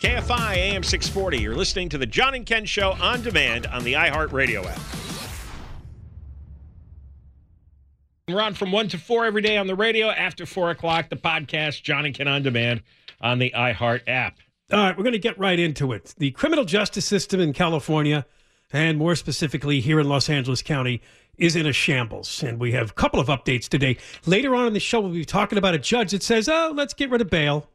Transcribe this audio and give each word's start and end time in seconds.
KFI 0.00 0.56
AM 0.56 0.82
640. 0.82 1.38
You're 1.38 1.56
listening 1.56 1.88
to 1.90 1.98
the 1.98 2.06
John 2.06 2.34
and 2.34 2.46
Ken 2.46 2.64
Show 2.64 2.92
on 2.92 3.22
demand 3.22 3.66
on 3.66 3.84
the 3.84 3.94
iHeartRadio 3.94 4.64
app. 4.66 4.80
We're 8.28 8.40
on 8.40 8.54
from 8.54 8.72
1 8.72 8.88
to 8.88 8.98
4 8.98 9.26
every 9.26 9.42
day 9.42 9.58
on 9.58 9.66
the 9.66 9.74
radio. 9.74 10.08
After 10.08 10.46
4 10.46 10.70
o'clock, 10.70 11.10
the 11.10 11.16
podcast, 11.16 11.82
John 11.82 12.06
and 12.06 12.14
Ken 12.14 12.26
on 12.26 12.42
demand 12.42 12.82
on 13.20 13.38
the 13.38 13.52
iHeart 13.54 14.02
app. 14.06 14.38
All 14.72 14.78
right, 14.78 14.96
we're 14.96 15.02
going 15.04 15.12
to 15.12 15.18
get 15.18 15.38
right 15.38 15.58
into 15.58 15.92
it. 15.92 16.14
The 16.16 16.30
criminal 16.30 16.64
justice 16.64 17.04
system 17.04 17.38
in 17.40 17.52
California, 17.52 18.24
and 18.72 18.96
more 18.96 19.14
specifically 19.14 19.80
here 19.80 20.00
in 20.00 20.08
Los 20.08 20.30
Angeles 20.30 20.62
County, 20.62 21.02
is 21.36 21.54
in 21.54 21.66
a 21.66 21.72
shambles. 21.72 22.42
And 22.42 22.58
we 22.58 22.72
have 22.72 22.90
a 22.90 22.94
couple 22.94 23.20
of 23.20 23.26
updates 23.26 23.68
today. 23.68 23.98
Later 24.24 24.54
on 24.54 24.66
in 24.66 24.72
the 24.72 24.80
show, 24.80 25.00
we'll 25.00 25.12
be 25.12 25.24
talking 25.26 25.58
about 25.58 25.74
a 25.74 25.78
judge 25.78 26.12
that 26.12 26.22
says, 26.22 26.48
oh, 26.48 26.72
let's 26.74 26.94
get 26.94 27.10
rid 27.10 27.20
of 27.20 27.28
bail. 27.28 27.68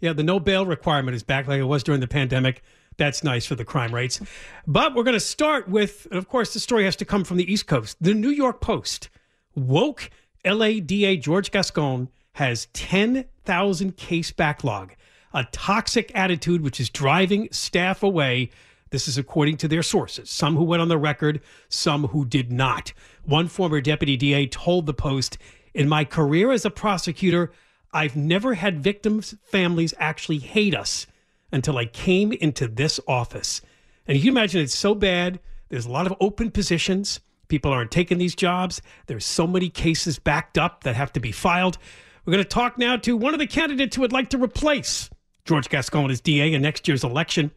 Yeah, 0.00 0.12
the 0.12 0.22
no 0.22 0.40
bail 0.40 0.66
requirement 0.66 1.14
is 1.14 1.22
back 1.22 1.46
like 1.46 1.60
it 1.60 1.64
was 1.64 1.82
during 1.82 2.00
the 2.00 2.08
pandemic. 2.08 2.62
That's 2.96 3.22
nice 3.22 3.44
for 3.44 3.54
the 3.54 3.64
crime 3.64 3.94
rates. 3.94 4.20
But 4.66 4.94
we're 4.94 5.04
going 5.04 5.14
to 5.14 5.20
start 5.20 5.68
with, 5.68 6.06
and 6.10 6.18
of 6.18 6.28
course, 6.28 6.54
the 6.54 6.60
story 6.60 6.84
has 6.84 6.96
to 6.96 7.04
come 7.04 7.24
from 7.24 7.36
the 7.36 7.50
East 7.50 7.66
Coast. 7.66 7.96
The 8.00 8.14
New 8.14 8.30
York 8.30 8.60
Post. 8.60 9.10
Woke 9.54 10.10
LADA 10.44 11.16
George 11.16 11.50
Gascon 11.50 12.08
has 12.32 12.68
10,000 12.72 13.96
case 13.96 14.30
backlog 14.30 14.94
a 15.36 15.44
toxic 15.52 16.10
attitude 16.14 16.62
which 16.62 16.80
is 16.80 16.88
driving 16.88 17.46
staff 17.52 18.02
away. 18.02 18.50
This 18.88 19.06
is 19.06 19.18
according 19.18 19.58
to 19.58 19.68
their 19.68 19.82
sources, 19.82 20.30
some 20.30 20.56
who 20.56 20.64
went 20.64 20.80
on 20.80 20.88
the 20.88 20.96
record, 20.96 21.42
some 21.68 22.08
who 22.08 22.24
did 22.24 22.50
not. 22.50 22.94
One 23.24 23.46
former 23.46 23.82
deputy 23.82 24.16
DA 24.16 24.46
told 24.46 24.86
the 24.86 24.94
Post 24.94 25.36
In 25.74 25.90
my 25.90 26.04
career 26.04 26.52
as 26.52 26.64
a 26.64 26.70
prosecutor, 26.70 27.52
I've 27.96 28.14
never 28.14 28.52
had 28.52 28.82
victims' 28.82 29.34
families 29.42 29.94
actually 29.98 30.36
hate 30.36 30.74
us 30.74 31.06
until 31.50 31.78
I 31.78 31.86
came 31.86 32.30
into 32.30 32.68
this 32.68 33.00
office. 33.08 33.62
And 34.06 34.18
you 34.18 34.24
can 34.24 34.32
imagine 34.34 34.60
it's 34.60 34.76
so 34.76 34.94
bad. 34.94 35.40
There's 35.70 35.86
a 35.86 35.90
lot 35.90 36.06
of 36.06 36.14
open 36.20 36.50
positions. 36.50 37.20
People 37.48 37.72
aren't 37.72 37.90
taking 37.90 38.18
these 38.18 38.34
jobs. 38.34 38.82
There's 39.06 39.24
so 39.24 39.46
many 39.46 39.70
cases 39.70 40.18
backed 40.18 40.58
up 40.58 40.84
that 40.84 40.94
have 40.94 41.10
to 41.14 41.20
be 41.20 41.32
filed. 41.32 41.78
We're 42.26 42.32
going 42.34 42.44
to 42.44 42.50
talk 42.50 42.76
now 42.76 42.98
to 42.98 43.16
one 43.16 43.32
of 43.32 43.40
the 43.40 43.46
candidates 43.46 43.96
who 43.96 44.02
would 44.02 44.12
like 44.12 44.28
to 44.28 44.38
replace 44.38 45.08
George 45.46 45.70
Gascon 45.70 46.10
as 46.10 46.20
DA 46.20 46.52
in 46.52 46.60
next 46.60 46.86
year's 46.86 47.02
election. 47.02 47.50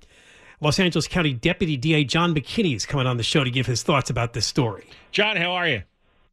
Los 0.61 0.79
Angeles 0.79 1.09
County 1.09 1.33
Deputy 1.33 1.75
DA 1.75 2.05
John 2.05 2.33
McKinney 2.33 2.78
is 2.78 2.85
coming 2.85 3.07
on 3.07 3.17
the 3.17 3.23
show 3.23 3.44
to 3.44 3.51
give 3.51 3.66
his 3.66 3.83
thoughts 3.83 4.09
about 4.09 4.31
this 4.31 4.47
story. 4.47 4.88
John, 5.11 5.35
how 5.35 5.51
are 5.51 5.67
you? 5.67 5.83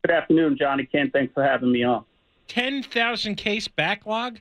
Good 0.06 0.15
afternoon, 0.15 0.56
John 0.56 0.78
and 0.78 0.93
Ken. 0.93 1.11
Thanks 1.11 1.34
for 1.34 1.43
having 1.43 1.72
me 1.72 1.83
on. 1.83 2.05
10,000 2.49 3.34
case 3.37 3.69
backlog? 3.69 4.41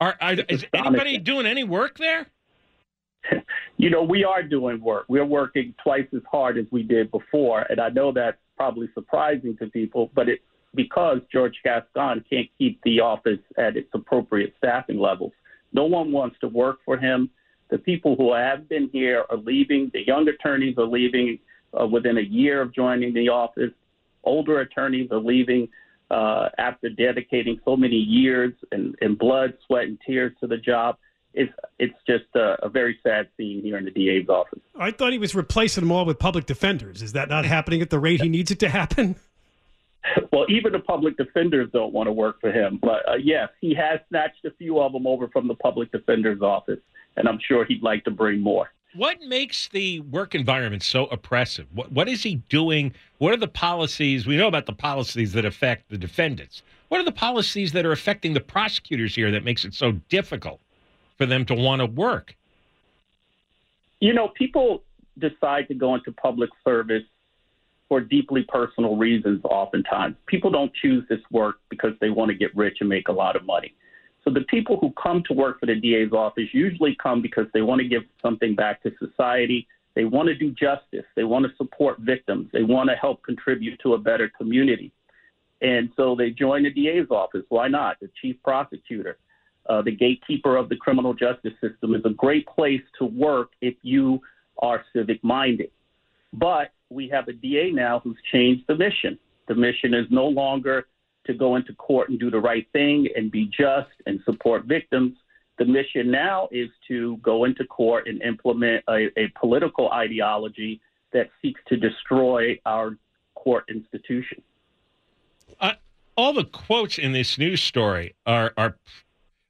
Are, 0.00 0.16
are 0.20 0.34
is 0.48 0.64
anybody 0.72 1.18
doing 1.18 1.46
any 1.46 1.64
work 1.64 1.98
there? 1.98 2.26
you 3.76 3.90
know, 3.90 4.02
we 4.02 4.24
are 4.24 4.42
doing 4.42 4.80
work. 4.80 5.06
We're 5.08 5.24
working 5.24 5.74
twice 5.82 6.06
as 6.14 6.22
hard 6.30 6.56
as 6.58 6.66
we 6.70 6.82
did 6.82 7.10
before, 7.10 7.66
and 7.68 7.80
I 7.80 7.88
know 7.88 8.12
that's 8.12 8.38
probably 8.56 8.88
surprising 8.94 9.56
to 9.58 9.66
people, 9.66 10.10
but 10.14 10.28
it's 10.28 10.42
because 10.74 11.18
George 11.32 11.56
Gascon 11.64 12.24
can't 12.30 12.48
keep 12.58 12.80
the 12.82 13.00
office 13.00 13.40
at 13.56 13.76
its 13.76 13.88
appropriate 13.94 14.54
staffing 14.58 14.98
levels. 14.98 15.32
No 15.72 15.84
one 15.84 16.12
wants 16.12 16.36
to 16.40 16.48
work 16.48 16.78
for 16.84 16.96
him. 16.96 17.30
The 17.70 17.78
people 17.78 18.16
who 18.16 18.32
have 18.32 18.68
been 18.68 18.88
here 18.92 19.24
are 19.30 19.36
leaving. 19.36 19.90
The 19.92 20.06
young 20.06 20.28
attorneys 20.28 20.78
are 20.78 20.86
leaving 20.86 21.38
uh, 21.78 21.86
within 21.86 22.18
a 22.18 22.22
year 22.22 22.62
of 22.62 22.74
joining 22.74 23.12
the 23.12 23.28
office. 23.28 23.72
Older 24.24 24.60
attorneys 24.60 25.10
are 25.10 25.20
leaving 25.20 25.68
uh, 26.10 26.48
after 26.58 26.88
dedicating 26.88 27.60
so 27.64 27.76
many 27.76 27.96
years 27.96 28.52
and, 28.72 28.94
and, 29.00 29.18
blood, 29.18 29.54
sweat, 29.66 29.84
and 29.84 29.98
tears 30.06 30.32
to 30.40 30.46
the 30.46 30.56
job. 30.56 30.96
It's 31.34 31.52
it's 31.78 31.94
just 32.06 32.24
a, 32.34 32.56
a, 32.64 32.68
very 32.70 32.98
sad 33.02 33.28
scene 33.36 33.62
here 33.62 33.76
in 33.76 33.84
the 33.84 33.90
DA's 33.90 34.28
office. 34.28 34.60
I 34.78 34.90
thought 34.90 35.12
he 35.12 35.18
was 35.18 35.34
replacing 35.34 35.82
them 35.82 35.92
all 35.92 36.06
with 36.06 36.18
public 36.18 36.46
defenders. 36.46 37.02
Is 37.02 37.12
that 37.12 37.28
not 37.28 37.44
happening 37.44 37.82
at 37.82 37.90
the 37.90 37.98
rate 37.98 38.22
he 38.22 38.30
needs 38.30 38.50
it 38.50 38.58
to 38.60 38.68
happen? 38.68 39.14
well, 40.32 40.46
even 40.48 40.72
the 40.72 40.78
public 40.78 41.16
defenders 41.18 41.68
don't 41.72 41.92
want 41.92 42.06
to 42.06 42.12
work 42.12 42.40
for 42.40 42.50
him. 42.50 42.78
But 42.80 43.06
uh, 43.08 43.16
yes, 43.22 43.50
he 43.60 43.74
has 43.74 44.00
snatched 44.08 44.44
a 44.46 44.50
few 44.52 44.80
of 44.80 44.92
them 44.92 45.06
over 45.06 45.28
from 45.28 45.48
the 45.48 45.54
public 45.54 45.92
defender's 45.92 46.40
office, 46.40 46.80
and 47.16 47.28
I'm 47.28 47.38
sure 47.46 47.64
he'd 47.66 47.82
like 47.82 48.04
to 48.04 48.10
bring 48.10 48.40
more. 48.40 48.70
What 48.94 49.20
makes 49.20 49.68
the 49.68 50.00
work 50.00 50.34
environment 50.34 50.82
so 50.82 51.06
oppressive? 51.06 51.66
What, 51.74 51.92
what 51.92 52.08
is 52.08 52.22
he 52.22 52.36
doing? 52.48 52.94
What 53.18 53.32
are 53.34 53.36
the 53.36 53.48
policies? 53.48 54.26
We 54.26 54.36
know 54.36 54.48
about 54.48 54.66
the 54.66 54.72
policies 54.72 55.32
that 55.34 55.44
affect 55.44 55.90
the 55.90 55.98
defendants. 55.98 56.62
What 56.88 57.00
are 57.00 57.04
the 57.04 57.12
policies 57.12 57.72
that 57.72 57.84
are 57.84 57.92
affecting 57.92 58.32
the 58.32 58.40
prosecutors 58.40 59.14
here 59.14 59.30
that 59.30 59.44
makes 59.44 59.66
it 59.66 59.74
so 59.74 59.92
difficult 60.08 60.60
for 61.18 61.26
them 61.26 61.44
to 61.46 61.54
want 61.54 61.80
to 61.80 61.86
work? 61.86 62.34
You 64.00 64.14
know, 64.14 64.28
people 64.28 64.82
decide 65.18 65.68
to 65.68 65.74
go 65.74 65.94
into 65.94 66.12
public 66.12 66.48
service 66.64 67.02
for 67.88 68.00
deeply 68.00 68.44
personal 68.48 68.96
reasons 68.96 69.40
oftentimes. 69.44 70.16
People 70.26 70.50
don't 70.50 70.72
choose 70.74 71.04
this 71.08 71.20
work 71.30 71.56
because 71.68 71.92
they 72.00 72.08
want 72.08 72.30
to 72.30 72.34
get 72.34 72.56
rich 72.56 72.78
and 72.80 72.88
make 72.88 73.08
a 73.08 73.12
lot 73.12 73.36
of 73.36 73.44
money. 73.44 73.74
So 74.28 74.34
the 74.34 74.42
people 74.42 74.76
who 74.78 74.92
come 75.02 75.22
to 75.28 75.32
work 75.32 75.58
for 75.58 75.64
the 75.64 75.74
DA's 75.74 76.12
office 76.12 76.48
usually 76.52 76.94
come 77.02 77.22
because 77.22 77.46
they 77.54 77.62
want 77.62 77.80
to 77.80 77.88
give 77.88 78.02
something 78.20 78.54
back 78.54 78.82
to 78.82 78.92
society. 78.98 79.66
They 79.94 80.04
want 80.04 80.28
to 80.28 80.34
do 80.34 80.50
justice. 80.50 81.06
They 81.16 81.24
want 81.24 81.46
to 81.46 81.56
support 81.56 82.00
victims. 82.00 82.50
They 82.52 82.62
want 82.62 82.90
to 82.90 82.96
help 82.96 83.22
contribute 83.22 83.80
to 83.84 83.94
a 83.94 83.98
better 83.98 84.30
community. 84.36 84.92
And 85.62 85.88
so 85.96 86.14
they 86.14 86.28
join 86.28 86.64
the 86.64 86.70
DA's 86.70 87.06
office. 87.10 87.44
Why 87.48 87.68
not? 87.68 88.00
The 88.00 88.10
chief 88.20 88.36
prosecutor, 88.44 89.16
uh, 89.66 89.80
the 89.80 89.92
gatekeeper 89.92 90.58
of 90.58 90.68
the 90.68 90.76
criminal 90.76 91.14
justice 91.14 91.54
system, 91.62 91.94
is 91.94 92.02
a 92.04 92.10
great 92.10 92.46
place 92.48 92.82
to 92.98 93.06
work 93.06 93.52
if 93.62 93.76
you 93.80 94.20
are 94.58 94.84
civic 94.92 95.24
minded. 95.24 95.70
But 96.34 96.72
we 96.90 97.08
have 97.08 97.28
a 97.28 97.32
DA 97.32 97.70
now 97.70 98.00
who's 98.00 98.18
changed 98.30 98.64
the 98.68 98.76
mission. 98.76 99.18
The 99.46 99.54
mission 99.54 99.94
is 99.94 100.04
no 100.10 100.26
longer 100.26 100.86
to 101.28 101.34
go 101.34 101.54
into 101.54 101.72
court 101.74 102.08
and 102.08 102.18
do 102.18 102.30
the 102.30 102.40
right 102.40 102.66
thing 102.72 103.06
and 103.14 103.30
be 103.30 103.46
just 103.46 103.90
and 104.06 104.20
support 104.24 104.64
victims. 104.64 105.16
The 105.58 105.64
mission 105.64 106.10
now 106.10 106.48
is 106.50 106.68
to 106.88 107.18
go 107.18 107.44
into 107.44 107.64
court 107.64 108.08
and 108.08 108.20
implement 108.22 108.82
a, 108.88 109.08
a 109.16 109.28
political 109.40 109.90
ideology 109.90 110.80
that 111.12 111.28
seeks 111.40 111.60
to 111.68 111.76
destroy 111.76 112.58
our 112.66 112.96
court 113.34 113.64
institution. 113.68 114.42
Uh, 115.60 115.74
all 116.16 116.32
the 116.32 116.44
quotes 116.44 116.98
in 116.98 117.12
this 117.12 117.38
news 117.38 117.62
story 117.62 118.14
are 118.26 118.52
are 118.56 118.76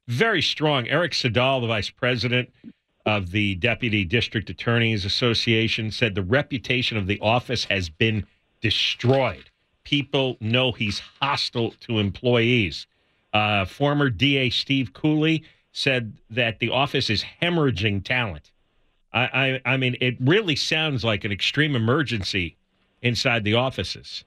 very 0.07 0.41
strong. 0.41 0.87
Eric 0.87 1.13
Siddall, 1.13 1.61
the 1.61 1.67
vice 1.67 1.89
president 1.89 2.49
of 3.05 3.31
the 3.31 3.55
Deputy 3.55 4.03
District 4.03 4.49
Attorneys 4.49 5.05
Association, 5.05 5.91
said 5.91 6.15
the 6.15 6.23
reputation 6.23 6.97
of 6.97 7.07
the 7.07 7.19
office 7.19 7.65
has 7.65 7.89
been 7.89 8.25
destroyed. 8.61 9.48
People 9.89 10.37
know 10.39 10.71
he's 10.71 11.01
hostile 11.19 11.71
to 11.79 11.97
employees. 11.97 12.85
Uh, 13.33 13.65
former 13.65 14.11
DA 14.11 14.51
Steve 14.51 14.93
Cooley 14.93 15.43
said 15.71 16.13
that 16.29 16.59
the 16.59 16.69
office 16.69 17.09
is 17.09 17.25
hemorrhaging 17.41 18.03
talent. 18.03 18.51
I, 19.11 19.21
I, 19.65 19.73
I 19.73 19.77
mean, 19.77 19.97
it 19.99 20.15
really 20.19 20.55
sounds 20.55 21.03
like 21.03 21.23
an 21.23 21.31
extreme 21.31 21.75
emergency 21.75 22.55
inside 23.01 23.43
the 23.43 23.55
offices. 23.55 24.25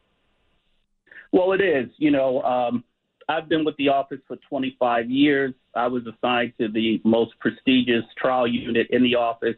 Well, 1.30 1.52
it 1.52 1.60
is. 1.60 1.90
You 1.96 2.10
know, 2.10 2.42
um, 2.42 2.82
I've 3.28 3.48
been 3.48 3.64
with 3.64 3.76
the 3.76 3.88
office 3.88 4.18
for 4.26 4.38
25 4.48 5.08
years. 5.12 5.54
I 5.76 5.86
was 5.86 6.02
assigned 6.08 6.54
to 6.60 6.66
the 6.66 7.00
most 7.04 7.38
prestigious 7.38 8.02
trial 8.16 8.48
unit 8.48 8.88
in 8.90 9.04
the 9.04 9.14
office. 9.14 9.54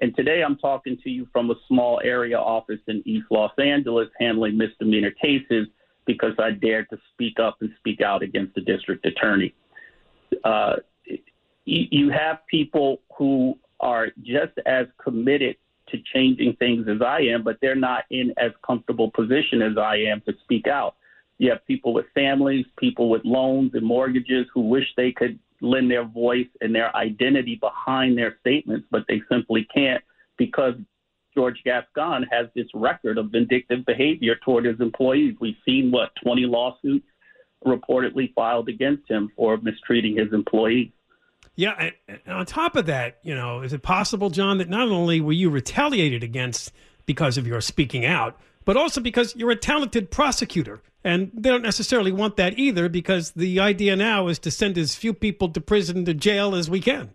And 0.00 0.14
today 0.14 0.42
I'm 0.42 0.56
talking 0.56 0.96
to 1.02 1.10
you 1.10 1.26
from 1.32 1.50
a 1.50 1.54
small 1.66 2.00
area 2.04 2.38
office 2.38 2.80
in 2.86 3.02
East 3.04 3.26
Los 3.30 3.52
Angeles 3.58 4.08
handling 4.18 4.56
misdemeanor 4.56 5.10
cases 5.10 5.66
because 6.06 6.32
I 6.38 6.52
dared 6.52 6.88
to 6.90 6.98
speak 7.12 7.40
up 7.40 7.58
and 7.60 7.70
speak 7.78 8.00
out 8.00 8.22
against 8.22 8.54
the 8.54 8.60
district 8.60 9.04
attorney. 9.06 9.54
Uh, 10.44 10.76
you 11.64 12.10
have 12.10 12.38
people 12.50 13.02
who 13.16 13.58
are 13.80 14.08
just 14.22 14.52
as 14.64 14.86
committed 15.02 15.56
to 15.88 15.98
changing 16.14 16.54
things 16.56 16.86
as 16.88 17.02
I 17.02 17.20
am, 17.20 17.42
but 17.42 17.58
they're 17.60 17.74
not 17.74 18.04
in 18.10 18.32
as 18.38 18.52
comfortable 18.66 19.10
position 19.10 19.62
as 19.62 19.76
I 19.76 19.96
am 19.96 20.22
to 20.22 20.34
speak 20.44 20.66
out. 20.66 20.96
You 21.38 21.50
have 21.50 21.64
people 21.66 21.92
with 21.92 22.06
families, 22.14 22.66
people 22.78 23.10
with 23.10 23.22
loans 23.24 23.72
and 23.74 23.84
mortgages 23.84 24.46
who 24.52 24.62
wish 24.62 24.84
they 24.96 25.12
could 25.12 25.38
lend 25.60 25.90
their 25.90 26.04
voice 26.04 26.48
and 26.60 26.74
their 26.74 26.94
identity 26.96 27.56
behind 27.56 28.16
their 28.16 28.36
statements, 28.40 28.86
but 28.90 29.04
they 29.08 29.20
simply 29.30 29.66
can't 29.74 30.02
because 30.36 30.74
George 31.34 31.60
Gascon 31.64 32.24
has 32.30 32.46
this 32.54 32.66
record 32.74 33.18
of 33.18 33.30
vindictive 33.30 33.84
behavior 33.86 34.36
toward 34.44 34.64
his 34.64 34.80
employees. 34.80 35.34
We've 35.40 35.56
seen 35.64 35.90
what 35.90 36.10
20 36.22 36.42
lawsuits 36.46 37.06
reportedly 37.66 38.32
filed 38.34 38.68
against 38.68 39.08
him 39.10 39.30
for 39.36 39.56
mistreating 39.58 40.16
his 40.16 40.32
employees. 40.32 40.90
Yeah, 41.56 41.90
and 42.06 42.18
on 42.28 42.46
top 42.46 42.76
of 42.76 42.86
that, 42.86 43.18
you 43.22 43.34
know, 43.34 43.62
is 43.62 43.72
it 43.72 43.82
possible, 43.82 44.30
John, 44.30 44.58
that 44.58 44.68
not 44.68 44.88
only 44.88 45.20
were 45.20 45.32
you 45.32 45.50
retaliated 45.50 46.22
against 46.22 46.72
because 47.04 47.36
of 47.36 47.46
your 47.46 47.60
speaking 47.60 48.04
out, 48.04 48.38
but 48.68 48.76
also 48.76 49.00
because 49.00 49.34
you're 49.34 49.50
a 49.50 49.56
talented 49.56 50.10
prosecutor. 50.10 50.82
And 51.02 51.30
they 51.32 51.48
don't 51.48 51.62
necessarily 51.62 52.12
want 52.12 52.36
that 52.36 52.58
either 52.58 52.90
because 52.90 53.30
the 53.30 53.58
idea 53.58 53.96
now 53.96 54.28
is 54.28 54.38
to 54.40 54.50
send 54.50 54.76
as 54.76 54.94
few 54.94 55.14
people 55.14 55.48
to 55.48 55.60
prison 55.62 56.04
to 56.04 56.12
jail 56.12 56.54
as 56.54 56.68
we 56.68 56.78
can. 56.78 57.14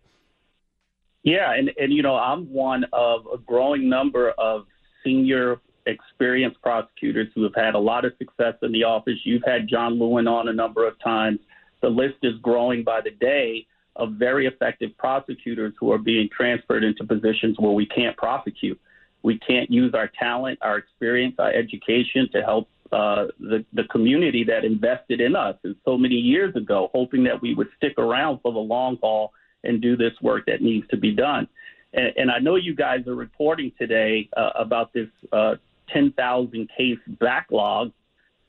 Yeah, 1.21 1.53
and, 1.53 1.69
and 1.77 1.93
you 1.93 2.01
know, 2.01 2.15
I'm 2.15 2.51
one 2.51 2.85
of 2.91 3.27
a 3.31 3.37
growing 3.37 3.87
number 3.87 4.31
of 4.31 4.65
senior 5.03 5.61
experienced 5.85 6.59
prosecutors 6.63 7.27
who 7.35 7.43
have 7.43 7.53
had 7.53 7.75
a 7.75 7.79
lot 7.79 8.03
of 8.03 8.13
success 8.17 8.55
in 8.63 8.71
the 8.71 8.83
office. 8.83 9.19
You've 9.23 9.43
had 9.45 9.67
John 9.67 9.99
Lewin 9.99 10.27
on 10.27 10.47
a 10.47 10.53
number 10.53 10.87
of 10.87 10.99
times. 11.03 11.37
The 11.83 11.89
list 11.89 12.17
is 12.23 12.33
growing 12.41 12.83
by 12.83 13.01
the 13.01 13.11
day 13.11 13.67
of 13.95 14.13
very 14.13 14.47
effective 14.47 14.97
prosecutors 14.97 15.75
who 15.79 15.91
are 15.91 15.99
being 15.99 16.29
transferred 16.35 16.83
into 16.83 17.03
positions 17.03 17.57
where 17.59 17.73
we 17.73 17.85
can't 17.85 18.17
prosecute. 18.17 18.81
We 19.23 19.39
can't 19.39 19.71
use 19.71 19.93
our 19.93 20.11
talent, 20.19 20.59
our 20.61 20.77
experience, 20.77 21.35
our 21.39 21.51
education 21.51 22.29
to 22.33 22.41
help 22.41 22.69
uh, 22.91 23.27
the, 23.39 23.65
the 23.73 23.85
community 23.85 24.43
that 24.43 24.63
invested 24.65 25.19
in 25.19 25.35
us 25.35 25.55
and 25.63 25.75
so 25.83 25.97
many 25.97 26.15
years 26.15 26.55
ago, 26.55 26.91
hoping 26.93 27.23
that 27.23 27.41
we 27.41 27.55
would 27.55 27.69
stick 27.77 27.93
around 27.97 28.39
for 28.41 28.51
the 28.51 28.59
long 28.59 28.97
haul 29.01 29.33
and 29.63 29.81
do 29.81 29.97
this 29.97 30.13
work 30.21 30.45
that 30.45 30.61
needs 30.61 30.87
to 30.89 30.97
be 30.97 31.11
done. 31.11 31.47
And, 31.93 32.13
and 32.17 32.31
I 32.31 32.39
know 32.39 32.55
you 32.55 32.75
guys 32.75 33.07
are 33.07 33.15
reporting 33.15 33.71
today 33.79 34.29
uh, 34.37 34.51
about 34.55 34.93
this 34.93 35.07
uh, 35.31 35.55
10,000 35.91 36.69
case 36.77 36.99
backlog 37.19 37.91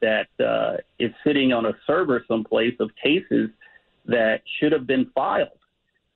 that 0.02 0.28
uh, 0.44 0.78
is 0.98 1.12
sitting 1.24 1.52
on 1.52 1.66
a 1.66 1.72
server 1.86 2.24
someplace 2.28 2.74
of 2.80 2.90
cases 3.02 3.48
that 4.06 4.42
should 4.58 4.72
have 4.72 4.86
been 4.86 5.10
filed. 5.14 5.48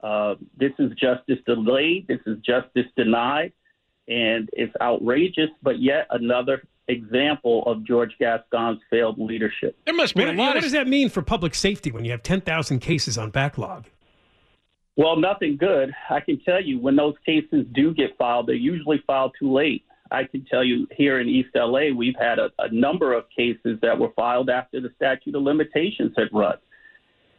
Uh, 0.02 0.34
this 0.58 0.72
is 0.78 0.92
justice 1.00 1.38
delayed. 1.46 2.06
This 2.08 2.20
is 2.26 2.36
justice 2.44 2.86
denied 2.96 3.52
and 4.08 4.48
it's 4.52 4.72
outrageous, 4.80 5.50
but 5.62 5.80
yet 5.80 6.06
another 6.10 6.62
example 6.88 7.62
of 7.66 7.84
George 7.84 8.12
Gascon's 8.18 8.80
failed 8.90 9.18
leadership. 9.18 9.76
There 9.84 9.94
must 9.94 10.14
be 10.14 10.24
what, 10.24 10.34
a 10.34 10.36
lot. 10.36 10.48
What 10.48 10.56
of... 10.56 10.62
does 10.62 10.72
that 10.72 10.88
mean 10.88 11.10
for 11.10 11.22
public 11.22 11.54
safety 11.54 11.92
when 11.92 12.04
you 12.04 12.10
have 12.10 12.22
10,000 12.22 12.80
cases 12.80 13.18
on 13.18 13.30
backlog? 13.30 13.86
Well, 14.96 15.16
nothing 15.16 15.56
good. 15.56 15.92
I 16.10 16.20
can 16.20 16.40
tell 16.40 16.62
you 16.62 16.80
when 16.80 16.96
those 16.96 17.14
cases 17.24 17.66
do 17.72 17.94
get 17.94 18.16
filed, 18.18 18.48
they're 18.48 18.54
usually 18.54 19.02
filed 19.06 19.32
too 19.38 19.52
late. 19.52 19.84
I 20.10 20.24
can 20.24 20.44
tell 20.46 20.64
you 20.64 20.88
here 20.96 21.20
in 21.20 21.28
East 21.28 21.50
LA, 21.54 21.92
we've 21.94 22.16
had 22.18 22.38
a, 22.38 22.50
a 22.58 22.72
number 22.72 23.12
of 23.12 23.24
cases 23.36 23.78
that 23.82 23.98
were 23.98 24.10
filed 24.16 24.48
after 24.48 24.80
the 24.80 24.90
statute 24.96 25.34
of 25.34 25.42
limitations 25.42 26.14
had 26.16 26.28
run 26.32 26.56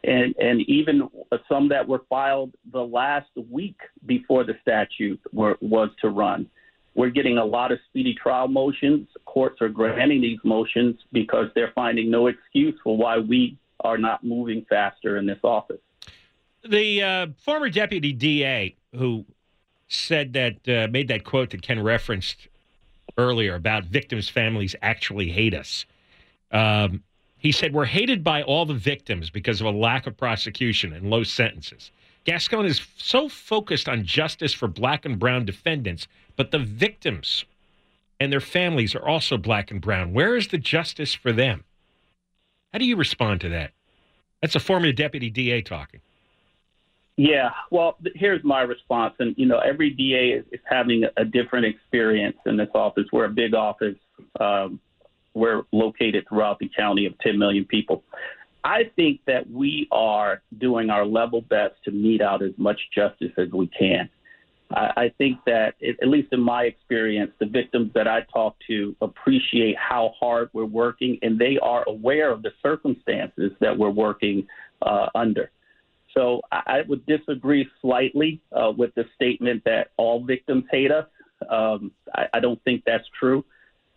and 0.04 0.34
and 0.38 0.60
even 0.62 1.08
some 1.48 1.68
that 1.68 1.86
were 1.86 2.02
filed 2.08 2.52
the 2.72 2.80
last 2.80 3.30
week 3.50 3.78
before 4.06 4.44
the 4.44 4.54
statute 4.62 5.20
were, 5.32 5.56
was 5.60 5.90
to 6.00 6.08
run. 6.08 6.48
We're 6.94 7.10
getting 7.10 7.38
a 7.38 7.44
lot 7.44 7.72
of 7.72 7.78
speedy 7.88 8.14
trial 8.14 8.48
motions. 8.48 9.08
Courts 9.24 9.60
are 9.60 9.68
granting 9.68 10.20
these 10.20 10.38
motions 10.44 10.96
because 11.12 11.46
they're 11.54 11.72
finding 11.74 12.10
no 12.10 12.26
excuse 12.26 12.78
for 12.82 12.96
why 12.96 13.18
we 13.18 13.56
are 13.80 13.98
not 13.98 14.24
moving 14.24 14.66
faster 14.68 15.16
in 15.16 15.26
this 15.26 15.38
office. 15.42 15.80
The 16.68 17.02
uh, 17.02 17.26
former 17.38 17.70
deputy 17.70 18.12
DA 18.12 18.74
who 18.94 19.24
said 19.88 20.32
that 20.34 20.68
uh, 20.68 20.88
made 20.90 21.08
that 21.08 21.24
quote 21.24 21.50
that 21.50 21.62
Ken 21.62 21.82
referenced 21.82 22.48
earlier 23.16 23.54
about 23.54 23.84
victims' 23.84 24.28
families 24.28 24.74
actually 24.82 25.30
hate 25.30 25.54
us. 25.54 25.86
Um, 26.52 27.02
he 27.38 27.52
said, 27.52 27.72
We're 27.72 27.86
hated 27.86 28.22
by 28.22 28.42
all 28.42 28.66
the 28.66 28.74
victims 28.74 29.30
because 29.30 29.60
of 29.60 29.66
a 29.66 29.70
lack 29.70 30.06
of 30.06 30.16
prosecution 30.16 30.92
and 30.92 31.08
low 31.08 31.24
sentences. 31.24 31.90
Gascon 32.24 32.66
is 32.66 32.86
so 32.98 33.28
focused 33.28 33.88
on 33.88 34.04
justice 34.04 34.52
for 34.52 34.68
black 34.68 35.06
and 35.06 35.18
brown 35.18 35.46
defendants, 35.46 36.06
but 36.40 36.52
the 36.52 36.58
victims 36.58 37.44
and 38.18 38.32
their 38.32 38.40
families 38.40 38.94
are 38.94 39.06
also 39.06 39.36
black 39.36 39.70
and 39.70 39.78
brown. 39.78 40.14
Where 40.14 40.36
is 40.36 40.48
the 40.48 40.56
justice 40.56 41.12
for 41.12 41.32
them? 41.32 41.64
How 42.72 42.78
do 42.78 42.86
you 42.86 42.96
respond 42.96 43.42
to 43.42 43.50
that? 43.50 43.72
That's 44.40 44.54
a 44.54 44.58
former 44.58 44.90
deputy 44.90 45.28
DA 45.28 45.60
talking. 45.60 46.00
Yeah, 47.18 47.50
well, 47.70 47.98
here's 48.14 48.42
my 48.42 48.62
response. 48.62 49.16
And, 49.18 49.34
you 49.36 49.44
know, 49.44 49.58
every 49.58 49.90
DA 49.90 50.30
is, 50.30 50.46
is 50.50 50.60
having 50.64 51.04
a 51.18 51.26
different 51.26 51.66
experience 51.66 52.38
in 52.46 52.56
this 52.56 52.70
office. 52.74 53.04
We're 53.12 53.26
a 53.26 53.28
big 53.28 53.52
office. 53.52 53.98
Um, 54.40 54.80
we're 55.34 55.64
located 55.72 56.24
throughout 56.26 56.58
the 56.58 56.70
county 56.74 57.04
of 57.04 57.18
10 57.18 57.38
million 57.38 57.66
people. 57.66 58.02
I 58.64 58.84
think 58.96 59.20
that 59.26 59.50
we 59.50 59.88
are 59.92 60.40
doing 60.56 60.88
our 60.88 61.04
level 61.04 61.42
best 61.42 61.74
to 61.84 61.90
mete 61.90 62.22
out 62.22 62.42
as 62.42 62.52
much 62.56 62.80
justice 62.94 63.32
as 63.36 63.50
we 63.50 63.66
can. 63.66 64.08
I, 64.72 64.92
I 64.96 65.12
think 65.18 65.38
that, 65.46 65.74
it, 65.80 65.96
at 66.02 66.08
least 66.08 66.28
in 66.32 66.40
my 66.40 66.64
experience, 66.64 67.32
the 67.38 67.46
victims 67.46 67.90
that 67.94 68.06
I 68.06 68.20
talk 68.32 68.56
to 68.68 68.94
appreciate 69.00 69.76
how 69.76 70.12
hard 70.18 70.50
we're 70.52 70.64
working, 70.64 71.18
and 71.22 71.38
they 71.38 71.58
are 71.62 71.84
aware 71.88 72.30
of 72.30 72.42
the 72.42 72.50
circumstances 72.62 73.52
that 73.60 73.76
we're 73.76 73.90
working 73.90 74.46
uh, 74.82 75.06
under. 75.14 75.50
So 76.14 76.40
I, 76.50 76.62
I 76.66 76.82
would 76.88 77.06
disagree 77.06 77.68
slightly 77.80 78.40
uh, 78.52 78.72
with 78.76 78.94
the 78.94 79.04
statement 79.14 79.62
that 79.64 79.88
all 79.96 80.24
victims 80.24 80.64
hate 80.70 80.90
us. 80.90 81.06
Um, 81.48 81.92
I, 82.14 82.26
I 82.34 82.40
don't 82.40 82.62
think 82.64 82.82
that's 82.84 83.04
true. 83.18 83.44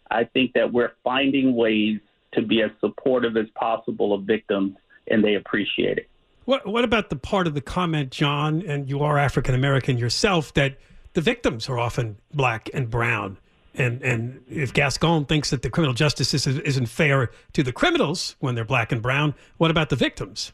I 0.10 0.24
think 0.26 0.54
that 0.54 0.72
we're 0.72 0.94
finding 1.04 1.56
ways 1.56 2.00
to 2.34 2.42
be 2.42 2.62
as 2.62 2.72
supportive 2.80 3.38
as 3.38 3.48
possible 3.56 4.14
of 4.14 4.24
victims, 4.24 4.76
and 5.10 5.24
they 5.24 5.36
appreciate 5.36 5.98
it. 5.98 6.08
What 6.46 6.66
What 6.66 6.84
about 6.84 7.10
the 7.10 7.16
part 7.16 7.48
of 7.48 7.54
the 7.54 7.62
comment, 7.62 8.12
John, 8.12 8.64
and 8.66 8.90
you 8.90 9.02
are 9.02 9.18
African 9.18 9.56
American 9.56 9.98
yourself, 9.98 10.54
that 10.56 10.78
the 11.14 11.22
victims 11.22 11.70
are 11.70 11.80
often 11.80 12.18
black 12.34 12.70
and 12.74 12.90
brown? 12.90 13.38
And 13.76 14.02
and 14.04 14.44
if 14.50 14.74
Gascon 14.74 15.26
thinks 15.26 15.50
that 15.50 15.62
the 15.62 15.70
criminal 15.70 15.94
justice 15.94 16.30
system 16.30 16.62
isn't 16.64 16.88
fair 16.88 17.32
to 17.54 17.64
the 17.64 17.72
criminals 17.72 18.36
when 18.40 18.56
they're 18.56 18.66
black 18.66 18.92
and 18.92 19.02
brown, 19.02 19.34
what 19.58 19.72
about 19.72 19.90
the 19.90 19.96
victims? 19.96 20.52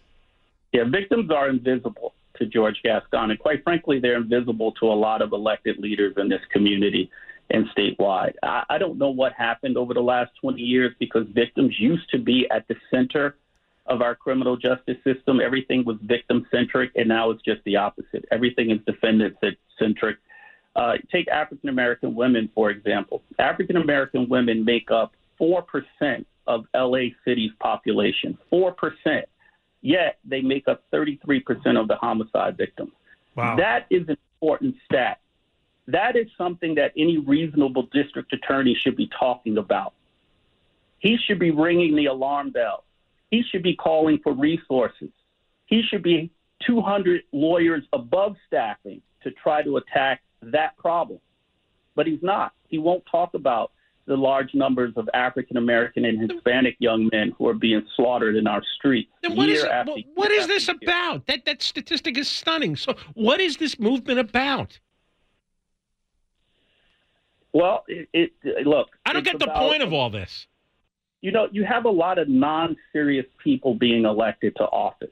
Yeah, 0.71 0.83
victims 0.83 1.31
are 1.31 1.49
invisible 1.49 2.13
to 2.37 2.45
George 2.45 2.79
Gascon, 2.83 3.31
and 3.31 3.39
quite 3.39 3.63
frankly, 3.63 3.99
they're 3.99 4.15
invisible 4.15 4.71
to 4.73 4.85
a 4.85 4.93
lot 4.93 5.21
of 5.21 5.33
elected 5.33 5.79
leaders 5.79 6.13
in 6.17 6.29
this 6.29 6.41
community 6.51 7.09
and 7.49 7.65
statewide. 7.75 8.33
I, 8.43 8.63
I 8.69 8.77
don't 8.77 8.99
know 8.99 9.09
what 9.09 9.33
happened 9.33 9.75
over 9.75 9.95
the 9.95 10.01
last 10.01 10.31
20 10.39 10.61
years 10.61 10.93
because 10.99 11.25
victims 11.33 11.75
used 11.79 12.07
to 12.11 12.19
be 12.19 12.47
at 12.51 12.67
the 12.67 12.75
center 12.91 13.35
of 13.89 14.01
our 14.01 14.15
criminal 14.15 14.55
justice 14.55 14.97
system. 15.03 15.41
Everything 15.41 15.83
was 15.83 15.97
victim 16.03 16.45
centric, 16.51 16.91
and 16.95 17.09
now 17.09 17.31
it's 17.31 17.43
just 17.43 17.61
the 17.65 17.75
opposite. 17.75 18.23
Everything 18.31 18.69
is 18.69 18.79
defendant 18.85 19.35
centric. 19.77 20.17
Uh, 20.75 20.93
take 21.11 21.27
African 21.27 21.69
American 21.69 22.15
women, 22.15 22.49
for 22.53 22.69
example. 22.69 23.23
African 23.39 23.75
American 23.75 24.29
women 24.29 24.63
make 24.63 24.91
up 24.91 25.13
4% 25.41 25.63
of 26.47 26.65
LA 26.75 27.09
City's 27.25 27.51
population. 27.59 28.37
4%. 28.51 29.23
Yet 29.81 30.19
they 30.23 30.41
make 30.41 30.67
up 30.67 30.83
33% 30.93 31.79
of 31.79 31.87
the 31.87 31.95
homicide 31.95 32.57
victims. 32.57 32.91
Wow. 33.35 33.55
That 33.55 33.87
is 33.89 34.07
an 34.07 34.17
important 34.41 34.75
stat. 34.85 35.19
That 35.87 36.15
is 36.15 36.27
something 36.37 36.75
that 36.75 36.91
any 36.95 37.17
reasonable 37.17 37.87
district 37.91 38.33
attorney 38.33 38.75
should 38.79 38.95
be 38.95 39.09
talking 39.17 39.57
about. 39.57 39.93
He 40.99 41.17
should 41.17 41.39
be 41.39 41.51
ringing 41.51 41.95
the 41.95 42.05
alarm 42.07 42.51
bell. 42.51 42.83
He 43.31 43.43
should 43.49 43.63
be 43.63 43.75
calling 43.75 44.19
for 44.23 44.33
resources. 44.33 45.09
He 45.67 45.81
should 45.87 46.03
be 46.03 46.31
200 46.65 47.21
lawyers 47.31 47.83
above 47.93 48.35
staffing 48.47 49.01
to 49.23 49.31
try 49.31 49.61
to 49.63 49.77
attack 49.77 50.21
that 50.41 50.75
problem. 50.77 51.19
But 51.95 52.07
he's 52.07 52.23
not. 52.23 52.53
He 52.67 52.77
won't 52.77 53.03
talk 53.09 53.33
about 53.33 53.71
the 54.07 54.15
large 54.17 54.55
numbers 54.55 54.93
of 54.95 55.07
African 55.13 55.57
American 55.57 56.05
and 56.05 56.31
Hispanic 56.31 56.75
young 56.79 57.09
men 57.11 57.33
who 57.37 57.47
are 57.47 57.53
being 57.53 57.85
slaughtered 57.95 58.35
in 58.35 58.47
our 58.47 58.63
streets. 58.77 59.11
Then 59.21 59.35
what 59.35 59.49
is, 59.49 59.59
year 59.61 59.65
it- 59.67 59.71
after 59.71 59.91
what- 59.91 59.97
year 59.99 60.13
what 60.15 60.31
is 60.31 60.47
this 60.47 60.67
year. 60.67 60.77
about? 60.81 61.27
That 61.27 61.45
that 61.45 61.61
statistic 61.61 62.17
is 62.17 62.27
stunning. 62.27 62.75
So, 62.75 62.95
what 63.13 63.39
is 63.39 63.57
this 63.57 63.77
movement 63.79 64.19
about? 64.19 64.79
Well, 67.53 67.83
it, 67.87 68.31
it 68.43 68.65
look. 68.67 68.89
I 69.05 69.13
don't 69.13 69.23
get 69.25 69.39
the 69.39 69.47
point 69.47 69.81
of 69.83 69.93
all 69.93 70.09
this. 70.09 70.47
You 71.21 71.31
know, 71.31 71.47
you 71.51 71.65
have 71.65 71.85
a 71.85 71.89
lot 71.89 72.17
of 72.17 72.29
non-serious 72.29 73.25
people 73.43 73.73
being 73.75 74.05
elected 74.05 74.55
to 74.57 74.63
office. 74.63 75.09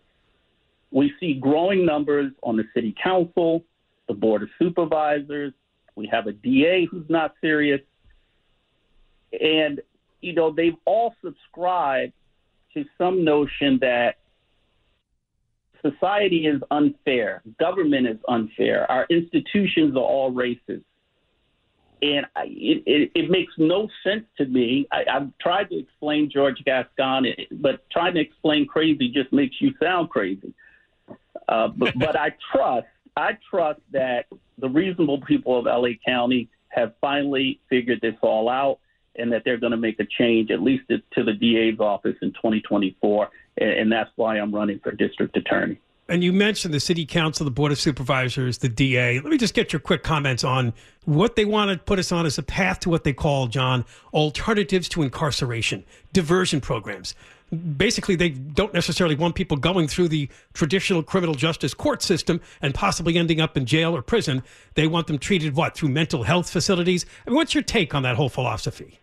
We 0.92 1.12
see 1.20 1.34
growing 1.34 1.86
numbers 1.86 2.32
on 2.44 2.56
the 2.56 2.64
city 2.74 2.96
council, 3.02 3.64
the 4.08 4.14
board 4.14 4.42
of 4.42 4.50
supervisors. 4.58 5.54
We 5.96 6.08
have 6.08 6.28
a 6.28 6.32
DA 6.32 6.86
who's 6.90 7.10
not 7.10 7.34
serious, 7.42 7.82
and 9.34 9.82
you 10.22 10.34
know 10.34 10.54
they've 10.54 10.78
all 10.86 11.14
subscribed 11.24 12.14
to 12.74 12.86
some 12.98 13.26
notion 13.26 13.80
that 13.82 14.18
society 15.82 16.46
is 16.46 16.62
unfair, 16.72 17.42
government 17.60 18.08
is 18.08 18.18
unfair, 18.28 18.90
our 18.90 19.08
institutions 19.10 19.96
are 19.96 20.00
all 20.00 20.32
racist 20.32 20.84
and 22.02 22.26
I, 22.36 22.44
it, 22.46 22.84
it, 22.86 23.12
it 23.16 23.30
makes 23.30 23.54
no 23.58 23.88
sense 24.04 24.26
to 24.38 24.46
me. 24.46 24.88
I, 24.92 25.04
I've 25.12 25.38
tried 25.40 25.70
to 25.70 25.80
explain 25.80 26.30
George 26.32 26.64
Gascon, 26.66 27.26
but 27.52 27.90
trying 27.90 28.14
to 28.16 28.20
explain 28.20 28.68
crazy 28.68 29.10
just 29.10 29.34
makes 29.34 29.56
you 29.60 29.74
sound 29.82 30.10
crazy. 30.10 30.54
Uh, 31.48 31.70
but, 31.70 31.98
but 31.98 32.16
I 32.16 32.36
trust, 32.52 32.88
I 33.16 33.38
trust 33.50 33.80
that 33.92 34.26
the 34.58 34.70
reasonable 34.70 35.22
people 35.22 35.58
of 35.58 35.66
LA 35.66 35.92
County 36.06 36.50
have 36.70 36.94
finally 37.02 37.60
figured 37.70 38.02
this 38.02 38.16
all 38.22 38.50
out, 38.50 38.80
and 39.16 39.32
that 39.32 39.42
they're 39.44 39.58
going 39.58 39.72
to 39.72 39.78
make 39.78 40.00
a 40.00 40.06
change, 40.06 40.52
at 40.52 40.62
least 40.62 40.84
to 40.90 41.24
the 41.24 41.34
DA's 41.34 41.80
office 41.80 42.16
in 42.22 42.30
2024, 42.34 43.30
and, 43.58 43.70
and 43.70 43.92
that's 43.92 44.12
why 44.16 44.38
I'm 44.38 44.54
running 44.54 44.80
for 44.80 44.92
district 44.92 45.36
attorney. 45.38 45.80
And 46.10 46.24
you 46.24 46.32
mentioned 46.32 46.74
the 46.74 46.80
city 46.80 47.06
council, 47.06 47.44
the 47.44 47.52
board 47.52 47.72
of 47.72 47.80
supervisors, 47.80 48.60
the 48.60 48.70
DA. 48.70 49.20
Let 49.20 49.30
me 49.30 49.38
just 49.38 49.54
get 49.54 49.74
your 49.74 49.82
quick 49.82 50.04
comments 50.04 50.44
on 50.44 50.74
what 51.04 51.36
they 51.36 51.44
want 51.44 51.70
to 51.72 51.78
put 51.78 52.00
us 52.00 52.14
on 52.14 52.26
as 52.26 52.38
a 52.38 52.44
path 52.44 52.80
to 52.82 52.90
what 52.90 53.04
they 53.04 53.12
call, 53.12 53.48
John, 53.48 53.84
alternatives 54.14 54.88
to 54.90 55.02
incarceration, 55.02 55.84
diversion 56.14 56.62
programs. 56.62 57.14
Basically, 57.78 58.16
they 58.16 58.30
don't 58.30 58.74
necessarily 58.74 59.16
want 59.16 59.36
people 59.36 59.58
going 59.58 59.88
through 59.88 60.08
the 60.08 60.30
traditional 60.54 61.04
criminal 61.04 61.36
justice 61.36 61.74
court 61.74 62.02
system 62.02 62.40
and 62.62 62.74
possibly 62.74 63.18
ending 63.18 63.42
up 63.42 63.58
in 63.58 63.66
jail 63.66 63.96
or 63.96 64.02
prison. 64.02 64.44
They 64.76 64.88
want 64.88 65.08
them 65.08 65.18
treated, 65.18 65.56
what, 65.56 65.76
through 65.76 65.90
mental 65.90 66.24
health 66.24 66.50
facilities? 66.50 67.06
I 67.26 67.30
mean, 67.30 67.36
what's 67.36 67.54
your 67.54 67.64
take 67.64 67.94
on 67.94 68.04
that 68.04 68.16
whole 68.16 68.30
philosophy? 68.30 69.00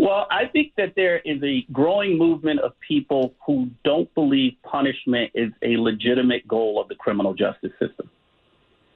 Well, 0.00 0.26
I 0.30 0.46
think 0.46 0.72
that 0.78 0.94
there 0.96 1.18
is 1.26 1.42
a 1.42 1.66
growing 1.72 2.16
movement 2.16 2.60
of 2.60 2.72
people 2.80 3.34
who 3.46 3.68
don't 3.84 4.12
believe 4.14 4.54
punishment 4.62 5.30
is 5.34 5.52
a 5.60 5.76
legitimate 5.76 6.48
goal 6.48 6.80
of 6.80 6.88
the 6.88 6.94
criminal 6.94 7.34
justice 7.34 7.72
system. 7.78 8.08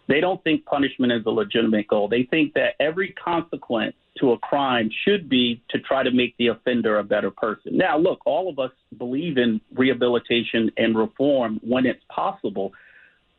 They 0.08 0.20
don't 0.20 0.42
think 0.42 0.64
punishment 0.64 1.12
is 1.12 1.20
a 1.26 1.30
legitimate 1.30 1.88
goal. 1.88 2.08
They 2.08 2.23
think 2.23 2.54
that 2.54 2.76
every 2.80 3.14
consequence 3.23 3.94
to 4.20 4.32
a 4.32 4.38
crime 4.38 4.88
should 5.06 5.28
be 5.28 5.62
to 5.68 5.78
try 5.78 6.04
to 6.04 6.11
make 6.11 6.38
the 6.38 6.46
offender 6.46 6.99
a 6.99 7.04
better 7.04 7.30
person. 7.30 7.76
Now, 7.76 7.99
look, 7.99 8.20
all 8.25 8.49
of 8.49 8.58
us 8.58 8.73
believe 8.96 9.37
in 9.37 9.61
rehabilitation 9.75 10.70
and 10.78 10.96
reform 10.96 11.61
when 11.62 11.84
it's 11.84 12.02
possible, 12.08 12.73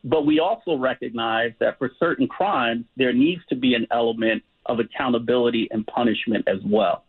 but 0.04 0.24
we 0.24 0.38
also 0.38 0.76
recognize 0.76 1.50
that 1.58 1.78
for 1.78 1.90
certain 1.98 2.28
crimes, 2.28 2.84
there 2.96 3.12
needs 3.12 3.42
to 3.48 3.56
be 3.56 3.74
an 3.74 3.88
element 3.90 4.44
of 4.66 4.78
accountability 4.78 5.66
and 5.72 5.84
punishment 5.88 6.46
as 6.46 6.58
well. 6.64 7.02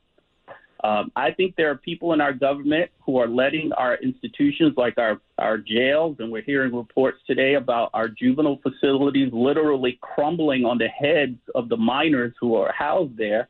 Um, 0.83 1.11
I 1.15 1.31
think 1.31 1.55
there 1.55 1.71
are 1.71 1.77
people 1.77 2.13
in 2.13 2.21
our 2.21 2.33
government 2.33 2.91
who 3.01 3.17
are 3.17 3.27
letting 3.27 3.71
our 3.73 3.95
institutions, 3.95 4.73
like 4.77 4.97
our, 4.97 5.19
our 5.39 5.57
jails, 5.57 6.17
and 6.19 6.31
we're 6.31 6.43
hearing 6.43 6.75
reports 6.75 7.17
today 7.25 7.55
about 7.55 7.89
our 7.93 8.07
juvenile 8.07 8.59
facilities 8.61 9.29
literally 9.33 9.97
crumbling 10.01 10.65
on 10.65 10.77
the 10.77 10.87
heads 10.87 11.39
of 11.55 11.69
the 11.69 11.77
minors 11.77 12.33
who 12.39 12.55
are 12.55 12.71
housed 12.71 13.17
there. 13.17 13.49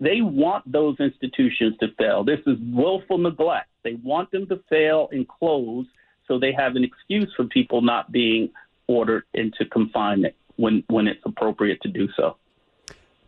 They 0.00 0.20
want 0.20 0.70
those 0.70 0.96
institutions 1.00 1.76
to 1.80 1.88
fail. 1.98 2.22
This 2.22 2.40
is 2.46 2.56
willful 2.60 3.18
neglect. 3.18 3.68
They 3.82 3.94
want 4.04 4.30
them 4.30 4.46
to 4.46 4.60
fail 4.68 5.08
and 5.10 5.26
close 5.26 5.86
so 6.28 6.38
they 6.38 6.52
have 6.52 6.76
an 6.76 6.84
excuse 6.84 7.32
for 7.34 7.44
people 7.46 7.80
not 7.80 8.12
being 8.12 8.50
ordered 8.86 9.24
into 9.34 9.64
confinement 9.64 10.34
when, 10.56 10.84
when 10.88 11.08
it's 11.08 11.22
appropriate 11.24 11.80
to 11.82 11.88
do 11.88 12.08
so. 12.16 12.36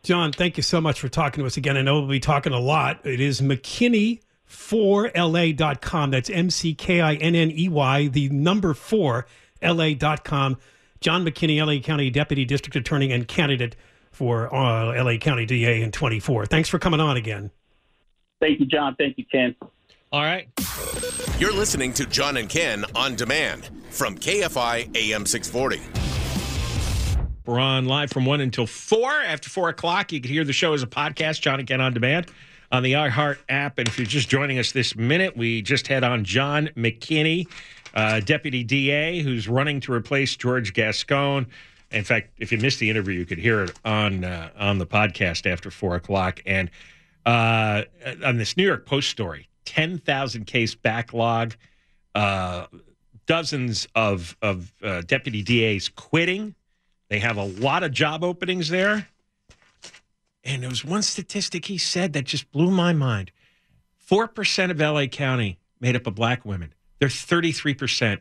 John, 0.03 0.33
thank 0.33 0.57
you 0.57 0.63
so 0.63 0.81
much 0.81 0.99
for 1.01 1.09
talking 1.09 1.43
to 1.43 1.47
us 1.47 1.59
again. 1.59 1.77
I 1.77 1.83
know 1.83 2.01
we'll 2.01 2.09
be 2.09 2.21
talking 2.21 2.53
a 2.53 2.59
lot. 2.59 3.05
It 3.05 3.21
is 3.21 3.41
McKinney4LA.com. 3.43 6.11
That's 6.11 6.31
M 6.31 6.51
C 6.51 6.75
K 6.75 7.01
I 7.01 7.15
N 7.15 7.35
N 7.35 7.51
E 7.51 7.69
Y, 7.69 8.07
the 8.09 8.29
number 8.31 8.75
four, 8.75 9.27
LA.com. 9.63 10.59
John 11.01 11.25
McKinney, 11.25 11.65
LA 11.65 11.81
County 11.81 12.11
Deputy 12.11 12.45
District 12.45 12.75
Attorney 12.77 13.13
and 13.13 13.29
candidate 13.29 13.77
for 14.11 14.55
uh, 14.55 15.03
LA 15.03 15.17
County 15.17 15.47
DA 15.47 15.81
in 15.83 15.91
24. 15.93 16.45
Thanks 16.47 16.69
for 16.69 16.79
coming 16.79 17.01
on 17.01 17.17
again. 17.17 17.51
Thank 18.41 18.61
you, 18.61 18.67
John. 18.67 18.95
Thank 18.97 19.17
you, 19.19 19.25
Ken. 19.31 19.55
All 20.13 20.23
right. 20.23 20.49
You're 21.39 21.55
listening 21.55 21.93
to 21.95 22.05
John 22.07 22.37
and 22.37 22.49
Ken 22.49 22.85
on 22.95 23.17
demand 23.17 23.71
from 23.91 24.19
KFI 24.19 24.95
AM 24.97 25.25
640. 25.25 26.10
We're 27.47 27.59
on 27.59 27.87
live 27.87 28.11
from 28.11 28.27
1 28.27 28.41
until 28.41 28.67
4. 28.67 29.11
After 29.11 29.49
4 29.49 29.71
o'clock, 29.71 30.13
you 30.13 30.21
can 30.21 30.31
hear 30.31 30.45
the 30.45 30.53
show 30.53 30.75
as 30.75 30.83
a 30.83 30.87
podcast, 30.87 31.41
John 31.41 31.59
and 31.59 31.67
Ken 31.67 31.81
on 31.81 31.95
Demand, 31.95 32.27
on 32.71 32.83
the 32.83 32.93
iHeart 32.93 33.39
app. 33.49 33.79
And 33.79 33.89
if 33.89 33.99
you're 33.99 34.07
just 34.07 34.29
joining 34.29 34.59
us 34.59 34.73
this 34.73 34.95
minute, 34.95 35.37
we 35.37 35.63
just 35.63 35.87
had 35.87 36.05
on 36.05 36.25
John 36.25 36.69
McKinney, 36.77 37.49
uh, 37.95 38.21
Deputy 38.21 38.63
DA, 38.63 39.21
who's 39.21 39.49
running 39.49 39.81
to 39.81 39.93
replace 39.93 40.37
George 40.37 40.75
Gascon. 40.75 41.47
In 41.91 42.05
fact, 42.05 42.31
if 42.39 42.53
you 42.53 42.59
missed 42.59 42.79
the 42.79 42.91
interview, 42.91 43.19
you 43.19 43.27
could 43.27 43.39
hear 43.39 43.65
it 43.65 43.73
on 43.85 44.23
uh, 44.23 44.51
on 44.59 44.79
the 44.79 44.87
podcast 44.87 45.51
after 45.51 45.71
4 45.71 45.97
o'clock. 45.97 46.41
And 46.47 46.71
uh, 47.25 47.83
on 48.25 48.37
this 48.37 48.57
New 48.57 48.67
York 48.67 48.87
Post 48.87 49.09
story, 49.09 49.49
10,000 49.65 50.47
case 50.47 50.75
backlog, 50.75 51.57
uh, 52.15 52.67
dozens 53.27 53.89
of, 53.95 54.37
of 54.43 54.73
uh, 54.83 55.03
deputy 55.03 55.43
DAs 55.43 55.89
quitting. 55.89 56.55
They 57.11 57.19
have 57.19 57.37
a 57.37 57.45
lot 57.45 57.83
of 57.83 57.93
job 57.93 58.25
openings 58.25 58.71
there. 58.71 59.09
And 60.43 60.63
there 60.63 60.71
was 60.71 60.85
one 60.85 61.03
statistic 61.03 61.67
he 61.67 61.77
said 61.77 62.15
that 62.15 62.25
just 62.25 62.51
blew 62.51 62.71
my 62.71 62.95
mind 62.95 63.31
4% 64.11 64.71
of 64.71 64.81
LA 64.81 65.07
County 65.07 65.59
made 65.81 65.97
up 65.97 66.07
of 66.07 66.15
black 66.15 66.47
women. 66.47 66.73
They're 66.99 67.09
33% 67.09 68.21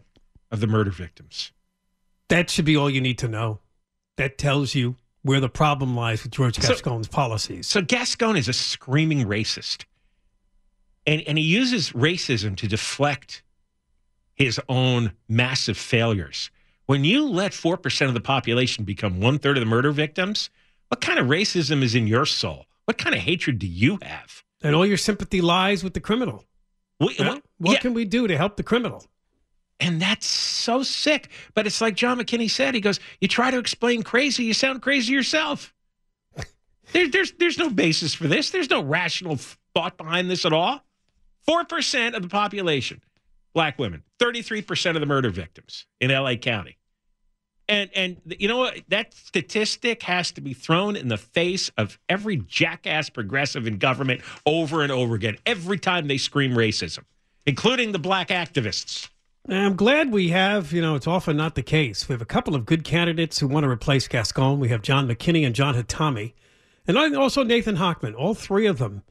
of 0.52 0.60
the 0.60 0.68
murder 0.68 0.92
victims. 0.92 1.52
That 2.28 2.50
should 2.50 2.66
be 2.66 2.76
all 2.76 2.90
you 2.90 3.00
need 3.02 3.18
to 3.20 3.28
know. 3.28 3.60
That 4.18 4.38
tells 4.38 4.76
you 4.76 4.98
where 5.22 5.40
the 5.40 5.50
problem 5.50 5.96
lies 5.96 6.24
with 6.24 6.32
George 6.32 6.60
So- 6.60 6.68
Gascon's 6.70 7.08
policies. 7.08 7.68
So 7.68 7.82
Gascon 7.82 8.36
is 8.36 8.48
a 8.48 8.54
screaming 8.54 9.26
racist. 9.26 9.86
And, 11.06 11.22
and 11.22 11.38
he 11.38 11.44
uses 11.44 11.92
racism 11.92 12.56
to 12.58 12.68
deflect 12.68 13.44
his 14.34 14.60
own 14.68 15.14
massive 15.28 15.78
failures. 15.78 16.50
When 16.90 17.04
you 17.04 17.30
let 17.30 17.52
4% 17.52 18.08
of 18.08 18.16
the 18.16 18.20
population 18.20 18.84
become 18.84 19.22
one 19.22 19.38
third 19.38 19.58
of 19.58 19.62
the 19.62 19.70
murder 19.70 19.92
victims, 19.92 20.50
what 20.88 21.02
kind 21.02 21.20
of 21.20 21.28
racism 21.28 21.84
is 21.84 21.94
in 21.94 22.08
your 22.08 22.26
soul? 22.26 22.66
What 22.86 22.98
kind 22.98 23.14
of 23.14 23.22
hatred 23.22 23.60
do 23.60 23.68
you 23.68 24.00
have? 24.02 24.44
And 24.64 24.76
all 24.76 24.88
your 24.88 24.98
sympathy 24.98 25.40
lies 25.40 25.84
with 25.84 25.94
the 25.94 26.00
criminal. 26.00 26.46
We, 27.00 27.16
right? 27.20 27.44
What 27.60 27.82
can 27.82 27.94
we 27.94 28.06
do 28.06 28.26
to 28.26 28.36
help 28.36 28.58
the 28.58 28.64
criminal? 28.64 29.06
And 29.80 30.02
that's 30.02 30.26
so 30.26 30.82
sick. 30.82 31.30
But 31.54 31.68
it's 31.68 31.80
like 31.80 31.94
John 31.94 32.18
McKinney 32.18 32.50
said. 32.50 32.74
He 32.74 32.82
goes, 32.82 33.00
"You 33.22 33.28
try 33.28 33.52
to 33.52 33.60
explain 33.60 34.02
crazy, 34.02 34.46
you 34.46 34.56
sound 34.56 34.82
crazy 34.82 35.14
yourself." 35.14 35.76
there, 36.92 37.08
there's 37.08 37.34
there's 37.34 37.60
no 37.60 37.70
basis 37.70 38.16
for 38.16 38.28
this. 38.28 38.50
There's 38.50 38.72
no 38.72 38.82
rational 38.82 39.38
thought 39.76 39.96
behind 39.96 40.28
this 40.28 40.44
at 40.44 40.54
all. 40.54 40.84
Four 41.46 41.66
percent 41.66 42.16
of 42.16 42.24
the 42.24 42.30
population, 42.30 43.04
black 43.54 43.78
women. 43.78 44.02
Thirty-three 44.18 44.64
percent 44.64 44.98
of 44.98 45.02
the 45.02 45.08
murder 45.08 45.30
victims 45.30 45.86
in 46.02 46.10
L.A. 46.10 46.36
County. 46.36 46.78
And 47.70 47.92
and 47.96 48.18
you 48.26 48.48
know 48.48 48.58
what? 48.58 48.82
That 48.90 49.14
statistic 49.14 50.02
has 50.04 50.32
to 50.32 50.42
be 50.42 50.54
thrown 50.54 50.96
in 50.96 51.08
the 51.08 51.18
face 51.18 51.70
of 51.78 52.00
every 52.10 52.38
jackass 52.38 53.10
progressive 53.10 53.68
in 53.68 53.78
government 53.78 54.22
over 54.46 54.82
and 54.82 54.92
over 54.92 55.14
again. 55.14 55.38
Every 55.46 55.78
time 55.78 56.08
they 56.08 56.18
scream 56.18 56.54
racism, 56.54 57.04
including 57.46 57.92
the 57.92 58.00
black 58.00 58.30
activists. 58.30 59.10
I'm 59.48 59.76
glad 59.76 60.12
we 60.12 60.30
have, 60.30 60.74
you 60.74 60.82
know, 60.82 60.96
it's 60.96 61.08
often 61.08 61.38
not 61.38 61.56
the 61.56 61.64
case. 61.64 62.10
We 62.10 62.14
have 62.14 62.22
a 62.22 62.26
couple 62.26 62.56
of 62.56 62.66
good 62.66 62.84
candidates 62.84 63.40
who 63.40 63.48
want 63.48 63.64
to 63.64 63.70
replace 63.70 64.08
Gascon. 64.08 64.60
We 64.60 64.70
have 64.70 64.82
John 64.82 65.08
McKinney 65.08 65.46
and 65.46 65.56
John 65.56 65.76
Hatami, 65.76 66.34
and 66.88 66.98
also 67.16 67.44
Nathan 67.44 67.78
Hochman. 67.78 68.16
All 68.16 68.34
three 68.34 68.68
of 68.68 68.80
them 68.80 69.04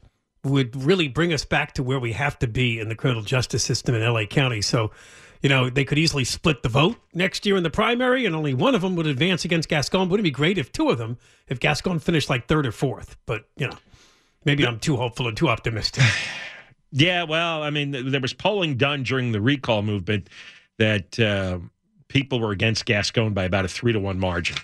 would 0.43 0.75
really 0.75 1.07
bring 1.07 1.33
us 1.33 1.43
back 1.45 1.73
to 1.73 1.83
where 1.83 1.99
we 1.99 2.13
have 2.13 2.37
to 2.39 2.47
be 2.47 2.79
in 2.79 2.89
the 2.89 2.95
criminal 2.95 3.23
justice 3.23 3.63
system 3.63 3.95
in 3.95 4.01
LA 4.01 4.25
County. 4.25 4.61
So, 4.61 4.91
you 5.41 5.49
know, 5.49 5.69
they 5.69 5.85
could 5.85 5.97
easily 5.97 6.23
split 6.23 6.63
the 6.63 6.69
vote 6.69 6.97
next 7.13 7.45
year 7.45 7.55
in 7.55 7.63
the 7.63 7.69
primary, 7.69 8.25
and 8.25 8.35
only 8.35 8.53
one 8.53 8.75
of 8.75 8.81
them 8.81 8.95
would 8.95 9.07
advance 9.07 9.45
against 9.45 9.69
Gascon. 9.69 10.09
Wouldn't 10.09 10.25
it 10.25 10.29
be 10.29 10.31
great 10.31 10.57
if 10.57 10.71
two 10.71 10.89
of 10.89 10.97
them, 10.97 11.17
if 11.47 11.59
Gascon 11.59 11.99
finished 11.99 12.29
like 12.29 12.47
third 12.47 12.67
or 12.67 12.71
fourth? 12.71 13.15
But, 13.25 13.45
you 13.55 13.67
know, 13.67 13.77
maybe 14.45 14.65
I'm 14.65 14.79
too 14.79 14.97
hopeful 14.97 15.27
and 15.27 15.37
too 15.37 15.49
optimistic. 15.49 16.03
Yeah, 16.91 17.21
well, 17.25 17.61
I 17.61 17.69
mean, 17.69 17.91
there 17.91 18.19
was 18.19 18.33
polling 18.33 18.75
done 18.75 19.03
during 19.03 19.31
the 19.31 19.39
recall 19.39 19.83
movement 19.83 20.27
that 20.79 21.19
uh, 21.19 21.59
people 22.07 22.39
were 22.39 22.49
against 22.49 22.85
Gascon 22.85 23.35
by 23.35 23.43
about 23.43 23.63
a 23.63 23.67
three 23.67 23.93
to 23.93 23.99
one 23.99 24.19
margin. 24.19 24.57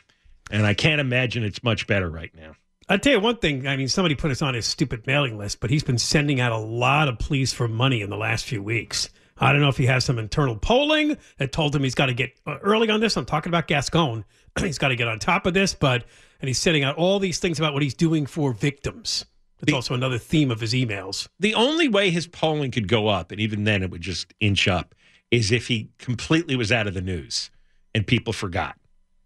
And 0.50 0.66
I 0.66 0.74
can't 0.74 1.00
imagine 1.00 1.44
it's 1.44 1.64
much 1.64 1.86
better 1.86 2.10
right 2.10 2.34
now. 2.36 2.56
I'll 2.88 3.00
tell 3.00 3.14
you 3.14 3.20
one 3.20 3.38
thing. 3.38 3.68
I 3.68 3.78
mean, 3.78 3.88
somebody 3.88 4.16
put 4.16 4.32
us 4.32 4.42
on 4.42 4.54
his 4.54 4.66
stupid 4.66 5.08
mailing 5.08 5.38
list, 5.38 5.60
but 5.60 5.70
he's 5.70 5.84
been 5.84 5.98
sending 5.98 6.40
out 6.40 6.52
a 6.52 6.58
lot 6.58 7.08
of 7.08 7.18
pleas 7.18 7.54
for 7.54 7.68
money 7.68 8.02
in 8.02 8.10
the 8.10 8.18
last 8.18 8.46
few 8.46 8.62
weeks. 8.62 9.10
I 9.38 9.52
don't 9.52 9.62
know 9.62 9.70
if 9.70 9.78
he 9.78 9.86
has 9.88 10.06
some 10.06 10.18
internal 10.18 10.56
polling 10.56 11.18
that 11.38 11.52
told 11.52 11.76
him 11.76 11.84
he's 11.84 11.96
got 11.96 12.06
to 12.06 12.14
get 12.14 12.40
uh, 12.48 12.58
early 12.62 12.90
on 12.90 13.02
this. 13.02 13.18
I'm 13.18 13.26
talking 13.26 13.50
about 13.50 13.68
Gascon. 13.68 14.24
he's 14.60 14.78
got 14.78 14.90
to 14.90 14.96
get 14.96 15.08
on 15.08 15.20
top 15.20 15.46
of 15.46 15.54
this, 15.54 15.74
but 15.74 16.06
and 16.42 16.48
he's 16.48 16.60
sending 16.60 16.84
out 16.84 16.96
all 16.96 17.20
these 17.20 17.40
things 17.40 17.60
about 17.60 17.74
what 17.74 17.82
he's 17.82 17.94
doing 17.94 18.26
for 18.26 18.54
victims. 18.54 19.26
It's 19.62 19.74
also 19.74 19.94
another 19.94 20.18
theme 20.18 20.52
of 20.52 20.60
his 20.60 20.74
emails. 20.74 21.28
The 21.40 21.56
only 21.56 21.88
way 21.88 22.12
his 22.12 22.28
polling 22.28 22.72
could 22.72 22.88
go 22.88 23.08
up, 23.08 23.32
and 23.32 23.40
even 23.40 23.64
then 23.64 23.84
it 23.84 23.90
would 23.90 24.02
just 24.02 24.34
inch 24.40 24.68
up, 24.68 24.94
is 25.32 25.52
if 25.52 25.68
he 25.68 25.90
completely 25.98 26.56
was 26.56 26.72
out 26.72 26.88
of 26.88 26.94
the 26.94 27.02
news 27.02 27.50
and 27.94 28.06
people 28.06 28.34
forgot. 28.34 28.78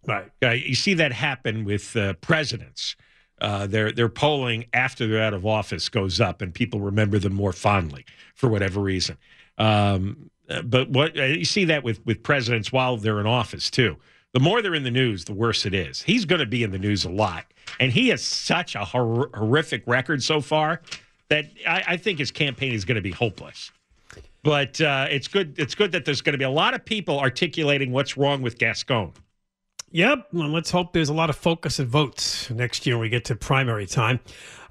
Right. 0.07 0.31
Uh, 0.41 0.51
you 0.51 0.75
see 0.75 0.93
that 0.93 1.11
happen 1.11 1.65
with 1.65 1.95
uh, 1.95 2.13
presidents. 2.13 2.95
Uh, 3.41 3.67
their 3.67 3.91
their 3.91 4.09
polling 4.09 4.65
after 4.73 5.07
they're 5.07 5.23
out 5.23 5.33
of 5.33 5.45
office 5.45 5.87
goes 5.89 6.19
up, 6.19 6.41
and 6.41 6.53
people 6.53 6.79
remember 6.81 7.19
them 7.19 7.33
more 7.33 7.53
fondly 7.53 8.05
for 8.35 8.49
whatever 8.49 8.81
reason. 8.81 9.17
Um, 9.59 10.29
but 10.63 10.89
what 10.89 11.17
uh, 11.17 11.23
you 11.25 11.45
see 11.45 11.65
that 11.65 11.83
with 11.83 12.03
with 12.05 12.23
presidents 12.23 12.71
while 12.71 12.97
they're 12.97 13.19
in 13.19 13.27
office 13.27 13.69
too. 13.69 13.97
The 14.31 14.39
more 14.39 14.61
they're 14.61 14.75
in 14.75 14.83
the 14.83 14.91
news, 14.91 15.25
the 15.25 15.33
worse 15.33 15.65
it 15.65 15.73
is. 15.73 16.03
He's 16.03 16.23
going 16.25 16.39
to 16.39 16.45
be 16.45 16.61
in 16.63 16.71
the 16.71 16.77
news 16.77 17.03
a 17.03 17.09
lot, 17.09 17.45
and 17.79 17.91
he 17.91 18.09
has 18.09 18.23
such 18.23 18.75
a 18.75 18.85
hor- 18.85 19.31
horrific 19.33 19.83
record 19.87 20.21
so 20.21 20.39
far 20.39 20.81
that 21.29 21.45
I, 21.67 21.83
I 21.87 21.97
think 21.97 22.19
his 22.19 22.29
campaign 22.29 22.73
is 22.73 22.85
going 22.85 22.95
to 22.95 23.01
be 23.01 23.11
hopeless. 23.11 23.71
But 24.43 24.79
uh, 24.81 25.07
it's 25.09 25.27
good. 25.27 25.57
It's 25.57 25.75
good 25.75 25.91
that 25.91 26.05
there's 26.05 26.21
going 26.21 26.33
to 26.33 26.37
be 26.37 26.45
a 26.45 26.49
lot 26.49 26.73
of 26.73 26.85
people 26.85 27.19
articulating 27.19 27.91
what's 27.91 28.17
wrong 28.17 28.41
with 28.41 28.57
Gascon. 28.57 29.13
Yep. 29.91 30.27
Well, 30.33 30.49
let's 30.49 30.69
hope 30.69 30.93
there's 30.93 31.09
a 31.09 31.13
lot 31.13 31.31
of 31.31 31.35
focus 31.35 31.79
and 31.79 31.89
votes 31.89 32.49
next 32.51 32.85
year 32.85 32.95
when 32.95 33.01
we 33.01 33.09
get 33.09 33.25
to 33.25 33.35
primary 33.35 33.87
time. 33.87 34.19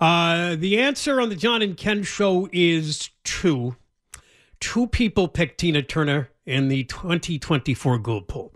Uh, 0.00 0.54
the 0.56 0.78
answer 0.78 1.20
on 1.20 1.28
the 1.28 1.34
John 1.34 1.60
and 1.60 1.76
Ken 1.76 2.04
show 2.04 2.48
is 2.52 3.10
two. 3.24 3.74
Two 4.60 4.86
people 4.88 5.28
picked 5.28 5.58
Tina 5.58 5.82
Turner 5.82 6.30
in 6.46 6.68
the 6.68 6.84
2024 6.84 7.98
Ghoul 7.98 8.22
Pool. 8.22 8.52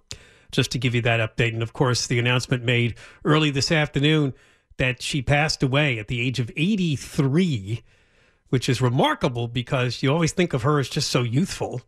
Just 0.51 0.71
to 0.73 0.79
give 0.79 0.95
you 0.95 1.01
that 1.03 1.21
update. 1.21 1.55
And 1.55 1.63
of 1.63 1.73
course, 1.73 2.07
the 2.07 2.19
announcement 2.19 2.63
made 2.65 2.95
early 3.25 3.51
this 3.51 3.73
afternoon 3.73 4.35
that 4.77 5.01
she 5.01 5.23
passed 5.23 5.63
away 5.63 5.99
at 5.99 6.09
the 6.09 6.21
age 6.21 6.39
of 6.41 6.51
83, 6.57 7.83
which 8.51 8.69
is 8.69 8.83
remarkable 8.83 9.49
because 9.49 10.03
you 10.03 10.13
always 10.13 10.33
think 10.33 10.53
of 10.53 10.63
her 10.63 10.79
as 10.79 10.89
just 10.89 11.09
so 11.11 11.23
youthful. 11.23 11.81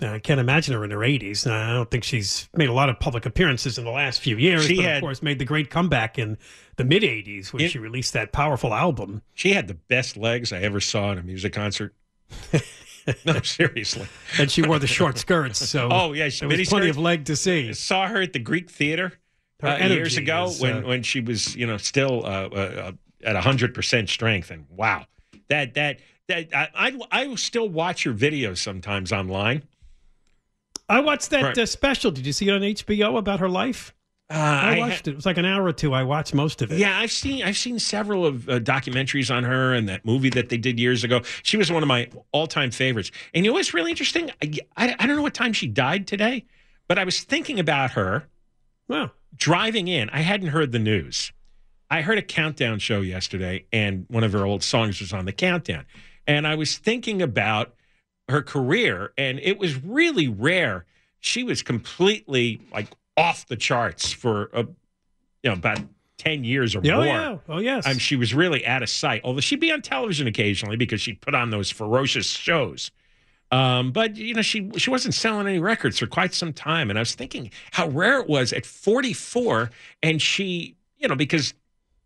I 0.00 0.18
can't 0.18 0.40
imagine 0.40 0.74
her 0.74 0.84
in 0.84 0.90
her 0.90 0.98
80s. 0.98 1.48
I 1.48 1.72
don't 1.74 1.90
think 1.90 2.02
she's 2.02 2.48
made 2.54 2.68
a 2.68 2.72
lot 2.72 2.88
of 2.88 2.98
public 2.98 3.24
appearances 3.24 3.78
in 3.78 3.84
the 3.84 3.90
last 3.90 4.20
few 4.20 4.36
years. 4.36 4.66
She 4.66 4.76
but 4.76 4.84
had- 4.84 4.96
of 4.96 5.02
course, 5.02 5.22
made 5.22 5.38
the 5.38 5.44
great 5.44 5.70
comeback 5.70 6.18
in 6.18 6.38
the 6.76 6.84
mid 6.84 7.04
80s 7.04 7.52
when 7.52 7.62
It- 7.62 7.70
she 7.70 7.78
released 7.78 8.12
that 8.14 8.32
powerful 8.32 8.74
album. 8.74 9.22
She 9.32 9.52
had 9.52 9.68
the 9.68 9.74
best 9.74 10.16
legs 10.16 10.52
I 10.52 10.58
ever 10.60 10.80
saw 10.80 11.12
in 11.12 11.18
a 11.18 11.22
music 11.22 11.52
concert. 11.52 11.94
no, 13.24 13.40
seriously. 13.40 14.06
And 14.38 14.50
she 14.50 14.62
wore 14.62 14.78
the 14.78 14.86
short 14.86 15.18
skirts. 15.18 15.68
So 15.68 15.88
oh 15.92 16.12
yeah, 16.12 16.28
she 16.28 16.46
there 16.46 16.56
was 16.56 16.68
plenty 16.68 16.86
skirts. 16.86 16.96
of 16.96 17.02
leg 17.02 17.24
to 17.26 17.36
see. 17.36 17.72
Saw 17.72 18.06
her 18.06 18.22
at 18.22 18.32
the 18.32 18.38
Greek 18.38 18.70
Theater 18.70 19.12
uh, 19.62 19.76
years 19.80 20.16
ago 20.16 20.44
is, 20.46 20.60
when 20.60 20.84
uh, 20.84 20.86
when 20.86 21.02
she 21.02 21.20
was 21.20 21.54
you 21.56 21.66
know 21.66 21.76
still 21.76 22.24
uh, 22.24 22.48
uh, 22.48 22.92
at 23.24 23.36
hundred 23.36 23.74
percent 23.74 24.08
strength, 24.08 24.50
and 24.50 24.66
wow, 24.70 25.06
that 25.48 25.74
that 25.74 26.00
that 26.28 26.48
I, 26.54 26.68
I 26.74 26.98
I 27.10 27.34
still 27.36 27.68
watch 27.68 28.04
your 28.04 28.14
videos 28.14 28.58
sometimes 28.58 29.12
online. 29.12 29.62
I 30.88 31.00
watched 31.00 31.30
that 31.30 31.42
Right. 31.42 31.58
uh, 31.58 31.66
special. 31.66 32.10
Did 32.10 32.26
you 32.26 32.32
see 32.32 32.48
it 32.48 32.52
on 32.52 32.60
HBO 32.60 33.16
about 33.18 33.40
her 33.40 33.48
life? 33.48 33.94
Uh, 34.32 34.38
I 34.38 34.76
I 34.76 34.78
watched 34.78 35.06
it. 35.08 35.10
It 35.12 35.16
was 35.16 35.26
like 35.26 35.36
an 35.36 35.44
hour 35.44 35.62
or 35.62 35.72
two. 35.72 35.92
I 35.92 36.04
watched 36.04 36.32
most 36.32 36.62
of 36.62 36.72
it. 36.72 36.78
Yeah, 36.78 36.98
I've 36.98 37.12
seen 37.12 37.44
I've 37.44 37.56
seen 37.56 37.78
several 37.78 38.24
of 38.24 38.48
uh, 38.48 38.60
documentaries 38.60 39.34
on 39.34 39.44
her 39.44 39.74
and 39.74 39.88
that 39.90 40.06
movie 40.06 40.30
that 40.30 40.48
they 40.48 40.56
did 40.56 40.80
years 40.80 41.04
ago. 41.04 41.20
She 41.42 41.58
was 41.58 41.70
one 41.70 41.82
of 41.82 41.86
my 41.88 42.08
all 42.32 42.46
time 42.46 42.70
favorites. 42.70 43.10
And 43.34 43.44
you 43.44 43.50
know 43.50 43.54
what's 43.54 43.74
really 43.74 43.90
interesting? 43.90 44.30
I, 44.42 44.52
I, 44.76 44.96
I 44.98 45.06
don't 45.06 45.16
know 45.16 45.22
what 45.22 45.34
time 45.34 45.52
she 45.52 45.66
died 45.66 46.06
today, 46.06 46.46
but 46.88 46.98
I 46.98 47.04
was 47.04 47.20
thinking 47.20 47.60
about 47.60 47.90
her. 47.92 48.26
Wow. 48.88 49.10
Driving 49.36 49.88
in, 49.88 50.08
I 50.10 50.20
hadn't 50.20 50.48
heard 50.48 50.72
the 50.72 50.78
news. 50.78 51.32
I 51.90 52.00
heard 52.00 52.16
a 52.16 52.22
countdown 52.22 52.78
show 52.78 53.02
yesterday, 53.02 53.66
and 53.70 54.06
one 54.08 54.24
of 54.24 54.32
her 54.32 54.46
old 54.46 54.62
songs 54.62 54.98
was 55.00 55.12
on 55.12 55.26
the 55.26 55.32
countdown. 55.32 55.84
And 56.26 56.46
I 56.46 56.54
was 56.54 56.78
thinking 56.78 57.20
about 57.20 57.74
her 58.30 58.40
career, 58.40 59.12
and 59.18 59.38
it 59.40 59.58
was 59.58 59.82
really 59.82 60.26
rare. 60.26 60.86
She 61.20 61.44
was 61.44 61.62
completely 61.62 62.62
like 62.72 62.88
off 63.16 63.46
the 63.46 63.56
charts 63.56 64.12
for 64.12 64.50
a, 64.52 64.60
you 64.62 65.50
know 65.50 65.52
about 65.52 65.80
ten 66.18 66.44
years 66.44 66.74
or 66.74 66.80
oh, 66.84 66.96
more. 66.96 67.04
yeah. 67.04 67.38
Oh, 67.48 67.58
yes. 67.58 67.86
Um, 67.86 67.98
she 67.98 68.16
was 68.16 68.34
really 68.34 68.64
out 68.66 68.82
of 68.82 68.88
sight. 68.88 69.22
Although 69.24 69.40
she'd 69.40 69.60
be 69.60 69.72
on 69.72 69.82
television 69.82 70.26
occasionally 70.26 70.76
because 70.76 71.00
she'd 71.00 71.20
put 71.20 71.34
on 71.34 71.50
those 71.50 71.70
ferocious 71.70 72.26
shows. 72.26 72.90
Um, 73.50 73.92
but 73.92 74.16
you 74.16 74.34
know, 74.34 74.42
she 74.42 74.70
she 74.78 74.88
wasn't 74.88 75.14
selling 75.14 75.46
any 75.46 75.58
records 75.58 75.98
for 75.98 76.06
quite 76.06 76.32
some 76.32 76.52
time. 76.52 76.90
And 76.90 76.98
I 76.98 77.02
was 77.02 77.14
thinking 77.14 77.50
how 77.70 77.88
rare 77.88 78.20
it 78.20 78.28
was 78.28 78.52
at 78.52 78.64
44, 78.64 79.70
and 80.02 80.22
she, 80.22 80.74
you 80.98 81.06
know, 81.06 81.16
because 81.16 81.52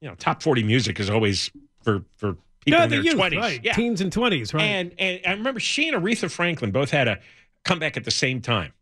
you 0.00 0.08
know, 0.08 0.14
top 0.16 0.42
40 0.42 0.64
music 0.64 0.98
is 0.98 1.08
always 1.08 1.50
for 1.82 2.02
for 2.16 2.36
people 2.64 2.78
yeah, 2.78 2.84
in 2.84 2.90
the 2.90 2.96
their 2.96 3.04
youth, 3.04 3.14
20s. 3.14 3.36
right? 3.38 3.60
Yeah. 3.62 3.74
Teens 3.74 4.00
and 4.00 4.12
20s, 4.12 4.54
right? 4.54 4.62
And 4.62 4.92
and 4.98 5.20
I 5.24 5.32
remember 5.32 5.60
she 5.60 5.88
and 5.88 6.02
Aretha 6.02 6.28
Franklin 6.30 6.72
both 6.72 6.90
had 6.90 7.06
a 7.06 7.20
comeback 7.64 7.96
at 7.96 8.04
the 8.04 8.10
same 8.10 8.40
time. 8.40 8.72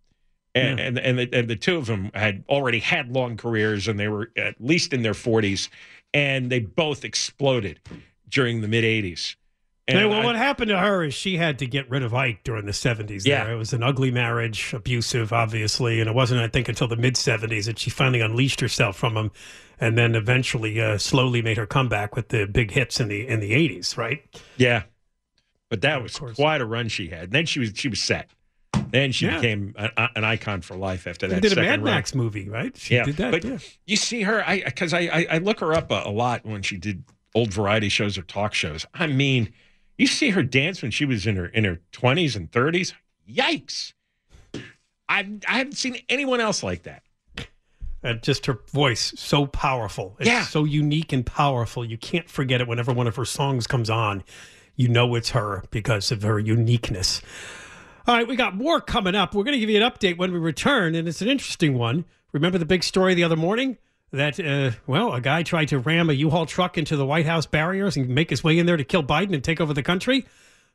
And, 0.54 0.78
and 0.78 0.98
and 0.98 1.18
the, 1.18 1.28
and 1.32 1.48
the 1.48 1.56
two 1.56 1.76
of 1.76 1.86
them 1.86 2.10
had 2.14 2.44
already 2.48 2.78
had 2.78 3.10
long 3.10 3.36
careers, 3.36 3.88
and 3.88 3.98
they 3.98 4.06
were 4.08 4.30
at 4.36 4.54
least 4.60 4.92
in 4.92 5.02
their 5.02 5.12
40s, 5.14 5.68
and 6.12 6.50
they 6.50 6.60
both 6.60 7.04
exploded 7.04 7.80
during 8.28 8.60
the 8.60 8.68
mid 8.68 8.84
80s. 8.84 9.34
And 9.88 9.98
Hey, 9.98 10.06
well, 10.06 10.20
I- 10.20 10.24
what 10.24 10.36
happened 10.36 10.68
to 10.70 10.78
her 10.78 11.02
is 11.04 11.12
she 11.12 11.36
had 11.36 11.58
to 11.58 11.66
get 11.66 11.90
rid 11.90 12.02
of 12.04 12.14
Ike 12.14 12.42
during 12.44 12.66
the 12.66 12.72
70s. 12.72 13.26
Yeah. 13.26 13.44
There. 13.44 13.54
It 13.54 13.58
was 13.58 13.72
an 13.72 13.82
ugly 13.82 14.10
marriage, 14.10 14.72
abusive, 14.72 15.32
obviously. 15.32 16.00
And 16.00 16.08
it 16.08 16.14
wasn't, 16.14 16.40
I 16.40 16.48
think, 16.48 16.68
until 16.68 16.88
the 16.88 16.96
mid 16.96 17.14
70s 17.16 17.66
that 17.66 17.78
she 17.78 17.90
finally 17.90 18.20
unleashed 18.20 18.60
herself 18.60 18.96
from 18.96 19.16
him 19.16 19.30
and 19.80 19.98
then 19.98 20.14
eventually 20.14 20.80
uh, 20.80 20.96
slowly 20.98 21.42
made 21.42 21.56
her 21.56 21.66
comeback 21.66 22.14
with 22.16 22.28
the 22.28 22.46
big 22.46 22.70
hits 22.70 23.00
in 23.00 23.08
the 23.08 23.26
in 23.26 23.40
the 23.40 23.50
80s, 23.52 23.96
right? 23.98 24.22
Yeah, 24.56 24.84
but 25.68 25.80
that 25.82 26.00
was 26.02 26.16
quite 26.16 26.60
a 26.60 26.64
run 26.64 26.88
she 26.88 27.08
had. 27.08 27.24
And 27.24 27.32
then 27.32 27.44
she 27.46 27.58
was 27.58 27.72
she 27.74 27.88
was 27.88 28.00
set. 28.00 28.30
Then 28.90 29.12
she 29.12 29.26
Yeah. 29.26 29.36
became 29.36 29.74
a, 29.76 30.08
an 30.16 30.24
icon 30.24 30.60
for 30.60 30.76
life 30.76 31.06
after 31.06 31.26
that. 31.26 31.34
And 31.34 31.42
did 31.42 31.52
a 31.52 31.56
Mad 31.60 31.82
run. 31.82 31.94
Max 31.94 32.14
movie, 32.14 32.48
right? 32.48 32.76
She 32.76 32.94
yeah, 32.94 33.04
did 33.04 33.16
that. 33.16 33.30
but 33.32 33.44
yeah. 33.44 33.58
you 33.86 33.96
see 33.96 34.22
her, 34.22 34.46
I 34.48 34.62
because 34.64 34.92
I, 34.94 35.00
I 35.00 35.26
I 35.32 35.38
look 35.38 35.60
her 35.60 35.72
up 35.72 35.90
a, 35.90 36.02
a 36.06 36.10
lot 36.10 36.44
when 36.44 36.62
she 36.62 36.76
did 36.76 37.04
old 37.34 37.52
variety 37.52 37.88
shows 37.88 38.16
or 38.16 38.22
talk 38.22 38.54
shows. 38.54 38.86
I 38.94 39.06
mean, 39.08 39.52
you 39.98 40.06
see 40.06 40.30
her 40.30 40.42
dance 40.42 40.80
when 40.82 40.90
she 40.90 41.04
was 41.04 41.26
in 41.26 41.36
her 41.36 41.46
in 41.46 41.64
her 41.64 41.80
twenties 41.92 42.36
and 42.36 42.50
thirties. 42.52 42.94
Yikes! 43.28 43.92
I 45.08 45.28
I 45.48 45.58
haven't 45.58 45.76
seen 45.76 45.98
anyone 46.08 46.40
else 46.40 46.62
like 46.62 46.84
that. 46.84 47.02
And 48.02 48.22
just 48.22 48.44
her 48.46 48.58
voice, 48.70 49.14
so 49.16 49.46
powerful. 49.46 50.14
It's 50.20 50.28
Yeah. 50.28 50.42
so 50.44 50.64
unique 50.64 51.12
and 51.14 51.24
powerful. 51.24 51.84
You 51.86 51.96
can't 51.96 52.28
forget 52.28 52.60
it 52.60 52.68
whenever 52.68 52.92
one 52.92 53.06
of 53.06 53.16
her 53.16 53.24
songs 53.24 53.66
comes 53.66 53.88
on. 53.88 54.22
You 54.76 54.88
know 54.88 55.14
it's 55.14 55.30
her 55.30 55.64
because 55.70 56.12
of 56.12 56.20
her 56.22 56.38
uniqueness. 56.38 57.22
All 58.06 58.14
right, 58.14 58.28
we 58.28 58.36
got 58.36 58.54
more 58.54 58.80
coming 58.80 59.14
up. 59.14 59.34
We're 59.34 59.44
going 59.44 59.54
to 59.54 59.58
give 59.60 59.70
you 59.70 59.82
an 59.82 59.90
update 59.90 60.18
when 60.18 60.30
we 60.32 60.38
return, 60.38 60.94
and 60.94 61.08
it's 61.08 61.22
an 61.22 61.28
interesting 61.28 61.78
one. 61.78 62.04
Remember 62.32 62.58
the 62.58 62.66
big 62.66 62.82
story 62.84 63.14
the 63.14 63.24
other 63.24 63.36
morning? 63.36 63.78
That, 64.12 64.38
uh, 64.38 64.72
well, 64.86 65.14
a 65.14 65.20
guy 65.20 65.42
tried 65.42 65.68
to 65.68 65.78
ram 65.78 66.10
a 66.10 66.12
U-Haul 66.12 66.46
truck 66.46 66.76
into 66.76 66.96
the 66.96 67.06
White 67.06 67.26
House 67.26 67.46
barriers 67.46 67.96
and 67.96 68.08
make 68.08 68.30
his 68.30 68.44
way 68.44 68.58
in 68.58 68.66
there 68.66 68.76
to 68.76 68.84
kill 68.84 69.02
Biden 69.02 69.32
and 69.34 69.42
take 69.42 69.60
over 69.60 69.72
the 69.72 69.82
country. 69.82 70.26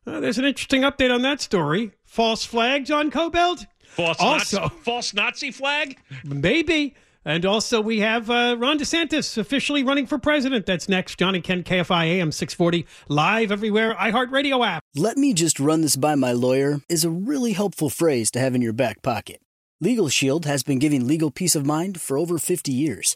Uh, 0.08 0.20
there's 0.20 0.38
an 0.40 0.46
interesting 0.46 0.82
update 0.82 1.14
on 1.14 1.22
that 1.22 1.40
story. 1.40 1.92
False 2.04 2.44
flag, 2.44 2.86
John 2.86 3.12
Kobylt? 3.12 3.66
False, 3.86 4.18
Also- 4.20 4.62
Nazi, 4.62 4.76
false 4.84 5.14
Nazi 5.14 5.52
flag? 5.52 5.98
Maybe. 6.24 6.96
And 7.30 7.46
also, 7.46 7.80
we 7.80 8.00
have 8.00 8.32
uh, 8.32 8.56
Ron 8.58 8.80
DeSantis 8.80 9.38
officially 9.38 9.84
running 9.84 10.08
for 10.08 10.18
president. 10.18 10.66
That's 10.66 10.90
next. 10.90 11.20
John 11.20 11.36
and 11.36 11.44
Ken, 11.44 11.64
KFI 11.64 12.06
AM 12.08 12.32
640, 12.32 12.88
live 13.08 13.52
everywhere, 13.52 13.94
iHeartRadio 13.94 14.66
app. 14.66 14.82
Let 14.96 15.16
me 15.16 15.36
just 15.36 15.60
run 15.60 15.82
this 15.82 15.96
by 15.96 16.16
my 16.16 16.32
lawyer 16.32 16.82
is 16.90 17.06
a 17.06 17.12
really 17.12 17.54
helpful 17.54 17.92
phrase 17.92 18.32
to 18.32 18.40
have 18.40 18.56
in 18.56 18.64
your 18.64 18.74
back 18.74 19.04
pocket. 19.04 19.42
Legal 19.80 20.10
Shield 20.10 20.48
has 20.48 20.64
been 20.64 20.80
giving 20.80 21.06
legal 21.06 21.30
peace 21.30 21.56
of 21.56 21.68
mind 21.68 22.02
for 22.02 22.18
over 22.18 22.40
50 22.40 22.72
years. 22.72 23.16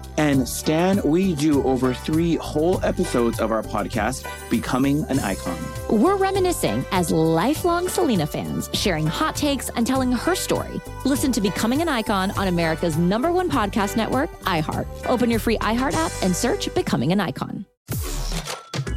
And 0.17 0.47
Stan, 0.47 1.01
we 1.03 1.33
do 1.35 1.63
over 1.63 1.93
three 1.93 2.35
whole 2.35 2.83
episodes 2.83 3.39
of 3.39 3.51
our 3.51 3.63
podcast, 3.63 4.25
Becoming 4.49 5.05
an 5.05 5.19
Icon. 5.19 5.57
We're 5.89 6.17
reminiscing 6.17 6.85
as 6.91 7.11
lifelong 7.11 7.87
Selena 7.87 8.27
fans, 8.27 8.69
sharing 8.73 9.07
hot 9.07 9.35
takes 9.35 9.69
and 9.69 9.87
telling 9.87 10.11
her 10.11 10.35
story. 10.35 10.81
Listen 11.05 11.31
to 11.31 11.41
Becoming 11.41 11.81
an 11.81 11.89
Icon 11.89 12.31
on 12.31 12.47
America's 12.47 12.97
number 12.97 13.31
one 13.31 13.49
podcast 13.49 13.95
network, 13.97 14.29
iHeart. 14.41 14.85
Open 15.07 15.29
your 15.29 15.39
free 15.39 15.57
iHeart 15.57 15.93
app 15.93 16.11
and 16.21 16.35
search 16.35 16.73
Becoming 16.75 17.11
an 17.11 17.19
Icon. 17.19 17.65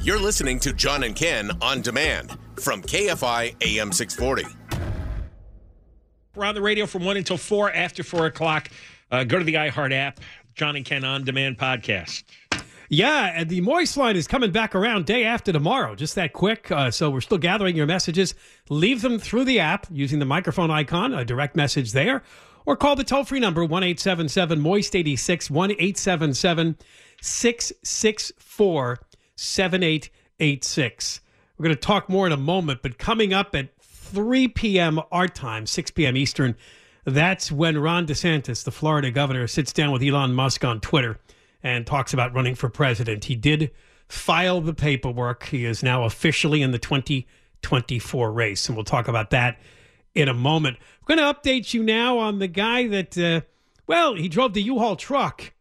You're 0.03 0.20
listening 0.20 0.61
to 0.61 0.72
John 0.74 1.03
and 1.05 1.16
Ken 1.16 1.50
on 1.62 1.81
demand 1.81 2.37
from 2.57 2.83
KFI 2.83 3.55
AM 3.62 3.90
640. 3.90 4.44
We're 6.35 6.44
on 6.44 6.55
the 6.55 6.61
radio 6.61 6.87
from 6.87 7.05
1 7.05 7.16
until 7.16 7.37
4 7.37 7.72
after 7.72 8.03
4 8.03 8.27
o'clock. 8.27 8.68
Uh, 9.11 9.22
go 9.22 9.38
to 9.38 9.44
the 9.44 9.55
iHeart 9.55 9.92
app, 9.92 10.18
John 10.55 10.77
and 10.77 10.85
Ken 10.85 11.05
On 11.05 11.25
Demand 11.25 11.59
podcast. 11.59 12.23
Yeah, 12.88 13.33
and 13.35 13.49
the 13.49 13.61
Moist 13.61 13.97
line 13.97 14.14
is 14.14 14.29
coming 14.29 14.53
back 14.53 14.75
around 14.75 15.07
day 15.07 15.25
after 15.25 15.53
tomorrow, 15.53 15.95
just 15.95 16.14
that 16.14 16.33
quick. 16.33 16.71
Uh, 16.71 16.90
so 16.90 17.11
we're 17.11 17.23
still 17.23 17.38
gathering 17.38 17.77
your 17.77 17.87
messages. 17.87 18.35
Leave 18.69 19.03
them 19.03 19.19
through 19.19 19.45
the 19.45 19.59
app 19.59 19.87
using 19.90 20.19
the 20.19 20.25
microphone 20.25 20.71
icon, 20.71 21.12
a 21.14 21.25
direct 21.25 21.57
message 21.57 21.93
there, 21.93 22.23
or 22.67 22.77
call 22.77 22.95
the 22.95 23.03
toll 23.05 23.25
free 23.25 23.40
number 23.40 23.64
1 23.64 23.83
877 23.83 24.61
Moist 24.61 24.95
86 24.95 25.51
1 25.51 25.71
877 25.73 26.77
664 27.21 29.01
7886. 29.37 31.21
We're 31.57 31.64
going 31.64 31.75
to 31.75 31.81
talk 31.81 32.09
more 32.09 32.27
in 32.27 32.33
a 32.33 32.37
moment, 32.37 32.81
but 32.83 32.99
coming 32.99 33.33
up 33.33 33.55
at 33.55 33.71
3 33.81 34.49
p.m. 34.49 35.01
our 35.11 35.29
time, 35.29 35.67
6 35.67 35.90
p.m. 35.93 36.17
Eastern, 36.17 36.57
that's 37.05 37.53
when 37.53 37.79
Ron 37.79 38.07
DeSantis, 38.07 38.64
the 38.64 38.71
Florida 38.71 39.11
governor, 39.11 39.47
sits 39.47 39.73
down 39.73 39.93
with 39.93 40.03
Elon 40.03 40.35
Musk 40.35 40.64
on 40.64 40.81
Twitter 40.81 41.19
and 41.62 41.87
talks 41.87 42.12
about 42.12 42.35
running 42.35 42.55
for 42.55 42.69
president. 42.69 43.25
He 43.25 43.37
did 43.37 43.71
file 44.09 44.61
the 44.61 44.75
paperwork. 44.75 45.45
He 45.47 45.64
is 45.64 45.83
now 45.83 46.05
officially 46.05 46.62
in 46.62 46.71
the 46.71 46.79
2024 46.79 48.33
race, 48.33 48.69
and 48.69 48.77
we'll 48.77 48.85
talk 48.85 49.09
about 49.09 49.31
that 49.31 49.59
in 50.14 50.29
a 50.29 50.35
moment. 50.35 50.79
We're 51.07 51.17
going 51.17 51.35
to 51.35 51.40
update 51.40 51.75
you 51.75 51.83
now 51.83 52.19
on 52.19 52.38
the 52.38 52.49
guy 52.49 52.87
that, 52.88 53.19
uh, 53.19 53.40
well, 53.87 54.14
he 54.14 54.29
drove 54.29 54.55
the 54.55 54.62
U-Haul 54.62 54.97
truck 54.97 55.53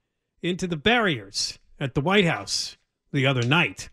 into 0.41 0.67
the 0.67 0.77
barriers 0.77 1.57
at 1.79 1.95
the 1.95 2.01
White 2.01 2.25
House 2.25 2.77
the 3.11 3.25
other 3.25 3.43
night. 3.43 3.89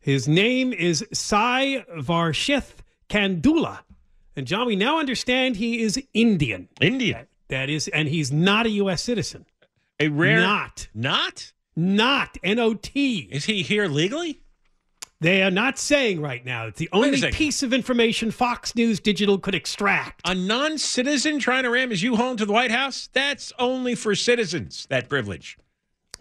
His 0.00 0.26
name 0.26 0.72
is 0.72 1.06
Sai 1.12 1.84
Varshith 1.96 2.76
Kandula. 3.08 3.80
And 4.36 4.46
John, 4.46 4.66
we 4.66 4.76
now 4.76 4.98
understand 4.98 5.56
he 5.56 5.82
is 5.82 6.02
Indian. 6.14 6.68
Indian. 6.80 7.26
That 7.48 7.68
is, 7.68 7.88
and 7.88 8.08
he's 8.08 8.32
not 8.32 8.66
a 8.66 8.70
U.S. 8.70 9.02
citizen. 9.02 9.44
A 10.00 10.08
rare. 10.08 10.40
Not. 10.40 10.88
Not? 10.94 11.52
Not. 11.76 12.38
N 12.42 12.58
O 12.58 12.74
T. 12.74 13.28
Is 13.30 13.44
he 13.44 13.62
here 13.62 13.86
legally? 13.86 14.40
They 15.20 15.44
are 15.44 15.52
not 15.52 15.78
saying 15.78 16.20
right 16.20 16.44
now. 16.44 16.66
It's 16.66 16.80
the 16.80 16.88
only 16.92 17.30
piece 17.30 17.62
of 17.62 17.72
information 17.72 18.32
Fox 18.32 18.74
News 18.74 18.98
Digital 18.98 19.38
could 19.38 19.54
extract. 19.54 20.20
A 20.24 20.34
non 20.34 20.78
citizen 20.78 21.38
trying 21.38 21.62
to 21.62 21.70
ram 21.70 21.90
his 21.90 22.02
U 22.02 22.16
Haul 22.16 22.32
into 22.32 22.44
the 22.44 22.52
White 22.52 22.72
House? 22.72 23.08
That's 23.12 23.52
only 23.56 23.94
for 23.94 24.16
citizens, 24.16 24.86
that 24.90 25.08
privilege. 25.08 25.56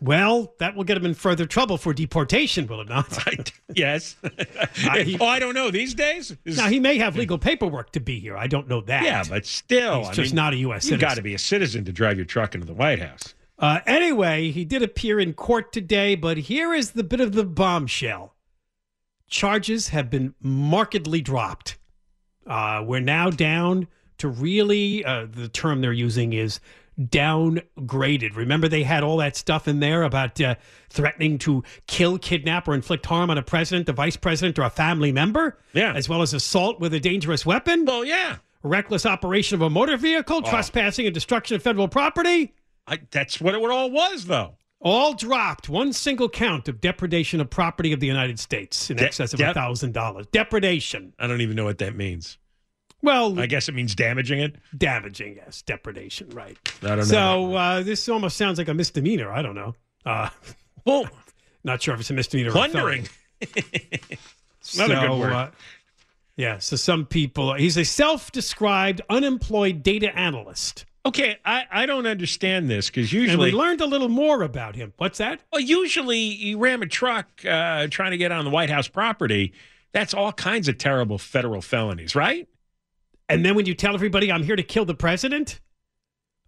Well, 0.04 0.56
that 0.58 0.76
will 0.76 0.84
get 0.84 0.98
him 0.98 1.06
in 1.06 1.14
further 1.14 1.46
trouble 1.46 1.78
for 1.78 1.94
deportation, 1.94 2.66
will 2.66 2.82
it 2.82 2.90
not? 2.90 3.18
Yes. 3.74 4.18
he- 4.74 5.18
oh, 5.18 5.26
I 5.28 5.40
don't 5.40 5.54
know. 5.54 5.72
These 5.72 5.94
days? 5.94 6.36
Is- 6.44 6.58
now, 6.58 6.68
he 6.68 6.80
may 6.80 6.98
have 6.98 7.16
legal 7.16 7.38
paperwork 7.38 7.92
to 7.94 8.02
be 8.02 8.20
here. 8.20 8.36
I 8.36 8.48
don't 8.48 8.68
know 8.68 8.82
that. 8.82 9.04
yeah, 9.04 9.24
but 9.30 9.46
still. 9.46 10.00
He's 10.00 10.10
I 10.10 10.14
just 10.14 10.32
mean, 10.32 10.36
not 10.36 10.54
a 10.54 10.58
U.S. 10.58 10.90
You've 10.90 11.00
got 11.00 11.16
to 11.16 11.22
be 11.22 11.34
a 11.36 11.40
citizen 11.40 11.86
to 11.86 11.94
drive 11.94 12.18
your 12.18 12.26
truck 12.26 12.54
into 12.54 12.68
the 12.68 12.74
White 12.74 13.00
House. 13.00 13.34
Uh, 13.60 13.80
anyway, 13.86 14.52
he 14.52 14.66
did 14.66 14.82
appear 14.82 15.20
in 15.22 15.34
court 15.34 15.72
today, 15.72 16.16
but 16.16 16.36
here 16.36 16.74
is 16.74 16.92
the 16.92 17.04
bit 17.04 17.22
of 17.22 17.32
the 17.32 17.46
bombshell. 17.46 18.34
Charges 19.30 19.90
have 19.90 20.10
been 20.10 20.34
markedly 20.42 21.22
dropped. 21.22 21.78
Uh, 22.46 22.84
we're 22.86 23.00
now 23.00 23.30
down 23.30 23.88
to 24.18 24.28
really, 24.28 25.06
uh, 25.06 25.28
the 25.32 25.48
term 25.48 25.80
they're 25.80 25.94
using 25.94 26.34
is 26.34 26.60
downgraded. 27.10 28.36
Remember, 28.36 28.68
they 28.68 28.84
had 28.84 29.04
all 29.04 29.18
that 29.18 29.36
stuff 29.36 29.68
in 29.68 29.80
there 29.80 30.04
about 30.04 30.40
uh, 30.42 30.56
threatening 30.90 31.38
to 31.40 31.64
kill, 31.88 32.18
kidnap, 32.18 32.68
or 32.68 32.74
inflict 32.74 33.06
harm 33.06 33.30
on 33.30 33.38
a 33.38 33.42
president, 33.44 33.90
a 33.90 33.94
vice 33.94 34.16
president, 34.18 34.58
or 34.60 34.64
a 34.64 34.70
family 34.70 35.12
member? 35.12 35.58
Yeah. 35.74 35.94
As 35.94 36.08
well 36.10 36.22
as 36.22 36.34
assault 36.34 36.80
with 36.80 36.94
a 36.94 37.00
dangerous 37.00 37.46
weapon? 37.46 37.86
Well, 37.86 38.06
yeah. 38.06 38.38
Reckless 38.64 39.06
operation 39.06 39.56
of 39.56 39.62
a 39.62 39.70
motor 39.70 39.98
vehicle, 39.98 40.42
Oh. 40.46 40.50
trespassing, 40.50 41.06
and 41.08 41.14
destruction 41.14 41.56
of 41.56 41.64
federal 41.64 41.88
property? 41.88 42.54
I, 42.88 43.00
that's 43.12 43.42
what 43.42 43.56
it 43.56 43.62
all 43.62 43.90
was, 43.92 44.26
though. 44.26 44.56
All 44.80 45.14
dropped. 45.14 45.70
One 45.70 45.94
single 45.94 46.28
count 46.30 46.68
of 46.68 46.82
depredation 46.82 47.40
of 47.40 47.50
property 47.52 47.92
of 47.94 48.00
the 48.00 48.08
United 48.08 48.40
States 48.40 48.90
in 48.90 48.98
De- 48.98 49.06
excess 49.06 49.32
of 49.34 49.40
thousand 49.40 49.94
dollars. 49.94 50.26
Depredation. 50.32 51.14
I 51.20 51.28
don't 51.28 51.42
even 51.42 51.56
know 51.56 51.66
what 51.66 51.78
that 51.78 51.96
means. 51.96 52.40
Well, 53.02 53.40
I 53.40 53.46
guess 53.48 53.68
it 53.68 53.74
means 53.74 53.96
damaging 53.96 54.40
it. 54.40 54.56
damaging. 54.78 55.36
Yes, 55.38 55.62
depredation. 55.64 56.30
Right. 56.30 56.58
I 56.84 56.88
don't 56.88 56.98
know. 56.98 57.04
So 57.04 57.56
uh, 57.56 57.84
this 57.84 58.08
almost 58.08 58.38
sounds 58.38 58.58
like 58.58 58.68
a 58.68 58.74
misdemeanor. 58.74 59.32
I 59.32 59.42
don't 59.42 59.56
know. 59.56 59.76
Uh, 60.06 60.30
well, 60.86 61.08
not 61.64 61.82
sure 61.82 61.94
if 61.94 62.00
it's 62.00 62.10
a 62.10 62.14
misdemeanor. 62.14 62.50
or 62.50 62.52
a 62.52 62.54
Plundering. 62.54 63.08
Not 64.78 64.92
a 64.92 64.96
good 64.96 65.20
word. 65.20 65.34
uh, 65.34 65.50
yeah. 66.38 66.60
So 66.60 66.76
some 66.76 67.06
people. 67.06 67.56
He's 67.56 67.78
a 67.78 67.84
self-described 67.84 69.02
unemployed 69.10 69.82
data 69.82 70.16
analyst. 70.16 70.86
Okay, 71.04 71.38
I, 71.44 71.64
I 71.72 71.86
don't 71.88 72.06
understand 72.06 72.70
this 72.70 72.88
because 72.88 73.12
And 73.12 73.22
usually 73.24 73.52
we 73.52 73.58
learned 73.58 73.82
a 73.82 73.88
little 73.88 74.10
more 74.10 74.44
about 74.44 74.76
him. 74.76 74.94
What's 74.98 75.18
that? 75.18 75.42
Well, 75.52 75.60
usually 75.60 76.20
you 76.20 76.60
ram 76.60 76.84
a 76.84 76.86
truck 76.86 77.44
uh, 77.44 77.88
trying 77.88 78.12
to 78.12 78.18
get 78.18 78.32
on 78.32 78.46
the 78.46 78.52
White 78.52 78.70
House 78.70 78.88
property. 78.88 79.54
That's 79.94 80.14
all 80.14 80.32
kinds 80.32 80.68
of 80.68 80.78
terrible 80.78 81.18
federal 81.18 81.62
felonies, 81.62 82.16
right? 82.16 82.48
And 83.34 83.46
then 83.46 83.56
when 83.56 83.65
you 83.65 83.74
tell 83.74 83.94
everybody 83.94 84.32
I'm 84.32 84.44
here 84.44 84.56
to 84.56 84.63
kill 84.63 84.86
the 84.86 84.96
president, 84.96 85.60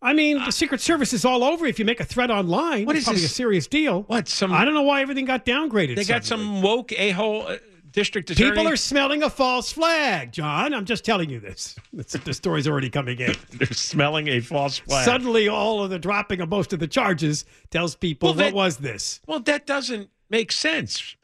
I 0.02 0.13
mean, 0.13 0.38
the 0.43 0.52
Secret 0.52 0.82
Service 0.82 1.13
is 1.13 1.24
all 1.24 1.43
over. 1.43 1.65
If 1.65 1.80
you 1.80 1.86
make 1.86 2.00
a 2.02 2.06
threat 2.06 2.30
online, 2.30 2.86
What 2.86 2.96
it's 2.96 3.04
is 3.04 3.06
probably 3.06 3.22
this? 3.22 3.32
a 3.32 3.34
serious 3.36 3.67
deal. 3.67 4.04
What 4.04 4.28
some? 4.28 4.52
I 4.52 4.65
don't 4.65 4.74
know 4.74 4.82
why 4.82 5.02
everything 5.02 5.26
got 5.26 5.46
downgraded. 5.46 5.96
They 5.96 6.04
got 6.04 6.26
some 6.26 6.62
woke 6.62 6.91
a 6.91 7.12
hole 7.12 7.43
uh, 7.48 7.58
district 7.89 8.30
attorney. 8.32 8.52
People 8.52 8.67
are 8.67 8.76
smelling 8.76 9.24
a 9.24 9.30
false 9.30 9.72
flag, 9.72 10.34
John. 10.34 10.74
I'm 10.74 10.84
just 10.84 11.06
telling 11.06 11.30
you 11.30 11.39
this. 11.39 11.76
It's, 11.98 12.13
the 12.13 12.34
story's 12.34 12.67
already 12.67 12.89
coming 12.89 13.19
in. 13.19 13.34
They're 13.54 13.67
smelling 13.67 14.28
a 14.28 14.41
false 14.41 14.80
flag. 14.80 15.06
Suddenly, 15.06 15.48
all 15.48 15.84
of 15.84 15.89
the 15.89 16.00
dropping 16.00 16.41
of 16.41 16.50
most 16.50 16.74
of 16.74 16.80
the 16.80 16.88
charges 16.88 17.46
tells 17.69 17.96
people 17.96 18.34
Well, 18.34 18.46
what 18.46 18.54
was 18.54 18.78
this? 18.78 19.22
well, 19.26 19.39
that 19.41 19.65
doesn't 19.65 20.10
make 20.30 20.52
sense 20.52 21.15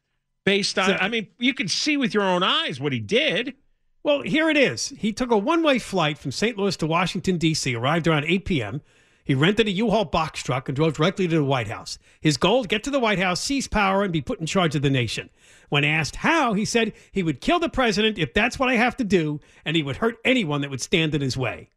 based 0.46 0.80
on. 0.80 0.86
So- 0.92 0.98
I 1.02 1.10
mean, 1.10 1.28
you 1.38 1.54
can 1.54 1.68
see 1.68 1.98
with 1.98 2.14
your 2.14 2.24
own 2.24 2.44
eyes 2.44 2.80
what 2.80 2.94
he 2.94 3.00
did. 3.00 3.56
Well, 4.04 4.22
here 4.22 4.50
it 4.50 4.58
is. 4.58 4.90
He 4.90 5.12
took 5.12 5.32
a 5.32 5.38
one 5.38 5.62
way 5.62 5.80
flight 5.80 6.18
from 6.18 6.32
St. 6.32 6.58
Louis 6.58 6.78
to 6.78 6.88
Washington, 6.88 7.38
D.C., 7.38 7.76
arrived 7.76 8.08
around 8.08 8.26
8 8.26 8.46
p.m. 8.46 8.82
He 9.24 9.36
rented 9.36 9.68
a 9.68 9.72
U 9.72 9.92
Haul 9.92 10.06
box 10.06 10.42
truck 10.42 10.68
and 10.68 10.76
drove 10.76 10.96
directly 10.96 11.28
to 11.28 11.36
the 11.36 11.44
White 11.44 11.68
House. 11.68 12.00
His 12.20 12.38
goal 12.38 12.64
get 12.64 12.84
to 12.86 12.90
the 12.90 13.00
White 13.00 13.20
House, 13.20 13.40
seize 13.40 13.68
power, 13.68 14.04
and 14.04 14.12
be 14.12 14.22
put 14.22 14.40
in 14.40 14.48
charge 14.48 14.76
of 14.76 14.82
the 14.82 14.90
nation. 14.90 15.30
When 15.70 15.84
asked 15.84 16.16
how, 16.16 16.54
he 16.54 16.66
said 16.66 16.94
he 17.12 17.22
would 17.22 17.42
kill 17.42 17.60
the 17.60 17.70
president 17.70 18.18
if 18.18 18.34
that's 18.34 18.58
what 18.58 18.70
I 18.70 18.76
have 18.76 18.98
to 18.98 19.04
do, 19.04 19.40
and 19.64 19.76
he 19.76 19.84
would 19.84 19.98
hurt 19.98 20.18
anyone 20.26 20.62
that 20.62 20.72
would 20.72 20.82
stand 20.82 21.14
in 21.14 21.22
his 21.22 21.38
way. 21.38 21.70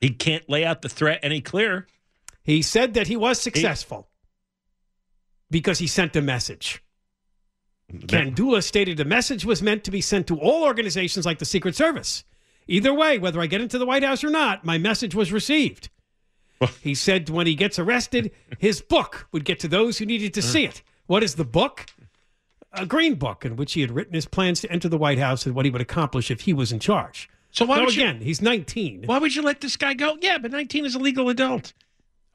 He 0.00 0.10
can't 0.10 0.50
lay 0.50 0.64
out 0.64 0.82
the 0.82 0.88
threat 0.90 1.20
any 1.22 1.40
clearer. 1.40 1.86
He 2.42 2.60
said 2.60 2.94
that 2.94 3.06
he 3.06 3.16
was 3.16 3.40
successful 3.40 4.08
because 5.50 5.78
he 5.78 5.86
sent 5.86 6.16
a 6.16 6.20
message. 6.20 6.82
Kandula 7.92 8.62
stated 8.62 8.96
the 8.96 9.04
message 9.04 9.44
was 9.44 9.62
meant 9.62 9.84
to 9.84 9.90
be 9.90 10.00
sent 10.00 10.26
to 10.28 10.38
all 10.38 10.64
organizations 10.64 11.26
like 11.26 11.38
the 11.38 11.44
Secret 11.44 11.74
Service. 11.74 12.24
Either 12.68 12.94
way, 12.94 13.18
whether 13.18 13.40
I 13.40 13.46
get 13.46 13.60
into 13.60 13.78
the 13.78 13.86
White 13.86 14.02
House 14.04 14.22
or 14.22 14.30
not, 14.30 14.64
my 14.64 14.78
message 14.78 15.14
was 15.14 15.32
received. 15.32 15.88
he 16.82 16.94
said 16.94 17.28
when 17.30 17.46
he 17.46 17.54
gets 17.54 17.78
arrested, 17.78 18.30
his 18.58 18.80
book 18.80 19.26
would 19.32 19.44
get 19.44 19.58
to 19.60 19.68
those 19.68 19.98
who 19.98 20.06
needed 20.06 20.34
to 20.34 20.42
see 20.42 20.64
it. 20.64 20.82
What 21.06 21.22
is 21.22 21.34
the 21.34 21.44
book? 21.44 21.86
A 22.72 22.86
green 22.86 23.14
book 23.16 23.44
in 23.44 23.56
which 23.56 23.72
he 23.72 23.80
had 23.80 23.90
written 23.90 24.14
his 24.14 24.26
plans 24.26 24.60
to 24.60 24.70
enter 24.70 24.88
the 24.88 24.98
White 24.98 25.18
House 25.18 25.44
and 25.46 25.54
what 25.56 25.64
he 25.64 25.70
would 25.72 25.80
accomplish 25.80 26.30
if 26.30 26.42
he 26.42 26.52
was 26.52 26.70
in 26.70 26.78
charge. 26.78 27.28
So 27.50 27.64
why 27.64 27.80
would 27.80 27.96
you- 27.96 28.02
again, 28.04 28.20
he's 28.20 28.40
19. 28.40 29.02
Why 29.06 29.18
would 29.18 29.34
you 29.34 29.42
let 29.42 29.60
this 29.60 29.76
guy 29.76 29.94
go? 29.94 30.16
Yeah, 30.20 30.38
but 30.38 30.52
19 30.52 30.84
is 30.86 30.94
a 30.94 31.00
legal 31.00 31.28
adult. 31.30 31.72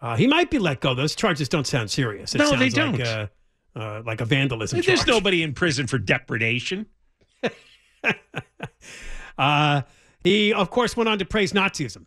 Uh, 0.01 0.17
he 0.17 0.27
might 0.27 0.51
be 0.51 0.59
let 0.59 0.81
go. 0.81 0.93
Those 0.93 1.15
charges 1.15 1.47
don't 1.47 1.65
sound 1.65 1.89
serious. 1.89 2.35
It 2.35 2.39
No, 2.39 2.53
they 2.57 2.67
don't. 2.67 2.99
uh, 2.99 3.27
uh, 3.75 4.01
like 4.05 4.21
a 4.21 4.25
vandalism 4.25 4.81
There's 4.81 4.99
charge. 4.99 5.07
nobody 5.07 5.43
in 5.43 5.53
prison 5.53 5.87
for 5.87 5.97
depredation. 5.97 6.85
Uh, 9.37 9.81
he, 10.23 10.53
of 10.53 10.69
course, 10.69 10.95
went 10.95 11.09
on 11.09 11.19
to 11.19 11.25
praise 11.25 11.51
Nazism. 11.51 12.05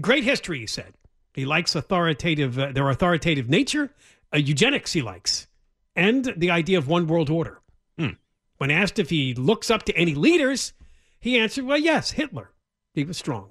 Great 0.00 0.24
history, 0.24 0.60
he 0.60 0.66
said. 0.66 0.94
He 1.34 1.44
likes 1.44 1.74
authoritative, 1.74 2.58
uh, 2.58 2.72
their 2.72 2.88
authoritative 2.88 3.50
nature, 3.50 3.90
uh, 4.34 4.38
eugenics 4.38 4.94
he 4.94 5.02
likes, 5.02 5.46
and 5.94 6.32
the 6.36 6.50
idea 6.50 6.78
of 6.78 6.88
one 6.88 7.06
world 7.06 7.28
order. 7.28 7.60
Hmm. 7.98 8.10
When 8.56 8.70
asked 8.70 8.98
if 8.98 9.10
he 9.10 9.34
looks 9.34 9.70
up 9.70 9.82
to 9.84 9.94
any 9.96 10.14
leaders, 10.14 10.72
he 11.20 11.38
answered, 11.38 11.64
well, 11.66 11.76
yes, 11.78 12.12
Hitler. 12.12 12.50
He 12.94 13.04
was 13.04 13.18
strong. 13.18 13.50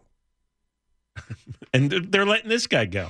And 1.71 1.89
they're- 1.91 2.25
letting 2.25 2.49
this 2.49 2.65
guy 2.67 2.85
go. 2.85 3.09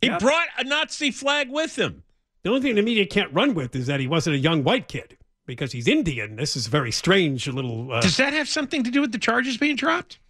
He 0.00 0.08
Yep. 0.08 0.20
brought 0.20 0.48
a 0.58 0.64
Nazi 0.64 1.10
flag 1.10 1.50
with 1.50 1.76
him. 1.78 2.02
The 2.46 2.52
only 2.52 2.62
thing 2.62 2.76
the 2.76 2.82
media 2.82 3.04
can't 3.04 3.34
run 3.34 3.54
with 3.54 3.74
is 3.74 3.88
that 3.88 3.98
he 3.98 4.06
wasn't 4.06 4.36
a 4.36 4.38
young 4.38 4.62
white 4.62 4.86
kid 4.86 5.18
because 5.46 5.72
he's 5.72 5.88
Indian. 5.88 6.36
This 6.36 6.54
is 6.54 6.68
a 6.68 6.70
very 6.70 6.92
strange 6.92 7.48
little. 7.48 7.90
Uh, 7.90 8.00
Does 8.00 8.18
that 8.18 8.32
have 8.34 8.48
something 8.48 8.84
to 8.84 8.90
do 8.92 9.00
with 9.00 9.10
the 9.10 9.18
charges 9.18 9.56
being 9.56 9.74
dropped? 9.74 10.20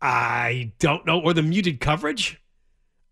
I 0.00 0.70
don't 0.78 1.04
know, 1.04 1.20
or 1.20 1.34
the 1.34 1.42
muted 1.42 1.80
coverage. 1.80 2.40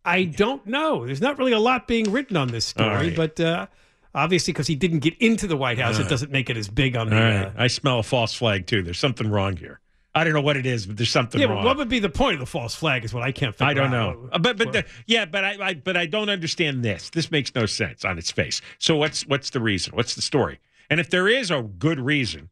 I 0.04 0.22
don't 0.22 0.64
know. 0.68 1.04
There's 1.04 1.20
not 1.20 1.36
really 1.36 1.50
a 1.50 1.58
lot 1.58 1.88
being 1.88 2.12
written 2.12 2.36
on 2.36 2.46
this 2.46 2.64
story, 2.64 3.08
right. 3.08 3.16
but 3.16 3.40
uh, 3.40 3.66
obviously, 4.14 4.52
because 4.52 4.68
he 4.68 4.76
didn't 4.76 5.00
get 5.00 5.18
into 5.18 5.48
the 5.48 5.56
White 5.56 5.80
House, 5.80 5.98
All 5.98 6.06
it 6.06 6.08
doesn't 6.08 6.30
make 6.30 6.48
it 6.48 6.56
as 6.56 6.68
big 6.68 6.94
on 6.94 7.10
the. 7.10 7.16
right. 7.16 7.46
Uh, 7.46 7.50
I 7.56 7.66
smell 7.66 7.98
a 7.98 8.04
false 8.04 8.34
flag 8.34 8.68
too. 8.68 8.84
There's 8.84 9.00
something 9.00 9.32
wrong 9.32 9.56
here. 9.56 9.80
I 10.14 10.22
don't 10.22 10.33
know 10.33 10.40
what 10.40 10.57
it 10.57 10.64
is, 10.64 10.87
but 10.87 10.96
there's 10.96 11.11
something 11.11 11.40
yeah, 11.40 11.48
wrong. 11.48 11.64
what 11.64 11.77
would 11.77 11.88
be 11.88 11.98
the 11.98 12.09
point 12.09 12.35
of 12.35 12.40
the 12.40 12.46
false 12.46 12.74
flag? 12.74 13.05
Is 13.05 13.12
what 13.12 13.24
I 13.24 13.33
can't 13.33 13.55
figure 13.55 13.66
out. 13.66 13.70
I 13.70 13.74
don't 13.74 13.90
know. 13.90 14.29
Uh, 14.33 14.38
but 14.38 14.57
but 14.57 14.72
the, 14.72 14.85
yeah, 15.07 15.24
but 15.24 15.44
I, 15.44 15.57
I 15.61 15.74
but 15.74 15.96
I 15.96 16.07
don't 16.07 16.29
understand 16.29 16.85
this. 16.85 17.11
This 17.11 17.31
makes 17.31 17.55
no 17.55 17.66
sense 17.66 18.05
on 18.05 18.16
its 18.16 18.31
face. 18.31 18.61
So 18.79 18.96
what's 18.96 19.27
what's 19.27 19.50
the 19.50 19.61
reason? 19.61 19.94
What's 19.96 20.14
the 20.14 20.22
story? 20.22 20.61
And 20.88 21.00
if 21.00 21.11
there 21.11 21.27
is 21.27 21.50
a 21.50 21.62
good 21.62 21.98
reason, 21.98 22.50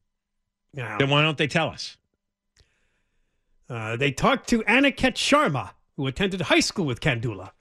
then 0.75 1.11
why 1.11 1.23
don't 1.23 1.39
they 1.39 1.47
tell 1.47 1.69
us? 1.69 1.97
Uh, 3.69 3.97
they 3.97 4.11
talked 4.11 4.49
to 4.49 4.63
Aniket 4.65 5.15
Sharma, 5.15 5.71
who 5.97 6.07
attended 6.07 6.41
high 6.43 6.61
school 6.61 6.85
with 6.85 7.01
Kandula. 7.01 7.53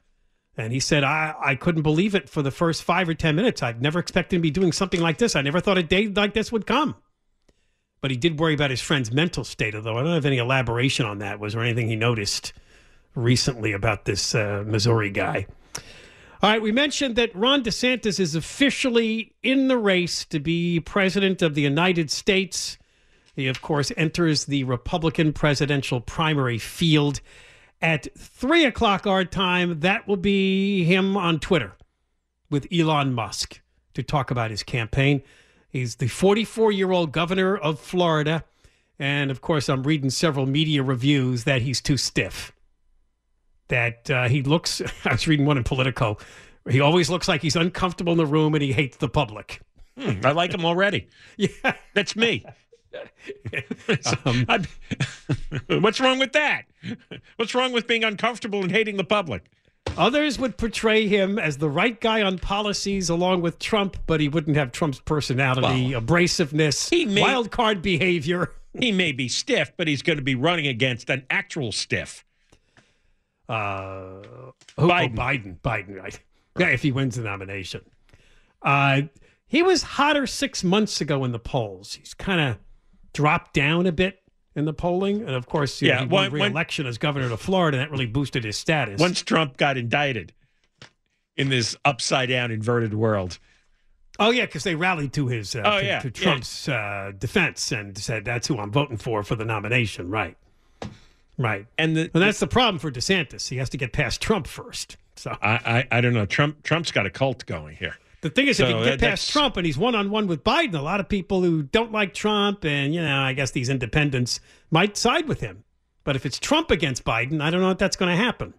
And 0.58 0.74
he 0.74 0.80
said, 0.80 1.04
I, 1.04 1.34
I 1.42 1.56
couldn't 1.56 1.84
believe 1.84 2.16
it 2.16 2.28
for 2.30 2.42
the 2.42 2.52
first 2.52 2.84
five 2.84 3.08
or 3.08 3.14
10 3.14 3.36
minutes. 3.36 3.64
I'd 3.64 3.82
never 3.82 4.00
expected 4.00 4.38
to 4.38 4.42
be 4.42 4.52
doing 4.52 4.74
something 4.74 5.00
like 5.00 5.18
this. 5.18 5.36
I 5.36 5.42
never 5.42 5.62
thought 5.62 5.78
a 5.78 5.84
day 5.84 6.08
like 6.08 6.34
this 6.34 6.52
would 6.52 6.66
come. 6.66 6.96
But 8.02 8.12
he 8.12 8.18
did 8.18 8.40
worry 8.40 8.56
about 8.56 8.72
his 8.72 8.82
friend's 8.82 9.12
mental 9.12 9.44
state, 9.44 9.76
although 9.76 9.98
I 9.98 10.04
don't 10.04 10.14
have 10.14 10.26
any 10.26 10.40
elaboration 10.40 11.06
on 11.06 11.20
that. 11.20 11.40
Was 11.40 11.54
there 11.54 11.62
anything 11.62 11.88
he 11.88 11.96
noticed 11.96 12.52
recently 13.14 13.72
about 13.72 14.06
this 14.06 14.34
uh, 14.34 14.64
Missouri 14.66 15.12
guy? 15.12 15.46
All 16.44 16.50
right, 16.50 16.62
we 16.62 16.72
mentioned 16.72 17.16
that 17.18 17.36
Ron 17.36 17.64
DeSantis 17.64 18.20
is 18.20 18.34
officially 18.34 19.36
in 19.44 19.68
the 19.68 19.78
race 19.78 20.26
to 20.26 20.40
be 20.40 20.80
president 20.80 21.44
of 21.44 21.54
the 21.54 21.62
United 21.62 22.10
States. 22.10 22.80
He, 23.36 23.46
of 23.46 23.62
course, 23.62 23.92
enters 23.96 24.46
the 24.46 24.64
Republican 24.64 25.34
presidential 25.34 26.02
primary 26.02 26.58
field 26.58 27.22
at 27.80 28.08
3 28.18 28.66
o'clock 28.66 29.06
our 29.06 29.24
time. 29.24 29.82
That 29.82 30.08
will 30.08 30.18
be 30.18 30.84
him 30.84 31.16
on 31.16 31.40
Twitter 31.40 31.74
with 32.50 32.68
Elon 32.74 33.14
Musk 33.14 33.62
to 33.94 34.02
talk 34.02 34.32
about 34.32 34.50
his 34.50 34.64
campaign. 34.64 35.22
He's 35.72 35.96
the 35.96 36.08
44 36.08 36.72
year 36.72 36.92
old 36.92 37.12
governor 37.12 37.58
of 37.58 37.80
Florida. 37.80 38.44
And 39.00 39.32
of 39.32 39.42
course, 39.42 39.70
I'm 39.70 39.84
reading 39.84 40.10
several 40.10 40.46
media 40.46 40.84
reviews 40.84 41.46
that 41.46 41.62
he's 41.62 41.82
too 41.82 41.98
stiff. 41.98 42.52
That 43.70 44.10
uh, 44.12 44.28
he 44.28 44.44
looks, 44.44 44.82
I 45.06 45.14
was 45.14 45.28
reading 45.28 45.46
one 45.46 45.58
in 45.58 45.64
Politico. 45.64 46.18
He 46.70 46.82
always 46.82 47.10
looks 47.10 47.28
like 47.28 47.42
he's 47.42 47.56
uncomfortable 47.56 48.12
in 48.12 48.18
the 48.18 48.26
room 48.26 48.54
and 48.54 48.62
he 48.62 48.74
hates 48.74 48.98
the 48.98 49.10
public. 49.10 49.62
Hmm, 49.98 50.24
I 50.24 50.32
like 50.32 50.54
him 50.54 50.66
already. 50.66 51.08
Yeah, 51.38 51.74
that's 51.94 52.16
me. 52.16 52.46
Um, 54.26 54.46
what's 55.82 56.02
wrong 56.02 56.20
with 56.20 56.34
that? 56.34 56.64
What's 57.38 57.56
wrong 57.56 57.72
with 57.72 57.88
being 57.88 58.04
uncomfortable 58.04 58.62
and 58.62 58.70
hating 58.70 58.98
the 58.98 59.06
public? 59.06 59.50
Others 59.98 60.40
would 60.40 60.58
portray 60.58 61.08
him 61.08 61.38
as 61.38 61.58
the 61.58 61.70
right 61.70 62.00
guy 62.00 62.22
on 62.22 62.38
policies 62.40 63.10
along 63.10 63.42
with 63.42 63.60
Trump, 63.60 63.98
but 64.08 64.20
he 64.20 64.30
wouldn't 64.30 64.56
have 64.56 64.72
Trump's 64.72 65.00
personality, 65.02 65.92
abrasiveness, 65.92 66.90
may- 67.08 67.22
wild 67.22 67.52
card 67.52 67.82
behavior. 67.82 68.52
He 68.80 68.94
may 68.94 69.12
be 69.12 69.28
stiff, 69.28 69.74
but 69.76 69.90
he's 69.90 70.02
going 70.02 70.16
to 70.18 70.24
be 70.24 70.34
running 70.34 70.66
against 70.66 71.10
an 71.10 71.26
actual 71.30 71.74
stiff. 71.74 72.24
Uh, 73.50 74.22
who- 74.80 74.88
Biden. 74.88 75.12
Oh, 75.12 75.22
Biden. 75.22 75.60
Biden, 75.60 76.02
right. 76.02 76.18
Yeah, 76.58 76.68
if 76.68 76.82
he 76.82 76.94
wins 76.94 77.18
the 77.18 77.24
nomination. 77.24 77.82
Uh, 78.62 79.02
he 79.46 79.62
was 79.62 79.84
hotter 79.84 80.26
six 80.26 80.64
months 80.64 81.02
ago 81.02 81.26
in 81.26 81.34
the 81.34 81.40
polls. 81.40 81.96
He's 81.96 82.14
kind 82.14 82.40
of 82.40 82.60
dropped 83.12 83.54
down 83.54 83.86
a 83.88 83.92
bit 83.92 84.21
in 84.56 84.66
the 84.66 84.74
polling. 84.74 85.22
And 85.22 85.32
of 85.32 85.48
course, 85.48 85.82
you 85.82 85.88
know, 85.90 85.94
Yeah, 85.94 86.00
he 86.02 86.06
won 86.08 86.24
when- 86.24 86.32
when- 86.34 86.42
re-election 86.52 86.86
as 86.86 86.98
governor 86.98 87.32
of 87.32 87.40
Florida, 87.42 87.78
and 87.78 87.86
that 87.86 87.92
really 87.92 88.06
boosted 88.06 88.44
his 88.44 88.58
status. 88.58 89.00
Once 89.00 89.22
Trump 89.22 89.58
got 89.58 89.78
indicted 89.78 90.34
in 91.38 91.50
this 91.50 91.76
upside 91.86 92.30
down 92.30 92.52
inverted 92.52 92.94
world. 92.94 93.40
Oh 94.20 94.30
yeah, 94.30 94.46
because 94.46 94.64
they 94.64 94.76
rallied 94.76 95.14
to 95.14 95.28
his 95.28 95.56
uh, 95.56 95.62
Oh, 95.66 95.80
to, 95.80 95.86
yeah, 95.86 96.00
to 96.00 96.08
yeah. 96.08 96.12
Trump's 96.12 96.68
uh, 96.70 97.12
defense 97.18 97.72
and 97.72 97.98
said 97.98 98.26
that's 98.26 98.48
who 98.48 98.58
I'm 98.60 98.72
voting 98.72 98.98
for 98.98 99.24
for 99.24 99.36
the 99.36 99.46
nomination. 99.46 100.10
Right, 100.10 100.38
right. 101.38 101.66
And 101.78 101.96
the, 101.96 102.02
and 102.14 102.22
that's 102.22 102.40
the 102.40 102.48
problem 102.48 102.78
for 102.78 102.92
DeSantis. 102.92 103.48
He 103.50 103.58
has 103.58 103.70
to 103.70 103.78
get 103.78 103.94
past 103.94 104.22
Trump 104.22 104.48
first. 104.48 104.98
So 105.16 105.36
I, 105.42 105.86
I, 105.92 105.98
I 105.98 106.02
don't 106.02 106.14
know. 106.14 106.26
Trump 106.26 106.62
Trump's 106.64 106.92
got 106.92 107.06
a 107.06 107.10
cult 107.10 107.46
going 107.46 107.76
here. 107.78 107.98
The 108.22 108.30
thing 108.30 108.48
is, 108.48 108.60
if 108.60 108.70
you 108.70 108.84
get 108.84 109.00
past 109.00 109.30
Trump 109.32 109.58
and 109.58 109.66
he's 109.66 109.78
one 109.78 109.96
on 109.96 110.12
one 110.12 110.28
with 110.28 110.44
Biden, 110.44 110.76
a 110.76 110.82
lot 110.82 111.00
of 111.00 111.10
people 111.10 111.42
who 111.42 111.64
don't 111.64 111.92
like 111.92 112.14
Trump 112.14 112.64
and 112.66 112.94
you 112.94 113.02
know, 113.02 113.20
I 113.20 113.34
guess 113.34 113.52
these 113.52 113.70
independents 113.70 114.40
might 114.70 114.96
side 114.96 115.28
with 115.28 115.42
him. 115.42 115.64
But 116.04 116.16
if 116.16 116.26
it's 116.26 116.40
Trump 116.40 116.72
against 116.72 117.04
Biden, 117.04 117.42
I 117.42 117.50
don't 117.50 117.62
know 117.62 117.72
if 117.72 117.78
that's 117.78 117.96
going 117.96 118.16
to 118.16 118.24
happen. 118.24 118.54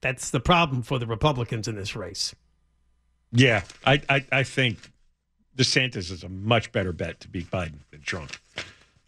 That's 0.00 0.30
the 0.30 0.40
problem 0.40 0.82
for 0.82 0.98
the 0.98 1.06
Republicans 1.06 1.66
in 1.66 1.76
this 1.76 1.96
race. 1.96 2.34
Yeah, 3.32 3.62
I, 3.84 4.00
I, 4.08 4.24
I 4.30 4.42
think 4.42 4.78
DeSantis 5.56 6.10
is 6.10 6.22
a 6.22 6.28
much 6.28 6.72
better 6.72 6.92
bet 6.92 7.20
to 7.20 7.28
beat 7.28 7.50
Biden 7.50 7.78
than 7.90 8.02
Trump. 8.02 8.32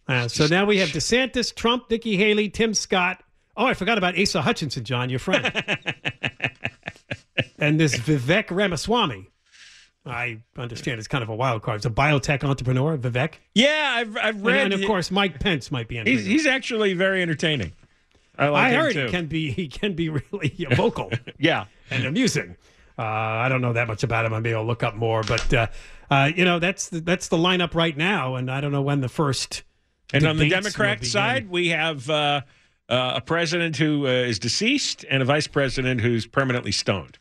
Uh, 0.07 0.27
so 0.27 0.47
now 0.47 0.65
we 0.65 0.77
have 0.77 0.89
DeSantis, 0.89 1.53
Trump, 1.53 1.89
Nikki 1.89 2.17
Haley, 2.17 2.49
Tim 2.49 2.73
Scott. 2.73 3.23
Oh, 3.55 3.65
I 3.65 3.73
forgot 3.73 3.97
about 3.97 4.19
Asa 4.19 4.41
Hutchinson, 4.41 4.83
John, 4.83 5.09
your 5.09 5.19
friend. 5.19 5.45
and 7.59 7.79
this 7.79 7.95
Vivek 7.95 8.51
Ramaswamy. 8.51 9.29
I 10.07 10.41
understand 10.57 10.99
it's 10.99 11.07
kind 11.07 11.23
of 11.23 11.29
a 11.29 11.35
wild 11.35 11.61
card. 11.61 11.77
It's 11.77 11.85
a 11.85 11.89
biotech 11.89 12.43
entrepreneur, 12.43 12.97
Vivek. 12.97 13.33
Yeah, 13.53 13.93
I've, 13.95 14.17
I've 14.17 14.41
read. 14.41 14.71
and 14.71 14.73
of 14.73 14.85
course, 14.85 15.11
Mike 15.11 15.39
Pence 15.39 15.71
might 15.71 15.87
be 15.87 15.97
in. 15.97 16.07
he's, 16.07 16.25
he's 16.25 16.45
actually 16.45 16.93
very 16.93 17.21
entertaining. 17.21 17.73
I 18.37 18.49
like 18.49 18.65
I 18.65 18.69
him 18.69 18.81
heard 18.81 18.93
too. 18.93 19.05
he 19.05 19.11
can 19.11 19.25
be 19.25 19.51
he 19.51 19.67
can 19.67 19.93
be 19.93 20.09
really 20.31 20.67
vocal 20.75 21.11
yeah, 21.39 21.65
and 21.89 22.05
amusing. 22.05 22.55
Uh, 22.97 23.03
I 23.03 23.49
don't 23.49 23.61
know 23.61 23.73
that 23.73 23.87
much 23.87 24.03
about 24.03 24.25
him. 24.25 24.33
I 24.33 24.39
may 24.39 24.55
will 24.55 24.65
look 24.65 24.81
up 24.83 24.95
more, 24.95 25.21
but 25.23 25.53
uh, 25.53 25.67
uh, 26.09 26.31
you 26.35 26.45
know 26.45 26.59
that's 26.59 26.89
the, 26.89 26.99
that's 27.01 27.27
the 27.27 27.37
lineup 27.37 27.75
right 27.75 27.95
now, 27.95 28.35
and 28.35 28.49
I 28.49 28.61
don't 28.61 28.71
know 28.71 28.81
when 28.81 29.01
the 29.01 29.09
first. 29.09 29.63
And 30.13 30.25
on 30.25 30.37
the 30.37 30.49
Democrat 30.49 31.05
side, 31.05 31.49
we 31.49 31.67
have 31.69 32.09
uh, 32.09 32.41
uh, 32.89 33.13
a 33.15 33.21
president 33.21 33.75
who 33.75 34.07
uh, 34.07 34.09
is 34.09 34.39
deceased 34.39 35.05
and 35.09 35.21
a 35.21 35.25
vice 35.25 35.47
president 35.47 36.01
who's 36.01 36.25
permanently 36.25 36.71
stoned. 36.71 37.19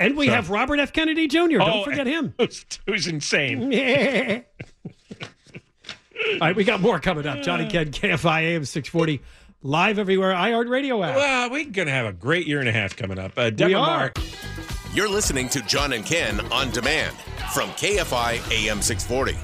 And 0.00 0.16
we 0.16 0.26
So- 0.26 0.32
have 0.32 0.50
Robert 0.50 0.80
F. 0.80 0.92
Kennedy 0.92 1.28
Jr. 1.28 1.58
Don't 1.58 1.62
Oh, 1.62 1.84
forget 1.84 2.06
him. 2.06 2.34
Who's, 2.38 2.64
who's 2.86 3.06
insane. 3.06 3.70
Yeah. 3.72 4.40
All 6.34 6.38
right, 6.40 6.54
we 6.56 6.64
got 6.64 6.80
more 6.80 7.00
coming 7.00 7.26
up. 7.26 7.42
John 7.42 7.60
and 7.60 7.70
Ken, 7.70 7.90
KFI 7.90 8.42
AM 8.42 8.64
640, 8.64 9.20
live 9.62 9.98
everywhere, 9.98 10.32
iHeartRadio 10.34 11.06
app. 11.06 11.16
Well, 11.16 11.50
we're 11.50 11.64
going 11.70 11.86
to 11.88 11.92
have 11.94 12.06
a 12.06 12.12
great 12.12 12.46
year 12.46 12.60
and 12.60 12.68
a 12.68 12.72
half 12.72 12.94
coming 12.94 13.18
up. 13.18 13.32
Uh, 13.38 13.48
Deborah 13.50 13.78
are. 13.80 13.96
Mark. 13.98 14.18
You're 14.92 15.08
listening 15.08 15.48
to 15.50 15.60
John 15.62 15.92
and 15.94 16.04
Ken 16.04 16.40
on 16.52 16.70
demand 16.72 17.16
from 17.54 17.70
KFI 17.70 18.34
AM 18.52 18.82
640. 18.82 19.38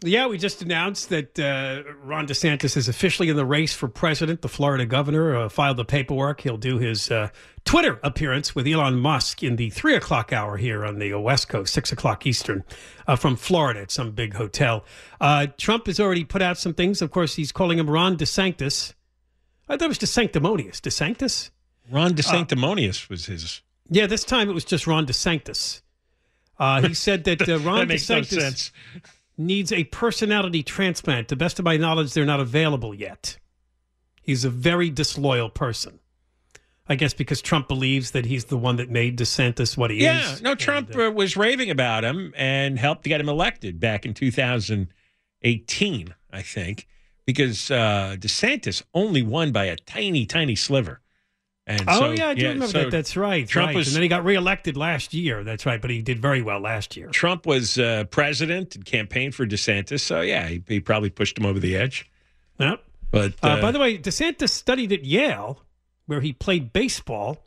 Yeah, 0.00 0.28
we 0.28 0.38
just 0.38 0.62
announced 0.62 1.08
that 1.08 1.40
uh, 1.40 1.82
Ron 2.04 2.28
DeSantis 2.28 2.76
is 2.76 2.88
officially 2.88 3.30
in 3.30 3.36
the 3.36 3.44
race 3.44 3.74
for 3.74 3.88
president. 3.88 4.42
The 4.42 4.48
Florida 4.48 4.86
governor 4.86 5.34
uh, 5.34 5.48
filed 5.48 5.76
the 5.76 5.84
paperwork. 5.84 6.40
He'll 6.42 6.56
do 6.56 6.78
his 6.78 7.10
uh, 7.10 7.30
Twitter 7.64 7.98
appearance 8.04 8.54
with 8.54 8.68
Elon 8.68 9.00
Musk 9.00 9.42
in 9.42 9.56
the 9.56 9.70
three 9.70 9.96
o'clock 9.96 10.32
hour 10.32 10.56
here 10.56 10.84
on 10.84 11.00
the 11.00 11.12
uh, 11.12 11.18
West 11.18 11.48
Coast, 11.48 11.74
six 11.74 11.90
o'clock 11.90 12.26
Eastern, 12.26 12.62
uh, 13.08 13.16
from 13.16 13.34
Florida 13.34 13.80
at 13.80 13.90
some 13.90 14.12
big 14.12 14.34
hotel. 14.34 14.84
Uh, 15.20 15.48
Trump 15.56 15.86
has 15.86 15.98
already 15.98 16.22
put 16.24 16.42
out 16.42 16.58
some 16.58 16.74
things. 16.74 17.02
Of 17.02 17.10
course, 17.10 17.34
he's 17.34 17.50
calling 17.50 17.80
him 17.80 17.90
Ron 17.90 18.16
DeSanctus. 18.16 18.94
I 19.68 19.76
thought 19.76 19.86
it 19.86 19.88
was 19.88 19.98
DeSanctimonious. 19.98 20.80
DeSanctus? 20.80 21.50
Ron 21.90 22.12
DeSanctimonious 22.12 23.08
was 23.08 23.26
his. 23.26 23.62
Yeah, 23.90 24.06
this 24.06 24.22
time 24.22 24.48
it 24.48 24.52
was 24.52 24.64
just 24.64 24.86
Ron 24.86 25.06
DeSanctus. 25.06 25.82
Uh, 26.56 26.82
he 26.82 26.94
said 26.94 27.24
that 27.24 27.48
uh, 27.48 27.58
Ron 27.60 27.80
That 27.80 27.88
makes 27.88 28.08
no 28.08 28.22
sense. 28.22 28.70
Needs 29.38 29.72
a 29.72 29.84
personality 29.84 30.62
transplant. 30.62 31.28
To 31.28 31.36
best 31.36 31.58
of 31.58 31.64
my 31.64 31.76
knowledge, 31.76 32.12
they're 32.12 32.26
not 32.26 32.40
available 32.40 32.94
yet. 32.94 33.38
He's 34.22 34.44
a 34.44 34.50
very 34.50 34.90
disloyal 34.90 35.48
person. 35.48 36.00
I 36.90 36.94
guess 36.94 37.12
because 37.12 37.42
Trump 37.42 37.68
believes 37.68 38.12
that 38.12 38.24
he's 38.24 38.46
the 38.46 38.56
one 38.56 38.76
that 38.76 38.88
made 38.90 39.18
DeSantis 39.18 39.76
what 39.76 39.90
he 39.90 40.02
Yeah, 40.02 40.32
is. 40.32 40.40
Yeah, 40.40 40.48
no, 40.48 40.54
Trump 40.54 40.96
uh, 40.96 41.10
was 41.10 41.36
raving 41.36 41.70
about 41.70 42.02
him 42.02 42.32
and 42.36 42.78
helped 42.78 43.04
get 43.04 43.20
him 43.20 43.28
elected 43.28 43.78
back 43.78 44.06
in 44.06 44.14
2018, 44.14 46.14
I 46.32 46.42
think, 46.42 46.88
because 47.26 47.70
uh, 47.70 48.16
DeSantis 48.18 48.82
only 48.94 49.22
won 49.22 49.52
by 49.52 49.66
a 49.66 49.76
tiny, 49.76 50.24
tiny 50.24 50.56
sliver. 50.56 51.00
And 51.68 51.84
Oh 51.86 52.00
so, 52.00 52.10
yeah, 52.12 52.28
I 52.28 52.34
do 52.34 52.48
remember 52.48 52.66
so 52.66 52.78
that. 52.84 52.90
That's 52.90 53.14
right. 53.14 53.46
Trump 53.46 53.68
right. 53.68 53.76
was 53.76 53.88
and 53.88 53.94
then 53.94 54.02
he 54.02 54.08
got 54.08 54.24
reelected 54.24 54.76
last 54.76 55.12
year. 55.12 55.44
That's 55.44 55.66
right, 55.66 55.80
but 55.80 55.90
he 55.90 56.00
did 56.00 56.18
very 56.18 56.40
well 56.40 56.60
last 56.60 56.96
year. 56.96 57.08
Trump 57.10 57.46
was 57.46 57.78
uh, 57.78 58.04
president 58.10 58.74
and 58.74 58.86
campaigned 58.86 59.34
for 59.34 59.46
DeSantis, 59.46 60.00
so 60.00 60.22
yeah, 60.22 60.48
he, 60.48 60.62
he 60.66 60.80
probably 60.80 61.10
pushed 61.10 61.36
him 61.36 61.44
over 61.44 61.60
the 61.60 61.76
edge. 61.76 62.10
Yep. 62.58 62.82
But 63.10 63.34
Uh, 63.42 63.48
uh, 63.48 63.60
by 63.60 63.70
the 63.70 63.78
way, 63.78 63.98
DeSantis 63.98 64.48
studied 64.48 64.92
at 64.92 65.04
Yale, 65.04 65.62
where 66.06 66.22
he 66.22 66.32
played 66.32 66.72
baseball. 66.72 67.44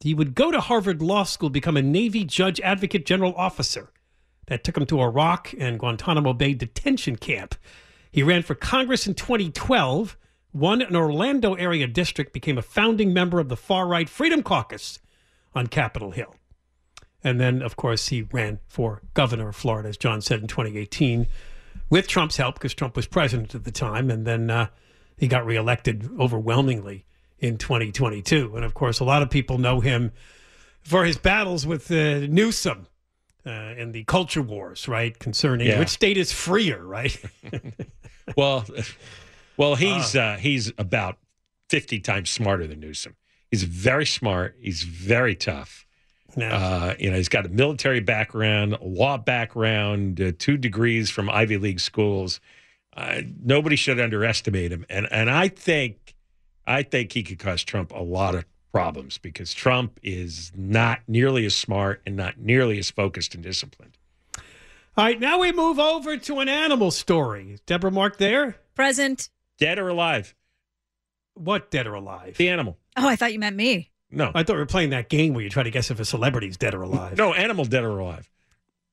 He 0.00 0.14
would 0.14 0.34
go 0.34 0.50
to 0.50 0.60
Harvard 0.60 1.00
Law 1.00 1.22
School, 1.22 1.48
become 1.48 1.76
a 1.76 1.82
Navy 1.82 2.24
judge 2.24 2.60
advocate 2.60 3.06
general 3.06 3.34
officer. 3.36 3.92
That 4.46 4.64
took 4.64 4.76
him 4.76 4.86
to 4.86 5.00
Iraq 5.00 5.54
and 5.56 5.78
Guantanamo 5.78 6.32
Bay 6.32 6.54
detention 6.54 7.14
camp. 7.14 7.54
He 8.10 8.24
ran 8.24 8.42
for 8.42 8.56
Congress 8.56 9.06
in 9.06 9.14
2012, 9.14 10.16
won 10.52 10.82
an 10.82 10.96
Orlando 10.96 11.54
area 11.54 11.86
district, 11.86 12.32
became 12.32 12.58
a 12.58 12.62
founding 12.62 13.12
member 13.12 13.38
of 13.40 13.48
the 13.48 13.56
far 13.56 13.86
right 13.86 14.08
Freedom 14.08 14.42
Caucus 14.42 14.98
on 15.54 15.66
Capitol 15.68 16.10
Hill. 16.12 16.34
And 17.22 17.38
then, 17.40 17.60
of 17.62 17.76
course, 17.76 18.08
he 18.08 18.22
ran 18.22 18.60
for 18.66 19.02
governor 19.14 19.48
of 19.50 19.56
Florida, 19.56 19.88
as 19.90 19.96
John 19.96 20.20
said, 20.22 20.40
in 20.40 20.46
2018, 20.46 21.26
with 21.90 22.08
Trump's 22.08 22.38
help, 22.38 22.54
because 22.54 22.72
Trump 22.74 22.96
was 22.96 23.06
president 23.06 23.54
at 23.54 23.64
the 23.64 23.70
time. 23.70 24.10
And 24.10 24.26
then 24.26 24.50
uh, 24.50 24.68
he 25.18 25.28
got 25.28 25.44
reelected 25.44 26.08
overwhelmingly 26.18 27.04
in 27.38 27.58
2022. 27.58 28.56
And 28.56 28.64
of 28.64 28.72
course, 28.74 29.00
a 29.00 29.04
lot 29.04 29.22
of 29.22 29.28
people 29.30 29.58
know 29.58 29.80
him 29.80 30.12
for 30.82 31.04
his 31.04 31.18
battles 31.18 31.66
with 31.66 31.90
uh, 31.90 32.20
Newsom 32.20 32.86
uh, 33.44 33.50
in 33.76 33.92
the 33.92 34.04
culture 34.04 34.42
wars, 34.42 34.88
right? 34.88 35.18
Concerning 35.18 35.66
Yeah. 35.66 35.78
which 35.78 35.90
state 35.90 36.16
is 36.16 36.32
freer, 36.32 36.82
right? 36.82 37.22
well, 38.36 38.64
well, 39.60 39.74
he's 39.74 40.16
uh, 40.16 40.38
he's 40.40 40.72
about 40.78 41.18
fifty 41.68 42.00
times 42.00 42.30
smarter 42.30 42.66
than 42.66 42.80
Newsom. 42.80 43.14
He's 43.50 43.62
very 43.64 44.06
smart. 44.06 44.56
He's 44.58 44.84
very 44.84 45.34
tough. 45.34 45.86
Uh, 46.34 46.94
you 46.98 47.10
know, 47.10 47.16
he's 47.18 47.28
got 47.28 47.44
a 47.44 47.50
military 47.50 48.00
background, 48.00 48.72
a 48.80 48.84
law 48.84 49.18
background, 49.18 50.18
uh, 50.18 50.32
two 50.38 50.56
degrees 50.56 51.10
from 51.10 51.28
Ivy 51.28 51.58
League 51.58 51.80
schools. 51.80 52.40
Uh, 52.96 53.20
nobody 53.42 53.76
should 53.76 54.00
underestimate 54.00 54.72
him, 54.72 54.86
and 54.88 55.06
and 55.12 55.28
I 55.28 55.48
think, 55.48 56.14
I 56.66 56.82
think 56.82 57.12
he 57.12 57.22
could 57.22 57.38
cause 57.38 57.62
Trump 57.62 57.92
a 57.92 58.02
lot 58.02 58.34
of 58.34 58.46
problems 58.72 59.18
because 59.18 59.52
Trump 59.52 60.00
is 60.02 60.52
not 60.56 61.00
nearly 61.06 61.44
as 61.44 61.54
smart 61.54 62.00
and 62.06 62.16
not 62.16 62.38
nearly 62.38 62.78
as 62.78 62.90
focused 62.90 63.34
and 63.34 63.44
disciplined. 63.44 63.98
All 64.96 65.04
right, 65.04 65.20
now 65.20 65.38
we 65.38 65.52
move 65.52 65.78
over 65.78 66.16
to 66.16 66.38
an 66.38 66.48
animal 66.48 66.90
story. 66.90 67.52
Is 67.52 67.60
Deborah 67.60 67.90
Mark 67.90 68.16
there? 68.16 68.56
Present. 68.74 69.28
Dead 69.60 69.78
or 69.78 69.88
alive? 69.88 70.34
What 71.34 71.70
dead 71.70 71.86
or 71.86 71.94
alive? 71.94 72.36
The 72.36 72.48
animal. 72.48 72.76
Oh, 72.96 73.06
I 73.08 73.14
thought 73.14 73.32
you 73.32 73.38
meant 73.38 73.56
me. 73.56 73.90
No, 74.10 74.32
I 74.34 74.42
thought 74.42 74.54
we 74.54 74.60
were 74.60 74.66
playing 74.66 74.90
that 74.90 75.08
game 75.08 75.34
where 75.34 75.44
you 75.44 75.50
try 75.50 75.62
to 75.62 75.70
guess 75.70 75.90
if 75.90 76.00
a 76.00 76.04
celebrity's 76.04 76.56
dead 76.56 76.74
or 76.74 76.82
alive. 76.82 77.16
no, 77.16 77.32
animal 77.32 77.64
dead 77.64 77.84
or 77.84 77.98
alive. 78.00 78.28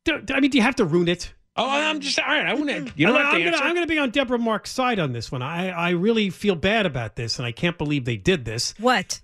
Do- 0.05 0.23
I 0.31 0.39
mean, 0.39 0.51
do 0.51 0.57
you 0.57 0.63
have 0.63 0.75
to 0.75 0.85
ruin 0.85 1.07
it? 1.07 1.33
Oh, 1.59 1.67
I'm 1.67 1.99
just 2.01 2.19
all 2.19 2.27
right. 2.27 2.45
I 2.45 2.53
wouldn't. 2.53 2.91
You 2.95 3.07
don't 3.07 3.15
I'm, 3.15 3.21
have 3.23 3.31
to 3.31 3.37
I'm. 3.39 3.43
Gonna, 3.45 3.57
I'm 3.57 3.73
going 3.73 3.87
to 3.87 3.91
be 3.91 3.97
on 3.97 4.11
Deborah 4.11 4.37
Mark's 4.37 4.69
side 4.69 4.99
on 4.99 5.11
this 5.11 5.31
one. 5.31 5.41
I, 5.41 5.69
I 5.69 5.89
really 5.89 6.29
feel 6.29 6.53
bad 6.53 6.85
about 6.85 7.15
this, 7.15 7.39
and 7.39 7.47
I 7.47 7.51
can't 7.51 7.79
believe 7.79 8.05
they 8.05 8.15
did 8.15 8.45
this. 8.45 8.75
What? 8.77 9.19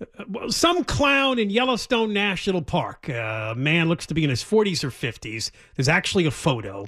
Some 0.48 0.82
clown 0.82 1.38
in 1.38 1.48
Yellowstone 1.48 2.12
National 2.12 2.60
Park. 2.60 3.08
Uh, 3.08 3.52
a 3.52 3.54
man 3.54 3.88
looks 3.88 4.06
to 4.06 4.14
be 4.14 4.24
in 4.24 4.30
his 4.30 4.42
40s 4.42 4.82
or 4.82 4.90
50s. 4.90 5.52
There's 5.76 5.88
actually 5.88 6.26
a 6.26 6.32
photo. 6.32 6.86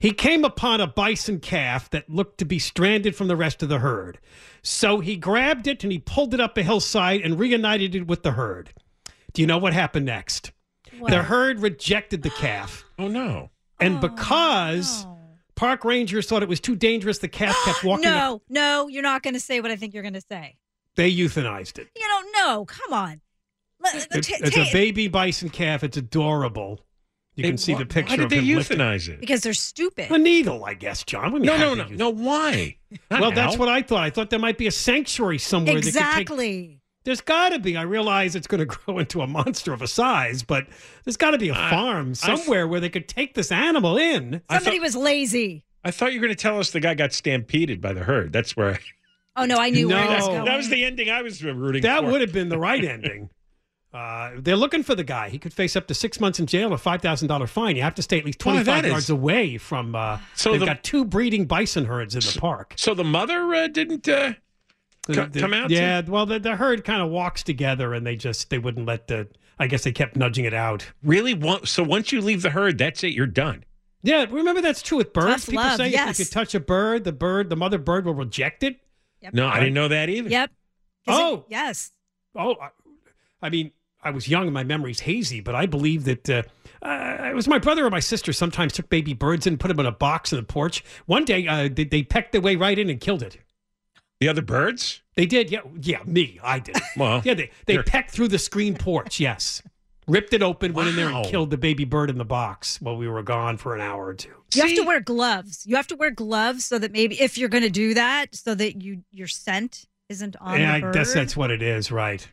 He 0.00 0.12
came 0.12 0.44
upon 0.44 0.80
a 0.80 0.86
bison 0.86 1.38
calf 1.40 1.88
that 1.90 2.08
looked 2.10 2.38
to 2.38 2.44
be 2.44 2.58
stranded 2.58 3.14
from 3.14 3.28
the 3.28 3.36
rest 3.36 3.62
of 3.62 3.68
the 3.68 3.78
herd. 3.80 4.18
So 4.62 5.00
he 5.00 5.14
grabbed 5.16 5.66
it 5.66 5.84
and 5.84 5.92
he 5.92 5.98
pulled 5.98 6.32
it 6.34 6.40
up 6.40 6.56
a 6.56 6.62
hillside 6.62 7.20
and 7.20 7.38
reunited 7.38 7.94
it 7.94 8.06
with 8.06 8.22
the 8.22 8.32
herd. 8.32 8.72
Do 9.34 9.42
you 9.42 9.46
know 9.46 9.58
what 9.58 9.74
happened 9.74 10.06
next? 10.06 10.52
The 11.06 11.22
herd 11.22 11.60
rejected 11.60 12.22
the 12.22 12.30
calf. 12.30 12.84
Oh 12.98 13.08
no. 13.08 13.50
And 13.78 13.96
oh, 13.96 14.00
because 14.08 15.06
park 15.54 15.84
rangers 15.86 16.26
thought 16.26 16.42
it 16.42 16.48
was 16.50 16.60
too 16.60 16.76
dangerous, 16.76 17.16
the 17.18 17.28
calf 17.28 17.56
kept 17.64 17.82
walking. 17.84 18.06
up- 18.06 18.12
No, 18.14 18.42
no, 18.50 18.88
you're 18.88 19.02
not 19.02 19.22
going 19.22 19.32
to 19.34 19.40
say 19.40 19.60
what 19.62 19.70
I 19.70 19.76
think 19.76 19.94
you're 19.94 20.02
going 20.02 20.12
to 20.14 20.20
say. 20.20 20.56
They 20.96 21.10
euthanized 21.14 21.78
it. 21.78 21.88
You 21.96 22.06
don't 22.06 22.32
know. 22.36 22.64
Come 22.66 22.92
on. 22.92 23.20
It's, 24.12 24.28
it's 24.30 24.56
a 24.58 24.70
baby 24.70 25.08
bison 25.08 25.48
calf. 25.48 25.82
It's 25.82 25.96
adorable. 25.96 26.80
You 27.36 27.44
can 27.44 27.56
see 27.58 27.74
the 27.74 27.86
picture 27.86 28.12
Why 28.12 28.16
did 28.16 28.24
of 28.24 28.30
they 28.30 28.36
him 28.40 28.58
euthanize 28.58 29.08
it? 29.08 29.20
because 29.20 29.40
they're 29.42 29.52
stupid. 29.54 30.10
A 30.10 30.18
needle, 30.18 30.64
I 30.64 30.74
guess, 30.74 31.04
John. 31.04 31.32
No, 31.40 31.56
no, 31.56 31.74
no, 31.74 31.86
no. 31.88 32.10
Why? 32.10 32.76
Not 33.10 33.20
well, 33.20 33.30
that's 33.32 33.56
what 33.56 33.68
I 33.68 33.82
thought. 33.82 34.02
I 34.02 34.10
thought 34.10 34.30
there 34.30 34.38
might 34.38 34.58
be 34.58 34.66
a 34.66 34.70
sanctuary 34.72 35.38
somewhere. 35.38 35.76
That 35.76 35.82
could 35.84 35.92
take, 35.94 36.02
Exactly. 36.02 36.80
there's 37.04 37.20
got 37.20 37.50
to 37.50 37.58
be. 37.58 37.76
I 37.76 37.82
realize 37.82 38.34
it's 38.34 38.46
going 38.48 38.58
to 38.66 38.66
grow 38.66 38.98
into 38.98 39.22
a 39.22 39.26
monster 39.26 39.72
of 39.72 39.80
a 39.80 39.86
size, 39.86 40.42
but 40.42 40.66
there's 41.04 41.16
got 41.16 41.30
to 41.30 41.38
be 41.38 41.48
a 41.48 41.54
farm 41.54 42.14
somewhere 42.14 42.66
where 42.68 42.80
they 42.80 42.90
could 42.90 43.08
take 43.08 43.34
this 43.34 43.50
animal 43.52 43.96
in. 43.96 44.42
Somebody 44.50 44.80
was 44.80 44.96
lazy. 44.96 45.64
I 45.84 45.92
thought 45.92 46.12
you 46.12 46.20
were 46.20 46.26
going 46.26 46.36
to 46.36 46.42
tell 46.42 46.58
us 46.58 46.72
the 46.72 46.80
guy 46.80 46.92
got 46.94 47.12
stampeded 47.14 47.80
by 47.80 47.92
the 47.94 48.02
herd. 48.04 48.32
That's 48.34 48.54
where. 48.56 48.80
Oh 49.36 49.46
no, 49.46 49.56
I 49.56 49.70
knew 49.70 49.88
where 49.88 50.04
it 50.04 50.10
was 50.10 50.26
going. 50.26 50.44
That 50.44 50.56
was 50.56 50.68
the 50.68 50.84
ending 50.84 51.08
I 51.08 51.22
was 51.22 51.42
rooting 51.42 51.82
That 51.82 52.00
for. 52.02 52.10
would 52.10 52.20
have 52.20 52.32
been 52.32 52.48
the 52.50 52.58
right 52.58 52.84
ending. 52.84 53.30
Uh, 53.92 54.30
they're 54.38 54.56
looking 54.56 54.84
for 54.84 54.94
the 54.94 55.02
guy. 55.02 55.28
He 55.28 55.38
could 55.38 55.52
face 55.52 55.74
up 55.74 55.88
to 55.88 55.94
six 55.94 56.20
months 56.20 56.38
in 56.38 56.46
jail 56.46 56.72
or 56.72 56.78
five 56.78 57.02
thousand 57.02 57.26
dollar 57.28 57.46
fine. 57.48 57.74
You 57.74 57.82
have 57.82 57.96
to 57.96 58.02
stay 58.02 58.18
at 58.18 58.24
least 58.24 58.38
Boy, 58.38 58.52
twenty 58.52 58.58
five 58.58 58.66
that 58.82 58.84
is- 58.84 58.90
yards 58.92 59.10
away 59.10 59.58
from. 59.58 59.94
Uh, 59.96 60.18
So 60.36 60.52
they've 60.52 60.60
the- 60.60 60.66
got 60.66 60.84
two 60.84 61.04
breeding 61.04 61.46
bison 61.46 61.86
herds 61.86 62.14
in 62.14 62.20
the 62.20 62.38
park. 62.40 62.74
So 62.76 62.94
the 62.94 63.02
mother 63.04 63.52
uh, 63.52 63.66
didn't 63.66 64.08
uh, 64.08 64.34
co- 65.08 65.26
The- 65.26 65.40
come 65.40 65.52
out. 65.54 65.70
Yeah, 65.70 66.02
well, 66.06 66.24
the, 66.24 66.38
the 66.38 66.54
herd 66.56 66.84
kind 66.84 67.02
of 67.02 67.08
walks 67.10 67.42
together, 67.42 67.92
and 67.94 68.06
they 68.06 68.14
just 68.16 68.48
they 68.50 68.58
wouldn't 68.58 68.86
let 68.86 69.08
the. 69.08 69.26
I 69.58 69.66
guess 69.66 69.82
they 69.84 69.92
kept 69.92 70.14
nudging 70.16 70.44
it 70.46 70.54
out. 70.54 70.86
Really? 71.02 71.38
So 71.64 71.82
once 71.82 72.12
you 72.12 72.20
leave 72.22 72.42
the 72.42 72.50
herd, 72.50 72.78
that's 72.78 73.02
it. 73.04 73.08
You're 73.12 73.26
done. 73.26 73.64
Yeah, 74.02 74.24
remember 74.30 74.62
that's 74.62 74.80
true 74.80 74.96
with 74.98 75.12
birds. 75.12 75.42
Tough 75.44 75.50
People 75.50 75.64
love, 75.64 75.76
say 75.76 75.88
if 75.92 76.18
you 76.18 76.24
could 76.24 76.32
touch 76.32 76.54
a 76.54 76.60
bird, 76.60 77.04
the 77.04 77.12
bird, 77.12 77.50
the 77.50 77.56
mother 77.56 77.76
bird 77.76 78.06
will 78.06 78.14
reject 78.14 78.62
it. 78.62 78.80
No, 79.32 79.46
I 79.48 79.58
didn't 79.58 79.74
know 79.74 79.88
that 79.88 80.08
either. 80.08 80.30
Yep. 80.30 80.50
'Cause 81.06 81.18
it- 81.18 81.22
Oh, 81.22 81.44
yes. 81.50 81.90
Oh, 82.34 82.54
I, 82.62 82.68
I 83.42 83.50
mean, 83.50 83.72
I 84.02 84.10
was 84.10 84.28
young 84.28 84.44
and 84.44 84.54
my 84.54 84.64
memory's 84.64 85.00
hazy, 85.00 85.40
but 85.40 85.54
I 85.54 85.66
believe 85.66 86.04
that 86.04 86.28
uh, 86.30 86.42
uh, 86.82 87.28
it 87.30 87.34
was 87.34 87.46
my 87.46 87.58
brother 87.58 87.84
or 87.86 87.90
my 87.90 88.00
sister 88.00 88.32
sometimes 88.32 88.72
took 88.72 88.88
baby 88.88 89.12
birds 89.12 89.46
and 89.46 89.60
put 89.60 89.68
them 89.68 89.80
in 89.80 89.86
a 89.86 89.92
box 89.92 90.32
in 90.32 90.36
the 90.38 90.42
porch. 90.42 90.82
One 91.06 91.24
day, 91.24 91.46
uh, 91.46 91.68
they, 91.72 91.84
they 91.84 92.02
pecked 92.02 92.32
their 92.32 92.40
way 92.40 92.56
right 92.56 92.78
in 92.78 92.88
and 92.88 93.00
killed 93.00 93.22
it. 93.22 93.38
The 94.20 94.28
other 94.28 94.42
birds? 94.42 95.02
They 95.16 95.26
did, 95.26 95.50
yeah, 95.50 95.60
yeah. 95.80 96.02
Me, 96.04 96.38
I 96.42 96.58
did. 96.58 96.76
Well, 96.96 97.22
yeah, 97.24 97.34
they 97.34 97.50
they 97.66 97.74
you're- 97.74 97.84
pecked 97.84 98.10
through 98.10 98.28
the 98.28 98.38
screen 98.38 98.74
porch. 98.74 99.18
Yes, 99.20 99.62
ripped 100.08 100.32
it 100.34 100.42
open, 100.42 100.72
went 100.72 100.88
in 100.88 100.96
there 100.96 101.08
and 101.08 101.24
killed 101.26 101.50
the 101.50 101.56
baby 101.58 101.84
bird 101.84 102.10
in 102.10 102.18
the 102.18 102.24
box 102.24 102.80
while 102.80 102.96
we 102.96 103.08
were 103.08 103.22
gone 103.22 103.56
for 103.56 103.74
an 103.74 103.80
hour 103.80 104.06
or 104.06 104.14
two. 104.14 104.32
You 104.54 104.62
have 104.62 104.74
to 104.76 104.82
wear 104.82 105.00
gloves. 105.00 105.64
You 105.66 105.76
have 105.76 105.86
to 105.88 105.96
wear 105.96 106.10
gloves 106.10 106.64
so 106.64 106.78
that 106.78 106.92
maybe 106.92 107.20
if 107.20 107.38
you're 107.38 107.48
going 107.48 107.62
to 107.64 107.70
do 107.70 107.94
that, 107.94 108.34
so 108.34 108.54
that 108.54 108.82
you 108.82 109.02
your 109.10 109.28
scent 109.28 109.86
isn't 110.08 110.36
on 110.40 110.60
yeah, 110.60 110.74
I 110.74 110.90
guess 110.90 111.14
that's 111.14 111.36
what 111.36 111.50
it 111.50 111.62
is, 111.62 111.90
right? 111.92 112.26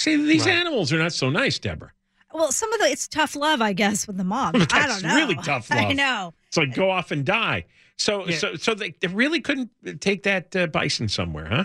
See, 0.00 0.16
these 0.16 0.46
Right. 0.46 0.54
animals 0.54 0.92
are 0.94 0.98
not 0.98 1.12
so 1.12 1.28
nice, 1.28 1.58
Deborah. 1.58 1.92
Well, 2.32 2.52
some 2.52 2.72
of 2.72 2.80
the 2.80 2.86
it's 2.86 3.06
tough 3.06 3.36
love, 3.36 3.60
I 3.60 3.72
guess, 3.74 4.06
with 4.06 4.16
the 4.16 4.24
mom. 4.24 4.52
But 4.58 4.72
I 4.72 4.86
don't 4.86 5.02
know. 5.02 5.14
really 5.14 5.34
tough 5.44 5.68
love. 5.70 5.78
I 5.78 5.92
know. 5.92 6.32
It's 6.48 6.56
like 6.56 6.74
go 6.74 6.90
off 6.90 7.10
and 7.10 7.24
die. 7.24 7.66
So, 7.98 8.26
Yeah. 8.26 8.36
so, 8.38 8.54
so 8.56 8.72
they, 8.74 8.94
they 9.00 9.08
really 9.08 9.40
couldn't 9.40 9.70
take 10.00 10.22
that 10.22 10.56
uh, 10.56 10.66
bison 10.68 11.08
somewhere, 11.08 11.46
huh? 11.46 11.64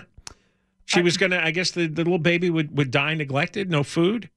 She 0.84 1.00
was 1.02 1.16
gonna. 1.16 1.40
I 1.42 1.50
guess 1.50 1.70
the, 1.72 1.86
the 1.88 2.02
little 2.04 2.18
baby 2.18 2.50
would, 2.50 2.76
would 2.76 2.90
die 2.92 3.14
neglected, 3.14 3.70
no 3.70 3.82
food. 3.82 4.28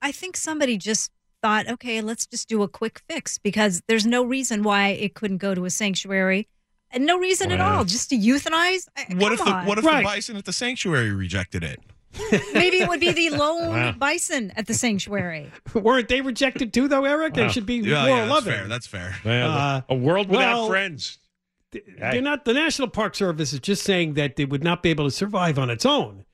I 0.00 0.12
think 0.12 0.36
somebody 0.36 0.76
just 0.78 1.10
thought, 1.42 1.68
okay, 1.68 2.00
let's 2.00 2.24
just 2.26 2.48
do 2.48 2.62
a 2.62 2.68
quick 2.68 3.02
fix 3.08 3.36
because 3.38 3.82
there's 3.88 4.06
no 4.06 4.24
reason 4.24 4.62
why 4.62 4.88
it 4.90 5.14
couldn't 5.14 5.38
go 5.38 5.54
to 5.54 5.64
a 5.64 5.70
sanctuary, 5.70 6.48
and 6.90 7.04
no 7.04 7.18
reason 7.18 7.52
at 7.52 7.60
all. 7.60 7.84
Just 7.84 8.10
to 8.10 8.16
euthanize. 8.16 8.86
I- 8.96 9.14
What 9.14 9.32
if 9.32 9.38
come 9.40 9.48
the 9.48 9.54
on. 9.54 9.66
what 9.66 9.78
if 9.78 9.84
the 9.84 9.90
bison 10.04 10.36
at 10.36 10.44
the 10.44 10.52
sanctuary 10.52 11.10
rejected 11.12 11.62
it? 11.64 11.80
Maybe 12.54 12.78
it 12.80 12.88
would 12.88 13.00
be 13.00 13.12
the 13.12 13.30
lone 13.36 13.68
Wow. 13.70 13.92
bison 13.92 14.52
at 14.56 14.66
the 14.66 14.74
sanctuary. 14.74 15.50
Weren't 15.74 16.08
they 16.08 16.20
rejected 16.20 16.72
too, 16.72 16.88
though, 16.88 17.04
Eric? 17.04 17.34
They 17.34 17.48
should 17.48 17.66
be 17.66 17.76
Yeah, 17.76 18.06
more 18.06 18.08
yeah, 18.08 18.16
that's 18.24 18.30
loving. 18.30 18.52
fair. 18.52 18.68
That's 18.68 18.86
fair. 18.86 19.16
Well, 19.24 19.50
Uh, 19.50 19.82
a 19.88 19.94
world 19.94 20.28
without 20.28 20.54
well, 20.54 20.68
friends. 20.68 21.18
They're 21.70 22.22
not. 22.22 22.44
The 22.46 22.54
National 22.54 22.88
Park 22.88 23.14
Service 23.14 23.52
is 23.52 23.60
just 23.60 23.82
saying 23.84 24.14
that 24.14 24.40
it 24.40 24.48
would 24.48 24.64
not 24.64 24.82
be 24.82 24.88
able 24.90 25.04
to 25.04 25.10
survive 25.10 25.58
on 25.58 25.68
its 25.70 25.84
own. 25.84 26.24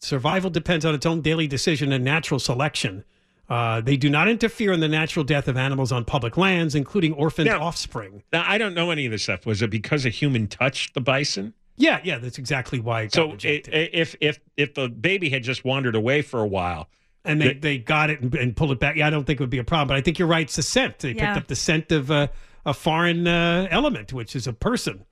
Survival 0.00 0.48
depends 0.48 0.84
on 0.86 0.94
its 0.94 1.04
own 1.04 1.20
daily 1.20 1.46
decision 1.46 1.92
and 1.92 2.02
natural 2.04 2.40
selection. 2.40 3.04
Uh, 3.50 3.80
they 3.80 3.96
do 3.96 4.08
not 4.10 4.28
interfere 4.28 4.72
in 4.72 4.80
the 4.80 4.88
natural 4.88 5.24
death 5.24 5.48
of 5.48 5.56
animals 5.56 5.90
on 5.92 6.04
public 6.04 6.36
lands, 6.36 6.74
including 6.74 7.12
orphaned 7.14 7.48
Now- 7.48 7.62
offspring. 7.62 8.22
Now, 8.32 8.44
I 8.46 8.56
don't 8.58 8.74
know 8.74 8.90
any 8.90 9.04
of 9.06 9.12
this 9.12 9.22
stuff. 9.24 9.44
Was 9.46 9.60
it 9.62 9.70
because 9.70 10.06
a 10.06 10.10
human 10.10 10.46
touched 10.48 10.94
the 10.94 11.00
bison? 11.00 11.54
Yeah, 11.78 12.00
yeah, 12.04 12.18
that's 12.18 12.38
exactly 12.38 12.80
why. 12.80 13.02
It 13.02 13.04
got 13.06 13.14
So, 13.14 13.30
rejected. 13.32 13.90
if 13.94 14.14
if 14.20 14.40
if 14.56 14.74
the 14.74 14.88
baby 14.88 15.30
had 15.30 15.42
just 15.42 15.64
wandered 15.64 15.94
away 15.94 16.22
for 16.22 16.40
a 16.40 16.46
while, 16.46 16.88
and 17.24 17.40
they, 17.40 17.54
the- 17.54 17.60
they 17.60 17.78
got 17.78 18.10
it 18.10 18.20
and, 18.20 18.34
and 18.34 18.56
pulled 18.56 18.72
it 18.72 18.80
back. 18.80 18.96
Yeah, 18.96 19.06
I 19.06 19.10
don't 19.10 19.24
think 19.24 19.40
it 19.40 19.42
would 19.42 19.50
be 19.50 19.58
a 19.58 19.64
problem, 19.64 19.88
but 19.88 19.96
I 19.96 20.00
think 20.00 20.18
you're 20.18 20.28
right. 20.28 20.42
It's 20.42 20.56
the 20.56 20.62
scent. 20.62 20.98
They 20.98 21.12
Yeah. 21.12 21.26
picked 21.34 21.44
up 21.44 21.46
the 21.48 21.56
scent 21.56 21.90
of 21.92 22.10
uh, 22.10 22.28
a 22.66 22.74
foreign 22.74 23.26
uh, 23.26 23.68
element, 23.70 24.12
which 24.12 24.34
is 24.36 24.46
a 24.46 24.52
person, 24.52 25.04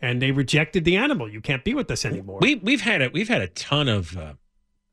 and 0.00 0.20
they 0.22 0.30
rejected 0.30 0.84
the 0.84 0.96
animal. 0.96 1.28
You 1.28 1.40
can't 1.40 1.64
be 1.64 1.74
with 1.74 1.90
us 1.90 2.04
anymore. 2.04 2.38
we 2.40 2.56
we've 2.56 2.82
had 2.82 3.02
a 3.02 3.08
we've 3.10 3.28
had 3.28 3.40
a 3.42 3.48
ton 3.48 3.88
of 3.88 4.16
uh, 4.16 4.34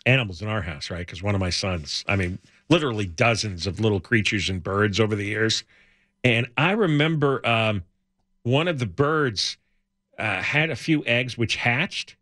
animals 0.06 0.42
in 0.42 0.48
our 0.48 0.62
house, 0.62 0.90
right? 0.90 1.00
Because 1.06 1.22
one 1.22 1.36
of 1.36 1.42
my 1.42 1.50
sons, 1.50 2.06
I 2.08 2.16
mean, 2.16 2.40
literally 2.70 3.06
dozens 3.06 3.68
of 3.68 3.80
little 3.80 4.00
creatures 4.00 4.50
and 4.50 4.64
birds 4.64 5.00
over 5.00 5.16
the 5.16 5.26
years, 5.26 5.64
and 6.24 6.48
I 6.58 6.72
remember 6.72 7.46
um, 7.46 7.84
one 8.44 8.68
of 8.70 8.80
the 8.80 8.86
birds 8.86 9.58
uh, 10.18 10.42
had 10.42 10.70
a 10.70 10.76
few 10.76 11.04
eggs 11.06 11.38
which 11.38 11.56
hatched. 11.58 12.16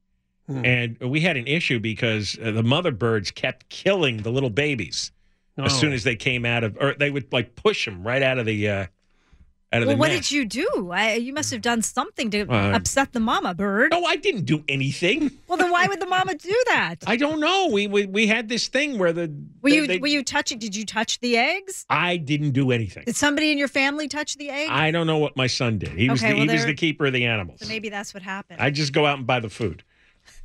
Hmm. 0.48 0.64
And 0.66 0.98
we 1.00 1.22
had 1.22 1.38
an 1.38 1.48
issue 1.48 1.80
because 1.80 2.38
uh, 2.42 2.52
the 2.52 2.62
mother 2.64 2.92
birds 2.92 3.32
kept 3.32 3.68
killing 3.70 4.18
the 4.18 4.32
little 4.32 4.50
babies 4.52 5.12
as 5.58 5.74
Oh. 5.74 5.78
soon 5.78 5.94
as 5.94 6.04
they 6.04 6.16
came 6.16 6.46
out 6.46 6.64
of, 6.64 6.78
or 6.80 6.94
they 6.94 7.10
would 7.10 7.32
like 7.34 7.56
push 7.56 7.86
them 7.86 8.06
right 8.06 8.22
out 8.22 8.38
of 8.38 8.46
the, 8.46 8.70
uh, 8.70 8.86
Well, 9.74 9.86
the 9.86 9.96
what 9.98 10.08
nest. 10.10 10.30
did 10.30 10.32
you 10.32 10.46
do? 10.46 10.92
I, 10.94 11.16
you 11.16 11.34
must 11.34 11.52
have 11.52 11.62
done 11.62 11.82
something 11.82 12.30
to 12.32 12.42
Uh, 12.50 12.72
upset 12.76 13.12
the 13.12 13.20
mama 13.20 13.54
bird. 13.54 13.92
No, 13.92 14.06
I 14.06 14.16
didn't 14.16 14.46
do 14.46 14.64
anything. 14.70 15.32
Well, 15.48 15.58
then 15.58 15.70
why 15.70 15.86
would 15.88 16.00
the 16.00 16.06
mama 16.06 16.36
do 16.36 16.56
that? 16.68 16.96
I 17.06 17.18
don't 17.18 17.40
know. 17.42 17.68
We 17.72 17.88
we, 17.88 18.06
we 18.06 18.28
had 18.28 18.48
this 18.48 18.68
thing 18.70 18.98
where 18.98 19.12
the 19.12 19.34
Were 19.62 19.70
they- 19.70 19.76
you 19.76 19.88
they- 19.88 19.98
were 19.98 20.08
you 20.08 20.24
touching? 20.24 20.60
Did 20.60 20.76
you 20.76 20.86
touch 20.86 21.20
the 21.20 21.36
eggs? 21.38 21.86
I 21.90 22.16
didn't 22.18 22.52
do 22.52 22.72
anything. 22.72 23.04
Did 23.06 23.16
somebody 23.18 23.52
in 23.52 23.58
your 23.58 23.68
family 23.68 24.08
touch 24.08 24.36
the 24.38 24.50
egg? 24.50 24.70
I 24.70 24.92
don't 24.92 25.08
know 25.08 25.18
what 25.18 25.36
my 25.36 25.48
son 25.48 25.78
did. 25.80 25.90
He 25.90 26.10
was 26.10 26.22
Okay, 26.24 26.32
the, 26.34 26.40
well, 26.40 26.48
he 26.48 26.54
was 26.54 26.66
the 26.66 26.74
keeper 26.74 27.08
of 27.08 27.14
the 27.14 27.26
animals. 27.26 27.60
so 27.62 27.68
maybe 27.68 27.90
that's 27.90 28.14
what 28.14 28.24
happened. 28.24 28.62
I 28.62 28.70
just 28.70 28.94
go 28.94 29.06
out 29.06 29.18
and 29.18 29.28
buy 29.28 29.40
the 29.42 29.50
food. 29.50 29.84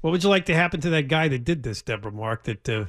What 0.00 0.10
would 0.10 0.22
you 0.24 0.28
like 0.30 0.46
to 0.46 0.54
happen 0.54 0.80
to 0.80 0.90
that 0.90 1.08
guy 1.08 1.28
that 1.28 1.44
did 1.44 1.62
this, 1.62 1.82
Deborah 1.82 2.10
Mark, 2.12 2.44
that 2.44 2.68
uh, 2.68 2.84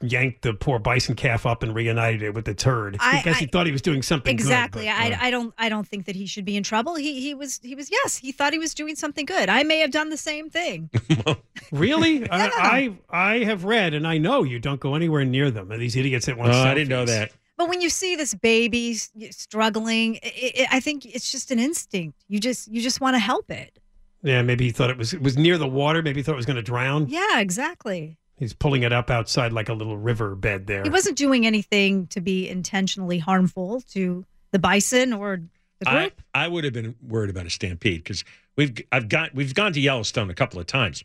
yanked 0.00 0.42
the 0.42 0.52
poor 0.54 0.78
bison 0.78 1.14
calf 1.14 1.46
up 1.46 1.62
and 1.62 1.74
reunited 1.74 2.22
it 2.22 2.34
with 2.34 2.44
the 2.44 2.54
turd? 2.54 2.96
I- 3.00 3.18
because 3.22 3.38
he 3.38 3.46
thought 3.46 3.66
he 3.66 3.72
was 3.72 3.82
doing 3.82 4.02
something 4.02 4.36
good, 4.36 4.42
exactly. 4.42 4.86
but, 4.86 4.90
uh, 4.92 5.16
I, 5.20 5.26
I 5.28 5.30
don't 5.30 5.54
I 5.58 5.68
don't 5.68 5.86
think 5.86 6.06
that 6.06 6.16
he 6.16 6.26
should 6.26 6.44
be 6.44 6.56
in 6.56 6.62
trouble. 6.62 6.94
He 6.96 7.20
he 7.20 7.34
was 7.34 7.60
he 7.62 7.74
was 7.74 7.90
yes. 7.90 8.16
He 8.16 8.32
thought 8.32 8.52
he 8.52 8.58
was 8.58 8.74
doing 8.74 8.96
something 8.96 9.24
good. 9.24 9.48
I 9.48 9.62
may 9.62 9.78
have 9.78 9.90
done 9.90 10.10
the 10.10 10.16
same 10.16 10.50
thing. 10.50 10.90
Really? 11.72 12.28
I, 12.30 12.96
I 13.10 13.34
I 13.34 13.44
have 13.44 13.64
read 13.64 13.94
and 13.94 14.06
I 14.06 14.18
know 14.18 14.42
you 14.42 14.58
don't 14.58 14.80
go 14.80 14.94
anywhere 14.94 15.24
near 15.24 15.50
them. 15.50 15.72
And 15.72 15.80
these 15.80 15.96
idiots 15.96 16.26
that 16.26 16.36
want. 16.36 16.52
Oh, 16.52 16.56
I 16.56 16.74
didn't 16.74 16.90
know 16.90 17.04
that. 17.04 17.32
But 17.56 17.68
when 17.68 17.80
you 17.80 17.88
see 17.88 18.16
this 18.16 18.34
baby 18.34 18.94
struggling, 18.94 20.18
i 20.22 20.52
i 20.58 20.66
I 20.72 20.80
think 20.80 21.06
it's 21.06 21.30
just 21.30 21.50
an 21.50 21.58
instinct. 21.58 22.24
You 22.28 22.38
just 22.40 22.68
you 22.68 22.80
just 22.82 23.00
want 23.00 23.14
to 23.14 23.18
help 23.18 23.50
it. 23.50 23.78
Yeah, 24.22 24.42
maybe 24.42 24.64
he 24.64 24.70
thought 24.70 24.90
it 24.90 24.96
was 24.98 25.14
it 25.14 25.22
was 25.22 25.36
near 25.36 25.58
the 25.58 25.68
water. 25.68 26.02
Maybe 26.02 26.20
he 26.20 26.22
thought 26.24 26.32
it 26.32 26.36
was 26.36 26.46
going 26.46 26.56
to 26.56 26.62
drown. 26.62 27.06
Yeah, 27.08 27.40
exactly. 27.40 28.18
He's 28.36 28.52
pulling 28.52 28.82
it 28.82 28.92
up 28.92 29.10
outside 29.10 29.52
like 29.52 29.68
a 29.68 29.74
little 29.74 29.96
river 29.96 30.34
bed 30.34 30.66
there. 30.66 30.82
He 30.82 30.90
wasn't 30.90 31.16
doing 31.16 31.46
anything 31.46 32.06
to 32.08 32.20
be 32.20 32.48
intentionally 32.48 33.18
harmful 33.18 33.80
to 33.92 34.24
the 34.50 34.58
bison 34.58 35.12
or 35.12 35.40
the 35.78 35.84
group. 35.86 36.20
I 36.34 36.48
would 36.48 36.64
have 36.64 36.72
been 36.72 36.96
worried 37.00 37.30
about 37.30 37.46
a 37.46 37.50
stampede 37.50 38.02
because 38.02 38.24
we've 38.56 38.76
I've 38.90 39.08
got 39.08 39.34
we've 39.34 39.54
gone 39.54 39.72
to 39.74 39.80
Yellowstone 39.80 40.30
a 40.30 40.34
couple 40.34 40.58
of 40.60 40.66
times, 40.66 41.04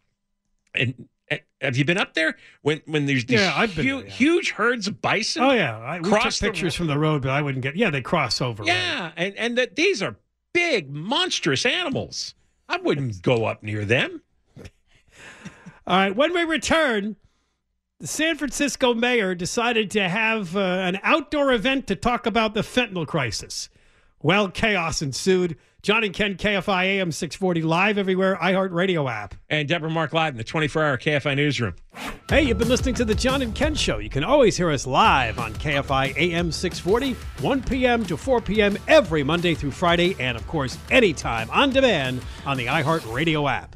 and 0.73 1.07
Eh, 1.32 1.38
Have 1.61 1.77
you 1.77 1.86
been 1.86 1.99
up 1.99 2.15
there 2.15 2.36
when 2.63 2.82
when 2.88 3.05
there's 3.05 3.23
these 3.25 3.39
Yeah, 3.39 3.53
I've 3.55 3.75
been 3.75 3.86
hu- 3.86 3.97
there, 3.99 4.05
yeah. 4.07 4.11
huge 4.11 4.49
herds 4.49 4.88
of 4.88 4.99
bison? 4.99 5.43
Oh 5.43 5.51
yeah, 5.51 5.77
I, 5.77 5.99
we 5.99 6.09
cross 6.09 6.39
took 6.39 6.47
the 6.47 6.47
pictures 6.47 6.73
from 6.73 6.88
the 6.88 6.97
road, 6.97 7.21
but 7.21 7.30
I 7.30 7.43
wouldn't 7.43 7.61
get. 7.61 7.75
Yeah, 7.75 7.91
they 7.91 8.01
cross 8.01 8.41
over. 8.41 8.63
right. 8.63 8.73
Yeah, 8.73 9.11
and 9.15 9.36
and 9.36 9.55
that 9.59 9.75
these 9.75 10.01
are 10.01 10.15
big, 10.55 10.89
monstrous 10.89 11.67
animals. 11.67 12.34
I 12.67 12.77
wouldn't 12.77 13.21
go 13.21 13.45
up 13.45 13.61
near 13.61 13.86
them. 13.86 14.23
All 15.89 15.97
right, 15.97 16.15
when 16.15 16.35
we 16.35 16.43
return, 16.43 17.15
the 17.99 18.05
San 18.05 18.37
Francisco 18.37 18.93
mayor 18.93 19.33
decided 19.33 19.89
to 19.89 20.07
have 20.07 20.55
uh, 20.55 20.59
an 20.59 20.99
outdoor 21.01 21.51
event 21.51 21.87
to 21.87 21.95
talk 21.95 22.27
about 22.27 22.53
the 22.53 22.61
fentanyl 22.61 23.07
crisis. 23.07 23.69
Well, 24.21 24.49
chaos 24.49 25.01
ensued. 25.01 25.57
John 25.81 26.03
and 26.03 26.13
Ken, 26.13 26.35
KFI 26.35 26.83
AM 26.83 27.11
640, 27.11 27.63
live 27.63 27.97
everywhere, 27.97 28.37
iHeartRadio 28.39 29.09
app. 29.09 29.33
And 29.49 29.67
Deborah 29.67 29.89
Mark 29.89 30.13
Live 30.13 30.35
in 30.35 30.37
the 30.37 30.43
24 30.43 30.83
hour 30.83 30.97
KFI 30.99 31.35
newsroom. 31.35 31.73
Hey, 32.29 32.43
you've 32.43 32.59
been 32.59 32.69
listening 32.69 32.93
to 32.95 33.05
the 33.05 33.15
John 33.15 33.41
and 33.41 33.55
Ken 33.55 33.73
Show. 33.73 33.97
You 33.97 34.09
can 34.11 34.23
always 34.23 34.55
hear 34.55 34.69
us 34.69 34.85
live 34.85 35.39
on 35.39 35.55
KFI 35.55 36.15
AM 36.15 36.51
640, 36.51 37.13
1 37.41 37.63
p.m. 37.63 38.05
to 38.05 38.15
4 38.15 38.41
p.m. 38.41 38.77
every 38.87 39.23
Monday 39.23 39.55
through 39.55 39.71
Friday, 39.71 40.15
and 40.19 40.37
of 40.37 40.45
course, 40.45 40.77
anytime 40.91 41.49
on 41.49 41.71
demand 41.71 42.21
on 42.45 42.57
the 42.57 42.67
iHeartRadio 42.67 43.49
app. 43.51 43.75